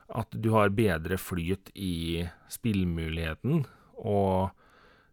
at 0.09 0.32
du 0.32 0.51
har 0.55 0.72
bedre 0.72 1.18
flyt 1.20 1.68
i 1.76 2.24
spillmuligheten 2.53 3.66
og 3.99 4.55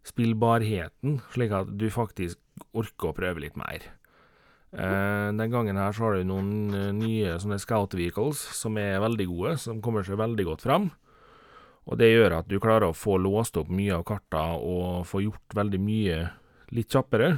spillbarheten, 0.06 1.20
slik 1.34 1.52
at 1.52 1.72
du 1.76 1.88
faktisk 1.92 2.40
orker 2.76 3.10
å 3.10 3.16
prøve 3.16 3.44
litt 3.44 3.58
mer. 3.60 3.84
Eh, 4.76 5.32
den 5.32 5.50
gangen 5.50 5.78
her 5.80 5.92
så 5.96 6.04
har 6.04 6.18
du 6.18 6.28
noen 6.28 6.74
eh, 6.76 6.92
nye 6.92 7.38
sånne 7.40 7.56
scout 7.62 7.94
vehicles 7.96 8.42
som 8.58 8.76
er 8.76 9.00
veldig 9.00 9.26
gode, 9.30 9.56
som 9.62 9.80
kommer 9.84 10.04
seg 10.04 10.20
veldig 10.20 10.44
godt 10.50 10.66
fram. 10.66 10.90
Og 11.86 11.96
det 12.00 12.10
gjør 12.10 12.40
at 12.40 12.48
du 12.50 12.58
klarer 12.60 12.90
å 12.90 12.96
få 12.96 13.16
låst 13.22 13.56
opp 13.56 13.70
mye 13.72 13.94
av 13.96 14.04
karta 14.08 14.42
og 14.58 15.06
få 15.08 15.22
gjort 15.24 15.54
veldig 15.56 15.80
mye 15.80 16.18
litt 16.76 16.92
kjappere. 16.92 17.36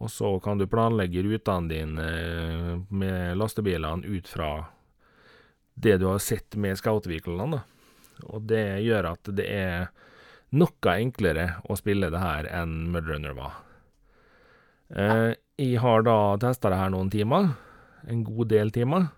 Og 0.00 0.10
så 0.10 0.32
kan 0.42 0.58
du 0.58 0.66
planlegge 0.70 1.22
rutene 1.22 1.70
dine 1.70 2.10
eh, 2.10 2.74
med 2.88 3.38
lastebilene 3.38 4.08
ut 4.08 4.30
fra 4.30 4.50
det 5.80 5.98
du 6.00 6.08
har 6.08 6.18
sett 6.24 6.56
med 6.58 6.78
scout-vehiclene. 6.80 7.60
Og 8.26 8.48
det 8.48 8.80
gjør 8.82 9.12
at 9.12 9.30
det 9.36 9.46
er 9.46 9.90
noe 10.56 10.96
enklere 10.96 11.46
å 11.70 11.76
spille 11.78 12.10
det 12.10 12.20
her 12.20 12.48
enn 12.50 12.90
Mudrunner 12.90 13.36
var. 13.38 13.60
Eh, 14.90 15.30
jeg 15.60 15.80
har 15.82 16.04
da 16.06 16.16
testa 16.40 16.72
det 16.72 16.80
her 16.80 16.92
noen 16.94 17.10
timer, 17.12 17.52
en 18.08 18.24
god 18.24 18.48
del 18.48 18.72
timer, 18.72 19.10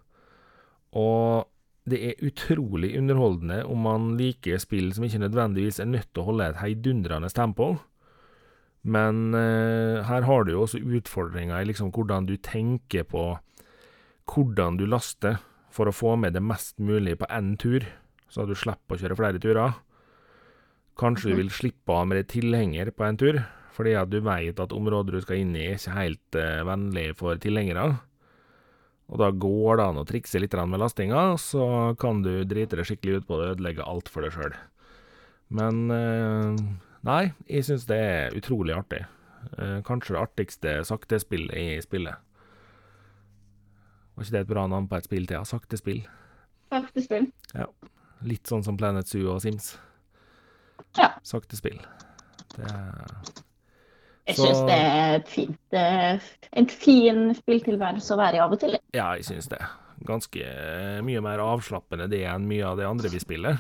og 0.99 1.47
det 1.89 1.99
er 2.07 2.27
utrolig 2.27 2.93
underholdende 2.99 3.63
om 3.67 3.87
man 3.87 4.11
liker 4.19 4.61
spill 4.63 4.93
som 4.95 5.07
ikke 5.07 5.23
nødvendigvis 5.23 5.81
er 5.83 5.91
nødt 5.91 6.11
til 6.11 6.23
å 6.23 6.29
holde 6.31 6.51
et 6.51 6.61
heidundrende 6.61 7.31
tempo. 7.35 7.73
Men 8.83 9.35
eh, 9.39 10.03
her 10.07 10.27
har 10.27 10.45
du 10.45 10.53
jo 10.55 10.65
også 10.65 10.83
utfordringer 10.83 11.61
i 11.61 11.71
liksom 11.71 11.93
hvordan 11.95 12.27
du 12.27 12.37
tenker 12.43 13.07
på 13.07 13.25
hvordan 14.31 14.79
du 14.79 14.87
laster 14.87 15.41
for 15.73 15.89
å 15.89 15.95
få 15.95 16.15
med 16.21 16.35
det 16.37 16.43
mest 16.45 16.79
mulig 16.83 17.17
på 17.19 17.31
én 17.33 17.55
tur, 17.59 17.87
så 18.31 18.47
du 18.47 18.55
slipper 18.59 18.99
å 18.99 19.03
kjøre 19.03 19.19
flere 19.19 19.43
turer. 19.43 19.79
Kanskje 20.99 21.33
du 21.33 21.41
vil 21.41 21.51
slippe 21.55 21.95
av 21.95 22.09
med 22.09 22.21
deg 22.21 22.31
tilhenger 22.35 22.93
på 22.95 23.07
en 23.07 23.19
tur, 23.19 23.41
fordi 23.73 23.95
at 23.97 24.11
du 24.13 24.21
veit 24.25 24.61
at 24.61 24.75
området 24.77 25.15
du 25.17 25.21
skal 25.25 25.43
inn 25.43 25.55
i 25.57 25.71
er 25.71 25.79
ikke 25.79 25.97
helt 25.97 26.39
eh, 26.39 26.65
vennlig 26.69 27.07
for 27.19 27.41
tilhengere. 27.41 27.87
Og 29.13 29.21
da 29.21 29.29
går 29.35 29.79
det 29.79 29.87
an 29.87 30.01
å 30.01 30.07
trikse 30.09 30.41
litt 30.41 30.55
med 30.57 30.81
lastinga, 30.81 31.37
så 31.41 31.95
kan 32.01 32.23
du 32.25 32.45
drite 32.49 32.79
deg 32.79 32.89
skikkelig 32.89 33.21
ut 33.23 33.27
på 33.29 33.39
det 33.39 33.49
og 33.49 33.57
ødelegge 33.57 33.89
alt 33.89 34.09
for 34.13 34.25
deg 34.25 34.37
sjøl. 34.37 34.55
Men 35.53 35.83
eh, 35.93 36.63
nei, 37.09 37.23
jeg 37.49 37.69
syns 37.69 37.89
det 37.91 38.01
er 38.01 38.37
utrolig 38.39 38.77
artig. 38.77 39.03
Eh, 39.59 39.81
kanskje 39.85 40.17
det 40.17 40.23
artigste 40.23 40.77
saktespillet 40.89 41.57
i 41.59 41.81
spillet. 41.85 42.17
Var 44.13 44.27
ikke 44.27 44.37
det 44.37 44.45
et 44.45 44.53
bra 44.53 44.67
navn 44.69 44.89
på 44.89 44.97
et 44.97 45.09
spill? 45.09 45.29
Ja, 45.33 45.43
saktespill. 45.49 46.05
Saktespill. 46.73 47.31
Litt 48.29 48.49
sånn 48.49 48.65
som 48.65 48.77
Planet 48.81 49.09
Zoo 49.09 49.33
og 49.35 49.41
Sims. 49.45 49.75
Ja. 50.97 51.15
Saktespill. 51.27 51.81
Det 52.53 52.69
Jeg 54.29 54.39
syns 54.39 54.61
det 54.69 54.75
er 54.79 55.17
et 55.17 55.31
fint, 55.31 55.75
eh, 55.75 56.27
en 56.61 56.69
fin 56.71 57.23
spilltilværelse 57.35 58.15
å 58.15 58.19
være 58.21 58.39
i 58.39 58.43
av 58.45 58.53
og 58.55 58.61
til. 58.63 58.77
Ja, 58.95 59.09
jeg 59.19 59.27
syns 59.27 59.49
det. 59.51 59.59
Ganske 60.07 60.45
eh, 60.47 61.01
mye 61.03 61.23
mer 61.25 61.43
avslappende 61.43 62.07
det 62.11 62.23
enn 62.31 62.47
mye 62.51 62.69
av 62.69 62.79
det 62.79 62.87
andre 62.87 63.11
vi 63.11 63.23
spiller. 63.23 63.59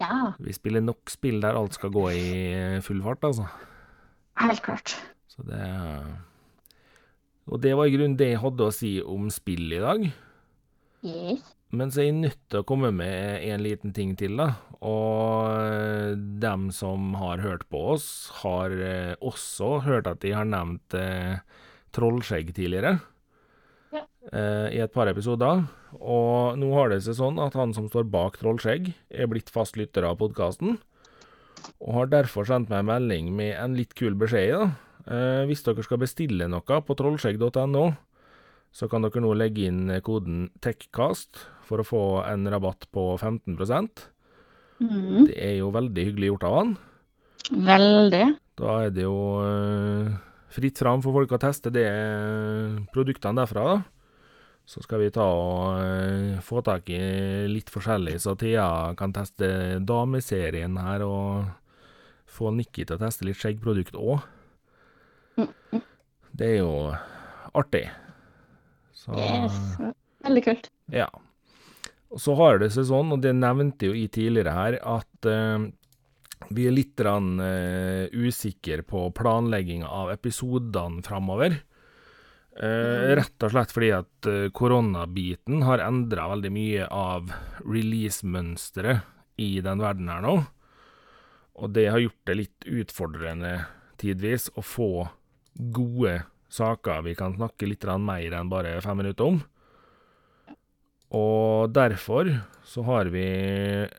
Ja, 0.00 0.32
Vi 0.40 0.52
spiller 0.56 0.80
nok 0.80 1.12
spill 1.12 1.42
der 1.42 1.58
alt 1.60 1.76
skal 1.76 1.92
gå 1.92 2.06
i 2.16 2.80
full 2.80 3.02
fart, 3.04 3.20
altså. 3.28 3.44
helt 4.40 4.62
klart. 4.64 4.96
Så 5.28 5.44
det 5.44 5.60
Og 7.50 7.60
det 7.60 7.74
var 7.76 7.84
i 7.84 7.92
grunnen 7.92 8.16
det 8.16 8.30
jeg 8.32 8.40
hadde 8.40 8.64
å 8.64 8.72
si 8.72 8.94
om 9.02 9.28
spill 9.28 9.72
i 9.76 9.82
dag. 9.82 10.06
Yes. 11.04 11.44
Men 11.70 11.92
så 11.92 12.02
er 12.02 12.08
jeg 12.08 12.18
nødt 12.18 12.40
til 12.50 12.62
å 12.62 12.66
komme 12.66 12.90
med 12.94 13.44
en 13.46 13.62
liten 13.62 13.92
ting 13.94 14.16
til, 14.18 14.34
da. 14.40 14.48
Og 14.82 16.18
dem 16.42 16.70
som 16.74 17.12
har 17.20 17.42
hørt 17.44 17.62
på 17.70 17.82
oss, 17.92 18.08
har 18.40 18.74
eh, 18.74 19.14
også 19.22 19.76
hørt 19.86 20.10
at 20.10 20.22
de 20.24 20.34
har 20.34 20.48
nevnt 20.50 20.96
eh, 20.98 21.38
Trollskjegg 21.94 22.50
tidligere. 22.56 22.96
Ja. 23.94 24.02
Eh, 24.32 24.66
I 24.74 24.82
et 24.82 24.94
par 24.94 25.10
episoder. 25.12 25.62
Og 25.94 26.58
nå 26.58 26.72
har 26.74 26.90
det 26.90 27.04
seg 27.06 27.20
sånn 27.20 27.38
at 27.42 27.54
han 27.58 27.74
som 27.76 27.86
står 27.90 28.10
bak 28.10 28.40
Trollskjegg, 28.42 28.90
er 29.10 29.30
blitt 29.30 29.54
fast 29.54 29.78
lytter 29.78 30.08
av 30.10 30.18
podkasten. 30.18 30.80
Og 31.78 31.94
har 32.00 32.10
derfor 32.10 32.50
sendt 32.50 32.70
meg 32.72 32.82
en 32.82 32.90
melding 32.90 33.30
med 33.36 33.54
en 33.54 33.78
litt 33.78 33.94
kul 33.94 34.18
beskjed 34.18 34.56
da. 34.58 34.72
Eh, 35.06 35.46
hvis 35.46 35.62
dere 35.66 35.86
skal 35.86 36.02
bestille 36.02 36.50
noe 36.50 36.82
på 36.82 36.98
trollskjegg.no, 36.98 37.86
så 38.74 38.90
kan 38.90 39.06
dere 39.06 39.22
nå 39.22 39.32
legge 39.38 39.70
inn 39.70 39.86
koden 40.06 40.48
TECHCAST 40.62 41.46
for 41.70 41.82
å 41.82 41.86
få 41.86 42.02
en 42.26 42.48
rabatt 42.50 42.88
på 42.92 43.12
15 43.20 43.56
Mm, 44.80 45.26
Det 45.28 45.34
er 45.36 45.58
jo 45.58 45.70
veldig 45.74 46.04
hyggelig 46.08 46.28
gjort 46.32 46.44
av 46.48 46.54
han. 46.56 46.70
veldig. 47.52 48.24
Da 48.56 48.76
er 48.86 48.90
det 48.96 49.02
jo 49.04 49.16
eh, 49.44 50.14
fritt 50.56 50.78
fram 50.80 51.02
for 51.04 51.12
folk 51.12 51.34
å 51.36 51.40
teste 51.40 51.70
det 51.70 51.84
produktene 52.92 53.42
derfra, 53.42 53.64
da. 53.74 53.82
Så 54.70 54.80
skal 54.84 55.00
vi 55.02 55.10
ta 55.12 55.24
og 55.26 55.80
eh, 55.82 56.40
få 56.46 56.62
tak 56.64 56.88
i 56.94 57.00
litt 57.50 57.68
forskjellig, 57.72 58.16
så 58.22 58.32
Thea 58.40 58.94
kan 58.96 59.12
teste 59.12 59.80
dameserien 59.84 60.76
her, 60.80 61.04
og 61.04 61.44
få 62.30 62.52
Nikki 62.54 62.86
til 62.86 62.96
å 62.96 63.02
teste 63.04 63.26
litt 63.28 63.36
skjeggprodukt 63.40 63.96
òg. 64.00 64.20
Det 66.32 66.46
er 66.54 66.60
jo 66.62 66.72
artig. 67.58 67.88
Så 68.96 69.12
Yes. 69.16 69.56
Veldig 70.24 70.44
kult. 70.44 70.70
ja. 70.92 71.08
Og 72.10 72.22
så 72.22 72.34
har 72.38 72.58
det 72.58 72.72
seg 72.74 72.88
sånn, 72.88 73.12
og 73.14 73.22
det 73.22 73.36
nevnte 73.38 73.90
jo 73.90 73.94
jeg 73.94 74.10
tidligere 74.16 74.54
her, 74.56 74.78
at 74.82 75.28
eh, 75.30 75.68
vi 76.50 76.66
er 76.66 76.74
litt 76.74 77.00
rann, 77.06 77.36
eh, 77.44 78.10
usikre 78.10 78.82
på 78.86 79.06
planlegginga 79.14 79.86
av 79.86 80.10
episodene 80.14 81.04
framover. 81.06 81.60
Eh, 82.60 83.14
rett 83.14 83.44
og 83.46 83.52
slett 83.54 83.70
fordi 83.72 83.92
at 83.94 84.26
eh, 84.28 84.48
koronabiten 84.52 85.62
har 85.64 85.84
endra 85.84 86.26
veldig 86.32 86.50
mye 86.52 86.88
av 86.90 87.30
release-mønsteret 87.62 89.06
i 89.40 89.52
den 89.64 89.80
verden 89.80 90.10
her 90.10 90.24
nå. 90.24 90.34
Og 91.60 91.72
det 91.76 91.86
har 91.92 92.02
gjort 92.02 92.26
det 92.26 92.36
litt 92.40 92.66
utfordrende 92.66 93.54
tidvis 94.00 94.48
å 94.58 94.64
få 94.64 94.90
gode 95.54 96.22
saker 96.50 97.04
vi 97.06 97.14
kan 97.14 97.36
snakke 97.36 97.68
litt 97.68 97.86
mer 98.00 98.34
enn 98.34 98.50
bare 98.50 98.80
fem 98.82 98.98
minutter 98.98 99.30
om. 99.30 99.40
Og 101.16 101.72
derfor 101.74 102.28
så 102.62 102.84
har 102.86 103.10
vi 103.10 103.24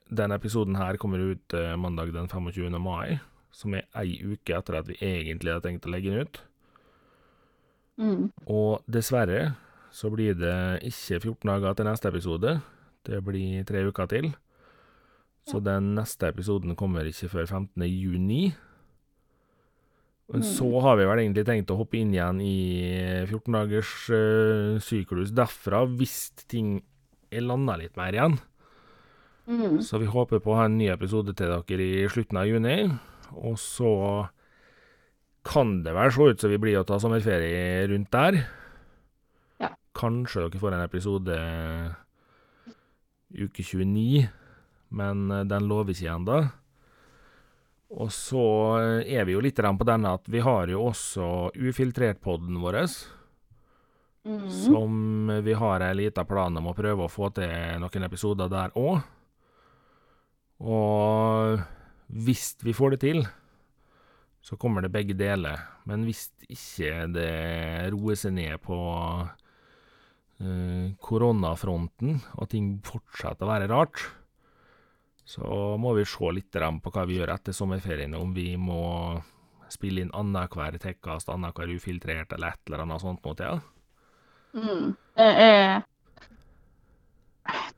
Denne 0.08 0.38
episoden 0.40 0.78
her 0.80 0.96
kommer 1.02 1.20
ut 1.34 1.56
eh, 1.58 1.76
mandag 1.76 2.14
den 2.16 2.30
25. 2.32 2.72
mai, 2.80 3.20
som 3.52 3.76
er 3.76 3.84
ei 4.00 4.16
uke 4.24 4.56
etter 4.56 4.80
at 4.80 4.88
vi 4.88 4.96
egentlig 5.04 5.52
har 5.52 5.64
tenkt 5.64 5.88
å 5.88 5.92
legge 5.92 6.14
den 6.14 6.24
ut. 6.24 6.42
Mm. 8.00 8.24
Og 8.48 8.80
dessverre 8.88 9.56
så 9.92 10.08
blir 10.14 10.38
det 10.40 10.88
ikke 10.88 11.20
14 11.20 11.52
dager 11.52 11.76
til 11.76 11.90
neste 11.90 12.08
episode. 12.08 12.56
Det 13.04 13.20
blir 13.26 13.68
tre 13.68 13.84
uker 13.84 14.08
til. 14.08 14.32
Så 15.50 15.60
den 15.60 15.96
neste 15.98 16.30
episoden 16.32 16.78
kommer 16.80 17.08
ikke 17.10 17.28
før 17.32 17.50
15. 17.50 17.84
juni. 17.90 18.54
Men 20.32 20.46
så 20.48 20.70
har 20.86 20.96
vi 20.96 21.08
vel 21.10 21.20
egentlig 21.26 21.44
tenkt 21.44 21.74
å 21.74 21.76
hoppe 21.82 21.98
inn 22.00 22.14
igjen 22.14 22.38
i 22.40 22.56
14 23.28 23.58
dagers 23.58 23.96
uh, 24.16 24.78
syklus 24.80 25.34
derfra, 25.36 25.84
hvis 26.00 26.30
ting 26.48 26.78
landa 27.40 27.78
litt 27.80 27.96
mer 27.96 28.12
igjen. 28.18 28.36
Mm. 29.48 29.80
Så 29.82 30.00
vi 30.02 30.10
håper 30.12 30.42
på 30.44 30.54
å 30.54 30.60
ha 30.60 30.68
en 30.68 30.78
ny 30.78 30.92
episode 30.92 31.34
til 31.38 31.52
dere 31.52 31.88
i 31.88 32.06
slutten 32.12 32.40
av 32.42 32.50
juni. 32.50 32.78
Og 33.32 33.58
så 33.60 33.92
kan 35.48 35.80
det 35.86 35.96
vel 35.96 36.12
se 36.14 36.28
ut 36.34 36.44
som 36.44 36.52
vi 36.52 36.60
blir 36.62 36.82
å 36.82 36.86
ta 36.88 37.00
sommerferie 37.02 37.88
rundt 37.90 38.12
der. 38.14 38.44
Ja. 39.62 39.72
Kanskje 39.98 40.46
dere 40.46 40.62
får 40.62 40.78
en 40.78 40.86
episode 40.86 41.38
uke 43.32 43.64
29, 43.64 44.28
men 44.98 45.32
eh, 45.32 45.48
den 45.48 45.70
lover 45.72 45.96
ikke 45.96 46.12
ennå. 46.12 46.42
Og 47.92 48.12
så 48.16 48.44
eh, 48.80 49.16
er 49.18 49.26
vi 49.28 49.36
jo 49.36 49.44
litt 49.44 49.60
på 49.60 49.88
denne 49.88 50.14
at 50.20 50.30
vi 50.32 50.44
har 50.44 50.72
jo 50.72 50.86
også 50.92 51.52
ufiltrert-podden 51.56 52.60
vår, 52.62 52.84
Mm. 54.22 54.50
som 54.50 55.28
vi 55.44 55.54
har 55.54 55.82
ei 55.82 55.96
lita 55.98 56.22
plan 56.30 56.58
om 56.58 56.68
å 56.70 56.76
prøve 56.78 57.08
å 57.08 57.10
få 57.10 57.32
til 57.34 57.82
noen 57.82 58.06
episoder 58.06 58.52
der 58.52 58.76
òg. 58.78 59.02
Og 60.62 61.64
hvis 62.06 62.52
vi 62.62 62.76
får 62.78 62.94
det 62.94 63.00
til, 63.02 63.24
så 64.46 64.58
kommer 64.62 64.86
det 64.86 64.94
begge 64.94 65.18
deler. 65.18 65.66
Men 65.90 66.06
hvis 66.06 66.28
ikke 66.46 67.08
det 67.16 67.90
roer 67.94 68.20
seg 68.20 68.36
ned 68.38 68.62
på 68.62 68.78
eh, 70.42 70.94
koronafronten, 71.02 72.22
og 72.38 72.50
ting 72.54 72.76
fortsetter 72.86 73.48
å 73.48 73.52
være 73.56 73.70
rart, 73.74 74.06
så 75.26 75.78
må 75.82 75.96
vi 75.98 76.06
se 76.06 76.32
litt 76.34 76.54
på 76.54 76.94
hva 76.94 77.08
vi 77.10 77.18
gjør 77.18 77.34
etter 77.34 77.58
sommerferien. 77.58 78.14
Om 78.18 78.34
vi 78.38 78.54
må 78.58 79.18
spille 79.72 80.06
inn 80.06 80.14
annenhver 80.14 80.78
tekkast, 80.82 81.30
annenhver 81.32 81.74
ufiltrert, 81.74 82.34
eller 82.36 82.54
et 82.54 82.68
eller 82.68 82.86
annet 82.86 83.02
sånt 83.02 83.24
noe 83.26 83.38
til. 83.40 83.62
Ja. 83.62 83.81
Mm. 84.54 84.94
Det 85.18 85.30
er 85.46 85.82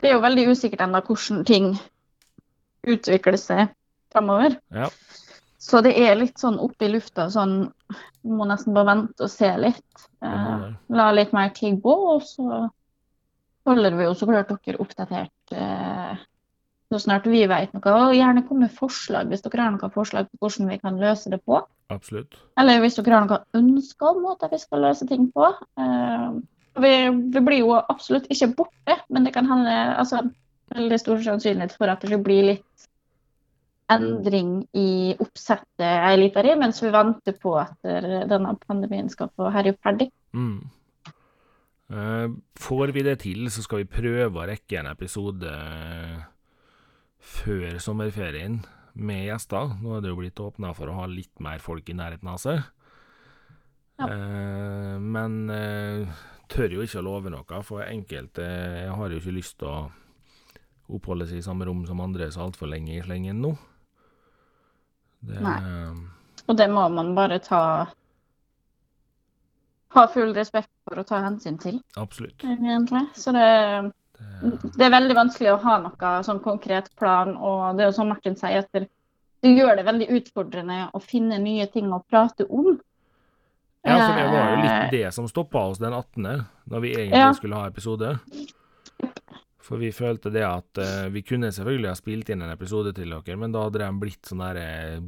Det 0.01 0.09
er 0.09 0.13
jo 0.17 0.23
veldig 0.23 0.47
usikkert 0.51 0.83
ennå 0.85 1.01
hvordan 1.07 1.45
ting 1.47 1.73
utvikler 2.83 3.37
seg 3.39 3.71
framover. 4.11 4.57
Ja. 4.75 4.89
Så 5.63 5.79
det 5.81 5.93
er 5.95 6.17
litt 6.19 6.41
sånn 6.41 6.59
oppe 6.59 6.85
i 6.85 6.91
lufta, 6.91 7.29
sånn 7.31 7.71
Må 8.23 8.45
nesten 8.47 8.75
bare 8.75 8.89
vente 8.91 9.25
og 9.25 9.31
se 9.31 9.49
litt. 9.59 10.03
Eh, 10.23 10.67
la 10.95 11.07
litt 11.11 11.33
mer 11.35 11.49
tid 11.55 11.81
gå, 11.83 11.95
og 12.15 12.21
så 12.23 12.67
holder 13.67 13.97
vi 13.97 14.05
jo 14.07 14.13
så 14.15 14.27
klart 14.29 14.51
dere 14.51 14.79
oppdatert 14.79 15.55
eh, 15.55 16.21
så 16.93 16.99
snart 16.99 17.27
vi 17.27 17.41
vet 17.49 17.73
noe. 17.73 17.93
Og 17.97 18.15
gjerne 18.15 18.43
kom 18.47 18.61
med 18.63 18.73
forslag 18.75 19.31
hvis 19.31 19.43
dere 19.45 19.65
har 19.65 19.73
noen 19.73 19.93
forslag 19.93 20.27
på 20.29 20.45
hvordan 20.45 20.69
vi 20.69 20.79
kan 20.81 20.99
løse 21.01 21.31
det 21.33 21.41
på. 21.47 21.59
Absolutt. 21.93 22.37
Eller 22.59 22.83
hvis 22.83 22.99
dere 22.99 23.17
har 23.17 23.27
noen 23.27 23.63
ønsker 23.63 24.11
om 24.11 24.23
måter 24.27 24.51
vi 24.51 24.59
skal 24.61 24.85
løse 24.85 25.07
ting 25.09 25.29
på. 25.33 25.49
Eh, 25.79 26.27
vi, 26.81 26.93
vi 27.33 27.43
blir 27.45 27.59
jo 27.61 27.73
absolutt 27.77 28.29
ikke 28.33 28.53
borte, 28.57 28.97
men 29.13 29.27
det 29.27 29.33
kan 29.35 29.49
hende 29.49 29.73
altså, 29.99 30.23
veldig 30.73 30.99
stor 31.01 31.21
sannsynlighet 31.25 31.75
for 31.77 31.91
at 31.93 32.05
det 32.07 32.21
blir 32.23 32.47
litt 32.53 32.87
endring 33.93 34.63
i 34.79 35.13
oppsettet 35.21 35.83
ei 35.83 36.15
lita 36.17 36.41
tid, 36.41 36.57
mens 36.57 36.79
vi 36.81 36.89
venter 36.93 37.35
på 37.37 37.57
at 37.61 37.75
denne 37.83 38.55
pandemien 38.63 39.11
skal 39.11 39.29
få 39.37 39.51
herje 39.53 39.75
ferdig. 39.83 40.07
Mm. 40.33 40.63
Eh, 41.93 42.29
får 42.55 42.93
vi 42.95 43.03
det 43.05 43.17
til, 43.23 43.49
så 43.51 43.63
skal 43.63 43.83
vi 43.83 43.91
prøve 43.91 44.39
å 44.39 44.47
rekke 44.49 44.79
en 44.79 44.89
episode 44.89 45.51
før 47.23 47.79
sommerferien 47.83 48.61
med 48.93 49.27
gjester. 49.27 49.75
Nå 49.81 49.97
er 49.97 50.03
det 50.03 50.13
jo 50.13 50.19
blitt 50.21 50.41
åpna 50.41 50.73
for 50.77 50.89
å 50.89 50.97
ha 51.01 51.09
litt 51.09 51.33
mer 51.43 51.61
folk 51.63 51.89
i 51.89 51.97
nærheten 51.97 52.31
av 52.31 52.39
seg. 52.41 52.63
Ja. 54.01 54.07
Eh, 54.09 54.95
men 55.01 55.41
eh, 55.53 56.23
tør 56.53 56.77
jo 56.77 56.85
ikke 56.85 57.01
å 57.01 57.05
love 57.05 57.33
noe, 57.33 57.59
for 57.65 57.83
enkelte 57.85 58.45
Jeg 58.45 58.95
har 58.97 59.13
jo 59.13 59.19
ikke 59.21 59.35
lyst 59.35 59.57
til 59.61 59.69
å 59.71 59.77
oppholde 60.93 61.27
seg 61.29 61.39
i 61.39 61.45
samme 61.45 61.65
rom 61.67 61.83
som 61.87 62.01
andre 62.03 62.29
så 62.31 62.45
altfor 62.45 62.69
lenge 62.69 62.95
i 62.97 63.03
slengen 63.03 63.41
nå. 63.41 63.53
Det, 65.23 65.39
Nei. 65.39 65.59
Og 66.47 66.57
det 66.59 66.67
må 66.71 66.87
man 66.91 67.13
bare 67.15 67.39
ta 67.43 67.63
Ha 69.93 70.07
full 70.09 70.33
respekt 70.35 70.71
for 70.87 70.99
å 70.99 71.05
ta 71.05 71.19
hensyn 71.21 71.59
til, 71.61 71.77
Absolutt. 72.01 72.41
egentlig. 72.43 73.03
Så 73.13 73.31
det, 73.35 73.91
Det, 74.41 74.85
er 74.87 74.89
veldig 74.89 75.15
vanskelig 75.15 75.51
å 75.53 75.59
ha 75.61 75.75
noe 75.83 76.13
sånn 76.25 76.41
konkret 76.41 76.89
plan, 76.97 77.35
og 77.37 77.77
det 77.77 77.85
er 77.85 77.91
jo 77.91 77.97
som 77.99 78.09
Martin 78.09 78.35
sier, 78.39 78.65
det, 78.73 78.87
det 79.45 79.51
gjør 79.53 79.77
det 79.77 79.85
veldig 79.85 80.07
utfordrende 80.17 80.79
å 80.97 81.01
finne 81.03 81.37
nye 81.43 81.67
ting 81.69 81.93
å 81.93 82.01
prate 82.09 82.47
om. 82.49 82.79
Ja, 83.83 83.95
for 83.99 84.17
det 84.19 84.27
var 84.31 84.49
jo 84.49 84.59
litt 84.63 84.91
det 84.95 85.07
som 85.15 85.27
stoppa 85.27 85.65
oss 85.69 85.81
den 85.81 85.93
18., 85.93 86.27
da 86.65 86.79
vi 86.79 86.93
egentlig 86.93 87.19
Ja. 87.19 87.33
skulle 87.35 87.59
ha 87.59 87.67
episode. 87.67 88.17
For 89.63 89.79
vi 89.79 89.91
følte 89.95 90.31
det 90.31 90.43
at 90.43 90.79
uh, 90.79 91.07
vi 91.11 91.23
kunne 91.23 91.51
selvfølgelig 91.55 91.89
ha 91.91 91.95
spilt 91.95 92.29
inn 92.29 92.43
en 92.43 92.51
episode 92.51 92.93
til 92.95 93.11
dere, 93.15 93.37
men 93.39 93.51
da 93.55 93.63
hadde 93.65 93.79
den 93.83 93.99
blitt 94.01 94.27
sånn 94.27 94.43
der 94.43 94.59
eh, 94.59 95.03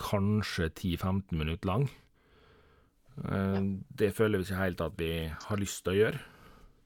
kanskje 0.00 0.70
10-15 0.70 1.38
minutter 1.38 1.70
lang. 1.70 1.86
Uh, 3.20 3.78
det 3.94 4.12
føler 4.16 4.40
vi 4.40 4.48
ikke 4.48 4.62
helt 4.62 4.82
at 4.86 4.98
vi 4.98 5.12
har 5.30 5.60
lyst 5.60 5.84
til 5.84 5.94
å 5.94 5.98
gjøre. 6.00 6.22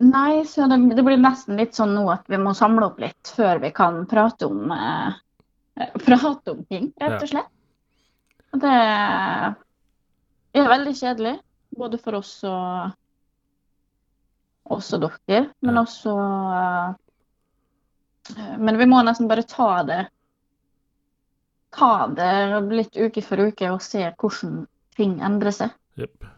Nei, 0.05 0.43
så 0.49 0.67
det, 0.69 0.81
det 0.97 1.05
blir 1.07 1.21
nesten 1.21 1.57
litt 1.61 1.77
sånn 1.77 1.95
nå 1.95 2.03
at 2.13 2.25
vi 2.29 2.39
må 2.41 2.53
samle 2.57 2.89
opp 2.91 2.99
litt 3.01 3.31
før 3.37 3.61
vi 3.63 3.71
kan 3.73 4.03
prate 4.11 4.49
om, 4.51 4.73
eh, 4.75 5.93
prate 6.03 6.51
om 6.51 6.65
ting, 6.69 6.91
rett 7.01 7.23
og 7.23 7.31
slett. 7.31 7.53
Ja. 8.55 8.59
det 8.65 8.75
er 10.63 10.71
veldig 10.71 10.95
kjedelig, 10.99 11.35
både 11.75 11.99
for 12.03 12.21
oss 12.21 12.37
og 12.47 12.93
også 14.75 15.01
dere, 15.03 15.49
men 15.61 15.81
også 15.81 16.13
eh, 16.57 16.93
Men 18.59 18.79
vi 18.81 18.87
må 18.89 19.03
nesten 19.05 19.29
bare 19.29 19.45
ta 19.49 19.83
det 19.85 20.03
Ta 21.75 22.07
det 22.09 22.31
litt 22.71 22.97
uke 22.97 23.23
for 23.25 23.51
uke 23.51 23.73
og 23.75 23.83
se 23.83 24.07
hvordan 24.07 24.63
ting 24.95 25.17
endrer 25.27 25.51
seg. 25.51 25.73
Yep. 25.99 26.29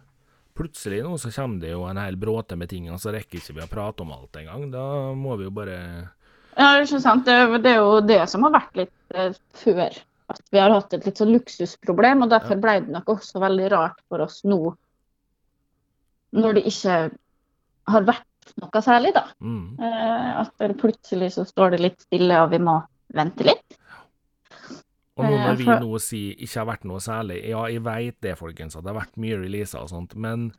Plutselig 0.56 1.02
nå 1.04 1.18
så 1.20 1.28
kommer 1.34 1.60
det 1.60 1.74
jo 1.74 1.82
en 1.84 1.98
hel 2.00 2.16
bråte 2.16 2.56
med 2.56 2.70
ting, 2.70 2.86
og 2.88 2.96
så 3.02 3.12
rekker 3.12 3.36
ikke 3.42 3.58
vi 3.58 3.64
å 3.66 3.68
prate 3.68 4.00
om 4.06 4.14
alt 4.16 4.38
engang. 4.40 4.70
Da 4.72 5.12
må 5.12 5.36
vi 5.36 5.44
jo 5.44 5.52
bare 5.52 5.76
Ja, 6.56 6.70
det 6.72 6.86
ikke 6.86 7.02
sant. 7.04 7.28
Det, 7.28 7.60
det 7.60 7.74
er 7.74 7.82
jo 7.84 8.00
det 8.00 8.22
som 8.32 8.48
har 8.48 8.54
vært 8.56 8.80
litt 8.80 9.12
eh, 9.12 9.36
før. 9.60 10.00
At 10.33 10.43
vi 10.51 10.59
har 10.59 10.72
hatt 10.74 10.95
et 10.97 11.07
litt 11.07 11.20
sånn 11.20 11.31
luksusproblem, 11.35 12.24
og 12.24 12.33
derfor 12.33 12.59
ble 12.59 12.81
det 12.83 12.95
nok 12.95 13.12
også 13.14 13.43
veldig 13.43 13.70
rart 13.74 14.01
for 14.11 14.24
oss 14.24 14.41
nå. 14.49 14.59
Når 16.37 16.59
det 16.59 16.64
ikke 16.72 16.97
har 17.93 18.09
vært 18.09 18.57
noe 18.61 18.83
særlig, 18.83 19.12
da. 19.14 19.24
mm. 19.41 19.66
Eh, 19.83 20.31
at 20.43 20.79
plutselig 20.81 21.33
så 21.37 21.47
står 21.47 21.74
det 21.74 21.83
litt 21.85 22.07
stille, 22.07 22.41
og 22.43 22.51
vi 22.55 22.61
må 22.62 22.81
vente 23.14 23.47
litt. 23.47 23.79
Og 25.16 25.24
nå 25.24 25.33
når 25.33 25.53
Eh, 25.55 25.61
vi 25.62 25.66
nå 25.66 26.01
sier 26.03 26.43
ikke 26.45 26.61
har 26.61 26.68
vært 26.68 26.85
noe 26.85 27.01
særlig 27.01 27.39
Ja, 27.49 27.62
jeg 27.72 27.85
veit 27.87 28.18
det, 28.20 28.35
folkens, 28.37 28.77
at 28.77 28.85
det 28.85 28.93
har 28.93 29.01
vært 29.01 29.16
mye 29.16 29.39
releaser 29.41 29.81
og 29.81 29.93
sånt, 29.93 30.14
men 30.14 30.51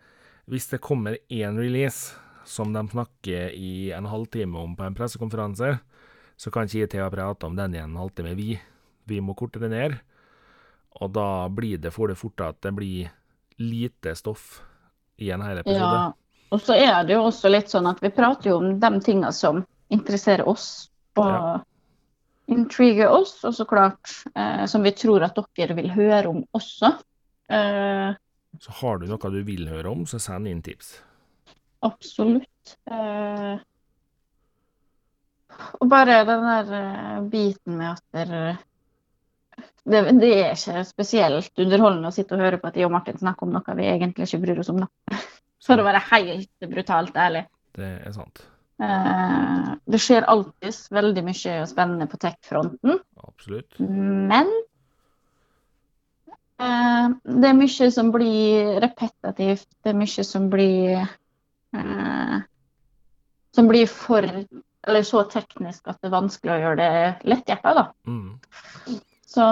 hvis 0.47 0.70
det 0.72 0.82
kommer 0.82 1.20
én 1.30 1.59
release 1.59 2.15
som 2.47 2.72
de 2.74 2.82
snakker 2.88 3.51
i 3.53 3.91
en 3.91 4.07
halvtime 4.07 4.57
om 4.57 4.76
på 4.76 4.88
en 4.88 4.95
pressekonferanse, 4.95 5.76
så 6.38 6.51
kan 6.53 6.65
ikke 6.65 6.86
jeg 6.86 6.91
til 6.93 7.03
å 7.03 7.11
prate 7.11 7.45
om 7.45 7.57
den 7.57 7.76
i 7.76 7.82
en 7.84 7.97
halvtime, 7.99 8.34
vi. 8.38 8.55
Vi 9.07 9.19
må 9.23 9.35
korte 9.39 9.59
det 9.63 9.69
ned. 9.71 9.97
Og 11.01 11.11
da 11.13 11.47
blir 11.53 11.77
det 11.81 11.91
for 11.93 12.07
det 12.11 12.17
fort 12.17 12.41
at 12.41 12.59
det 12.65 12.73
blir 12.75 13.09
lite 13.61 14.13
stoff 14.17 14.61
i 15.21 15.29
en 15.33 15.41
hel 15.45 15.59
episode. 15.63 15.79
Ja. 15.79 16.13
Og 16.53 16.61
så 16.63 16.77
er 16.79 17.03
det 17.07 17.15
jo 17.17 17.25
også 17.27 17.49
litt 17.51 17.67
sånn 17.71 17.89
at 17.89 17.99
vi 18.03 18.09
prater 18.15 18.49
jo 18.51 18.57
om 18.61 18.77
de 18.79 18.91
tinga 19.03 19.31
som 19.35 19.65
interesserer 19.93 20.47
oss, 20.47 20.89
og 21.17 21.25
Ja. 21.27 21.57
intriger 22.47 23.09
oss, 23.11 23.43
og 23.43 23.53
så 23.53 23.65
klart 23.67 24.13
eh, 24.35 24.65
som 24.65 24.83
vi 24.83 24.91
tror 24.95 25.23
at 25.25 25.35
dere 25.57 25.75
vil 25.75 25.89
høre 25.91 26.27
om 26.29 26.43
også. 26.55 26.93
Eh, 27.49 28.13
Så 28.59 28.71
har 28.81 28.97
du 28.97 29.07
noe 29.07 29.31
du 29.31 29.43
vil 29.43 29.67
høre 29.67 29.91
om, 29.91 30.05
så 30.05 30.19
send 30.19 30.47
inn 30.47 30.61
tips. 30.61 31.01
absolutt. 31.83 32.77
Eh, 32.89 33.59
og 35.81 35.89
bare 35.89 36.23
den 36.25 36.43
der 36.47 36.71
eh, 36.77 37.21
biten 37.31 37.77
med 37.77 37.91
at 37.97 38.03
dere 38.13 38.57
det, 39.88 40.01
det 40.19 40.33
er 40.35 40.51
ikke 40.53 40.83
spesielt 40.88 41.63
underholdende 41.63 42.11
å 42.11 42.15
sitte 42.15 42.35
og 42.35 42.43
høre 42.43 42.59
på 42.59 42.69
at 42.69 42.77
jeg 42.79 42.88
og 42.88 42.93
Martin 42.95 43.19
snakker 43.19 43.47
om 43.47 43.55
noe 43.55 43.77
vi 43.79 43.88
egentlig 43.88 44.27
ikke 44.27 44.43
bryr 44.43 44.61
oss 44.63 44.71
om. 44.73 44.83
Da. 44.83 45.19
For 45.67 45.79
å 45.79 45.88
være 45.88 46.03
helt 46.11 46.69
brutalt 46.71 47.17
ærlig. 47.19 47.45
Det 47.77 47.89
er 48.03 48.15
sant. 48.15 48.43
Eh, 48.83 49.69
det 49.89 49.99
skjer 50.01 50.27
alltid 50.29 50.75
veldig 50.93 51.23
mye 51.25 51.53
spennende 51.69 52.05
på 52.11 52.19
tech-fronten, 52.21 52.99
Absolutt. 53.25 53.79
men 53.81 54.51
eh, 56.61 57.07
det 57.25 57.49
er 57.49 57.57
mye 57.57 57.89
som 57.95 58.11
blir 58.13 58.77
repetitivt. 58.83 59.69
Det 59.81 59.93
er 59.93 59.97
mye 59.97 60.27
som 60.27 60.51
blir 60.53 61.01
eh, 61.01 62.38
Som 63.57 63.71
blir 63.71 63.88
for 63.89 64.21
Eller 64.21 65.03
så 65.03 65.23
teknisk 65.31 65.88
at 65.89 65.97
det 65.99 66.11
er 66.11 66.13
vanskelig 66.13 66.53
å 66.53 66.59
gjøre 66.61 66.77
det 66.77 67.31
letthjerta, 67.33 67.73
da. 67.75 67.88
Mm. 68.07 68.38
Så 69.28 69.43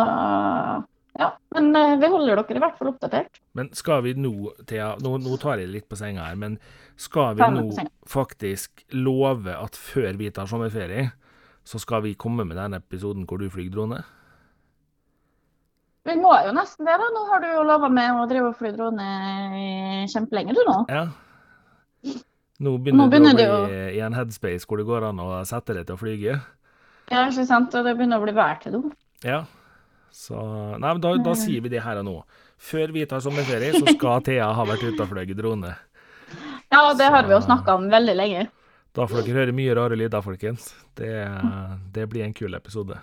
ja. 1.19 1.29
Men 1.55 1.75
eh, 1.75 1.93
vi 1.99 2.09
holder 2.11 2.41
dere 2.41 2.59
i 2.59 2.63
hvert 2.63 2.79
fall 2.79 2.91
oppdatert. 2.91 3.39
Men 3.55 3.69
skal 3.77 4.03
vi 4.05 4.15
nå, 4.19 4.33
Thea, 4.67 4.93
nå, 5.03 5.15
nå 5.23 5.37
tar 5.41 5.61
jeg 5.61 5.71
litt 5.71 5.87
på 5.91 5.99
senga 5.99 6.27
her, 6.27 6.39
men 6.39 6.57
skal 6.99 7.37
vi 7.37 7.47
nå 7.55 7.69
faktisk 8.09 8.83
love 8.95 9.55
at 9.55 9.79
før 9.79 10.19
vi 10.19 10.31
tar 10.35 10.49
sommerferie, 10.51 11.09
så 11.65 11.79
skal 11.81 12.03
vi 12.05 12.17
komme 12.19 12.45
med 12.47 12.59
den 12.59 12.77
episoden 12.77 13.25
hvor 13.27 13.39
du 13.41 13.47
flyr 13.51 13.71
drone? 13.73 14.03
Vi 16.05 16.13
må 16.21 16.35
jo 16.45 16.51
nesten 16.53 16.85
det, 16.85 16.99
da. 17.01 17.07
Nå 17.15 17.23
har 17.31 17.41
du 17.41 17.47
jo 17.49 17.63
lova 17.65 17.87
meg 17.89 18.13
å 18.13 18.27
drive 18.29 18.51
og 18.51 18.59
fly 18.59 18.69
drone 18.75 19.07
kjempelenge, 20.11 20.53
du 20.53 20.61
nå. 20.67 20.75
Ja. 20.91 21.07
Nå 22.61 22.75
begynner, 22.77 22.99
Nå 23.01 23.07
begynner 23.11 23.33
du 23.33 23.41
det 23.41 23.47
å 23.49 23.63
bli 23.65 23.79
i 23.97 24.03
en 24.05 24.15
headspace 24.15 24.67
hvor 24.69 24.79
det 24.79 24.85
går 24.87 25.09
an 25.09 25.23
å 25.23 25.31
sette 25.49 25.73
deg 25.75 25.87
til 25.87 25.97
å 25.97 25.99
flyge. 25.99 26.35
Ja, 27.09 27.25
ikke 27.25 27.47
sant? 27.49 27.73
Og 27.73 27.87
det 27.87 27.95
begynner 27.97 28.21
å 28.21 28.25
bli 28.27 28.35
vær 28.37 28.59
til 28.61 28.77
do. 28.77 28.83
Ja. 29.25 29.41
Så 30.11 30.35
Nei, 30.79 30.91
men 30.93 31.01
da, 31.03 31.15
da 31.23 31.33
sier 31.37 31.61
vi 31.65 31.69
det 31.73 31.81
her 31.83 31.97
og 32.01 32.05
nå. 32.07 32.15
Før 32.57 32.91
vi 32.95 33.05
tar 33.09 33.19
sommerferie, 33.23 33.73
så 33.75 33.85
skal 33.95 34.21
Thea 34.27 34.51
ha 34.55 34.65
vært 34.67 34.83
ute 34.87 35.01
og 35.03 35.09
fløyet 35.11 35.35
drone. 35.37 35.73
Ja, 36.71 36.93
det 36.97 37.09
har 37.13 37.23
vi 37.27 37.33
jo 37.35 37.41
Så- 37.41 37.47
snakka 37.49 37.75
om 37.79 37.89
veldig 37.91 38.15
lenge. 38.15 38.45
Da 38.95 39.03
får 39.11 39.25
dere 39.27 39.41
høre 39.41 39.51
mye 39.55 39.73
rare 39.75 39.97
lyder, 39.99 40.21
folkens. 40.23 40.69
Det, 40.95 41.09
det 41.91 42.05
blir 42.09 42.23
en 42.23 42.33
kul 42.33 42.53
episode. 42.55 42.95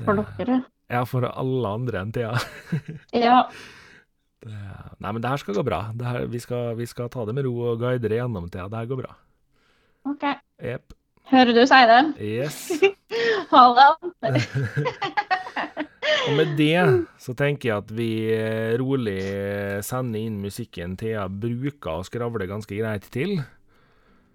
For 0.00 0.16
dere. 0.38 0.62
Ja, 0.90 1.02
for 1.08 1.24
alle 1.28 1.70
andre 1.78 2.00
enn 2.04 2.12
Thea. 2.14 2.32
Ja. 3.26 3.42
Det, 4.44 4.52
nei, 5.00 5.10
men 5.12 5.20
det 5.24 5.30
her 5.30 5.40
skal 5.40 5.56
gå 5.56 5.62
bra. 5.64 5.82
Det 5.96 6.04
her, 6.08 6.24
vi, 6.28 6.40
skal, 6.42 6.74
vi 6.76 6.84
skal 6.88 7.08
ta 7.12 7.22
det 7.28 7.32
med 7.36 7.46
ro 7.46 7.52
og 7.70 7.78
guide 7.80 8.08
det 8.08 8.18
gjennom, 8.18 8.48
Thea. 8.52 8.66
Det 8.68 8.80
her 8.82 8.88
går 8.90 9.00
bra. 9.04 9.12
OK. 10.10 10.24
Jepp. 10.60 10.92
Hører 11.32 11.56
du 11.56 11.62
si 11.66 11.80
det? 11.90 12.02
Yes. 12.20 12.60
Ha 13.54 13.60
det. 13.76 14.40
Og 16.24 16.32
med 16.34 16.54
det 16.58 16.80
så 17.22 17.34
tenker 17.38 17.68
jeg 17.68 17.82
at 17.84 17.92
vi 17.94 18.08
eh, 18.34 18.72
rolig 18.80 19.20
sender 19.86 20.24
inn 20.24 20.40
musikken 20.42 20.96
Thea 20.98 21.28
bruker 21.28 22.00
å 22.00 22.06
skravle 22.08 22.48
ganske 22.50 22.74
greit 22.74 23.06
til. 23.14 23.36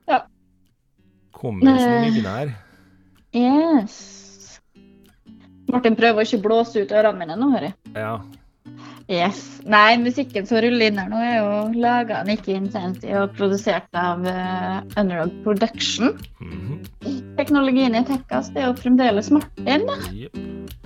Ja. 0.07 0.21
Kommer 1.35 1.75
smygende 1.81 2.35
her. 2.37 2.53
Yes. 3.35 3.97
Martin 5.69 5.97
prøver 5.99 6.21
å 6.21 6.25
ikke 6.25 6.41
blåse 6.45 6.85
ut 6.85 6.93
ørene 6.95 7.19
mine 7.19 7.35
nå, 7.37 7.51
hører 7.57 7.71
jeg. 7.71 7.77
Ja. 7.97 8.15
Yes. 9.09 9.61
Nei, 9.65 9.97
musikken 9.97 10.45
som 10.45 10.61
ruller 10.61 10.91
inn 10.91 10.99
her 11.01 11.09
nå, 11.09 11.17
er 11.17 11.39
jo 11.39 11.81
laga 11.81 12.19
av 12.21 12.27
Nikki 12.29 12.53
Intensity 12.53 13.09
og 13.17 13.33
produsert 13.37 13.89
av 13.97 14.21
uh, 14.21 14.83
Underdog 15.01 15.33
Production. 15.43 16.13
Mhm. 16.39 16.77
teknologien 17.39 17.95
i 17.95 18.03
Tekkas, 18.05 18.51
det 18.53 18.61
er 18.61 18.67
jo 18.67 18.75
fremdeles 18.77 19.31
Martin. 19.33 19.87
Jepp. 20.13 20.37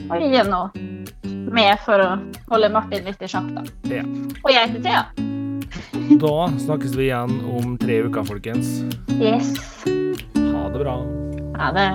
Og 0.08 0.22
jeg 0.22 0.40
er 0.40 0.48
nå 0.48 0.64
med 1.54 1.82
for 1.84 2.00
å 2.00 2.10
holde 2.52 2.70
Martin 2.74 3.10
litt 3.10 3.22
i 3.22 3.30
sjakk, 3.30 3.50
da. 3.58 3.66
Ja. 3.92 4.06
Og 4.44 4.52
jeg 4.54 4.72
heter 4.72 4.88
Thea. 4.88 5.04
Da 6.24 6.36
snakkes 6.60 6.96
vi 7.00 7.08
igjen 7.10 7.38
om 7.50 7.76
tre 7.82 8.02
uker, 8.08 8.28
folkens. 8.28 8.80
Yes. 9.20 9.56
Ha 10.38 10.70
det 10.70 10.84
bra. 10.84 11.00
Ha 11.60 11.74
det. 11.76 11.90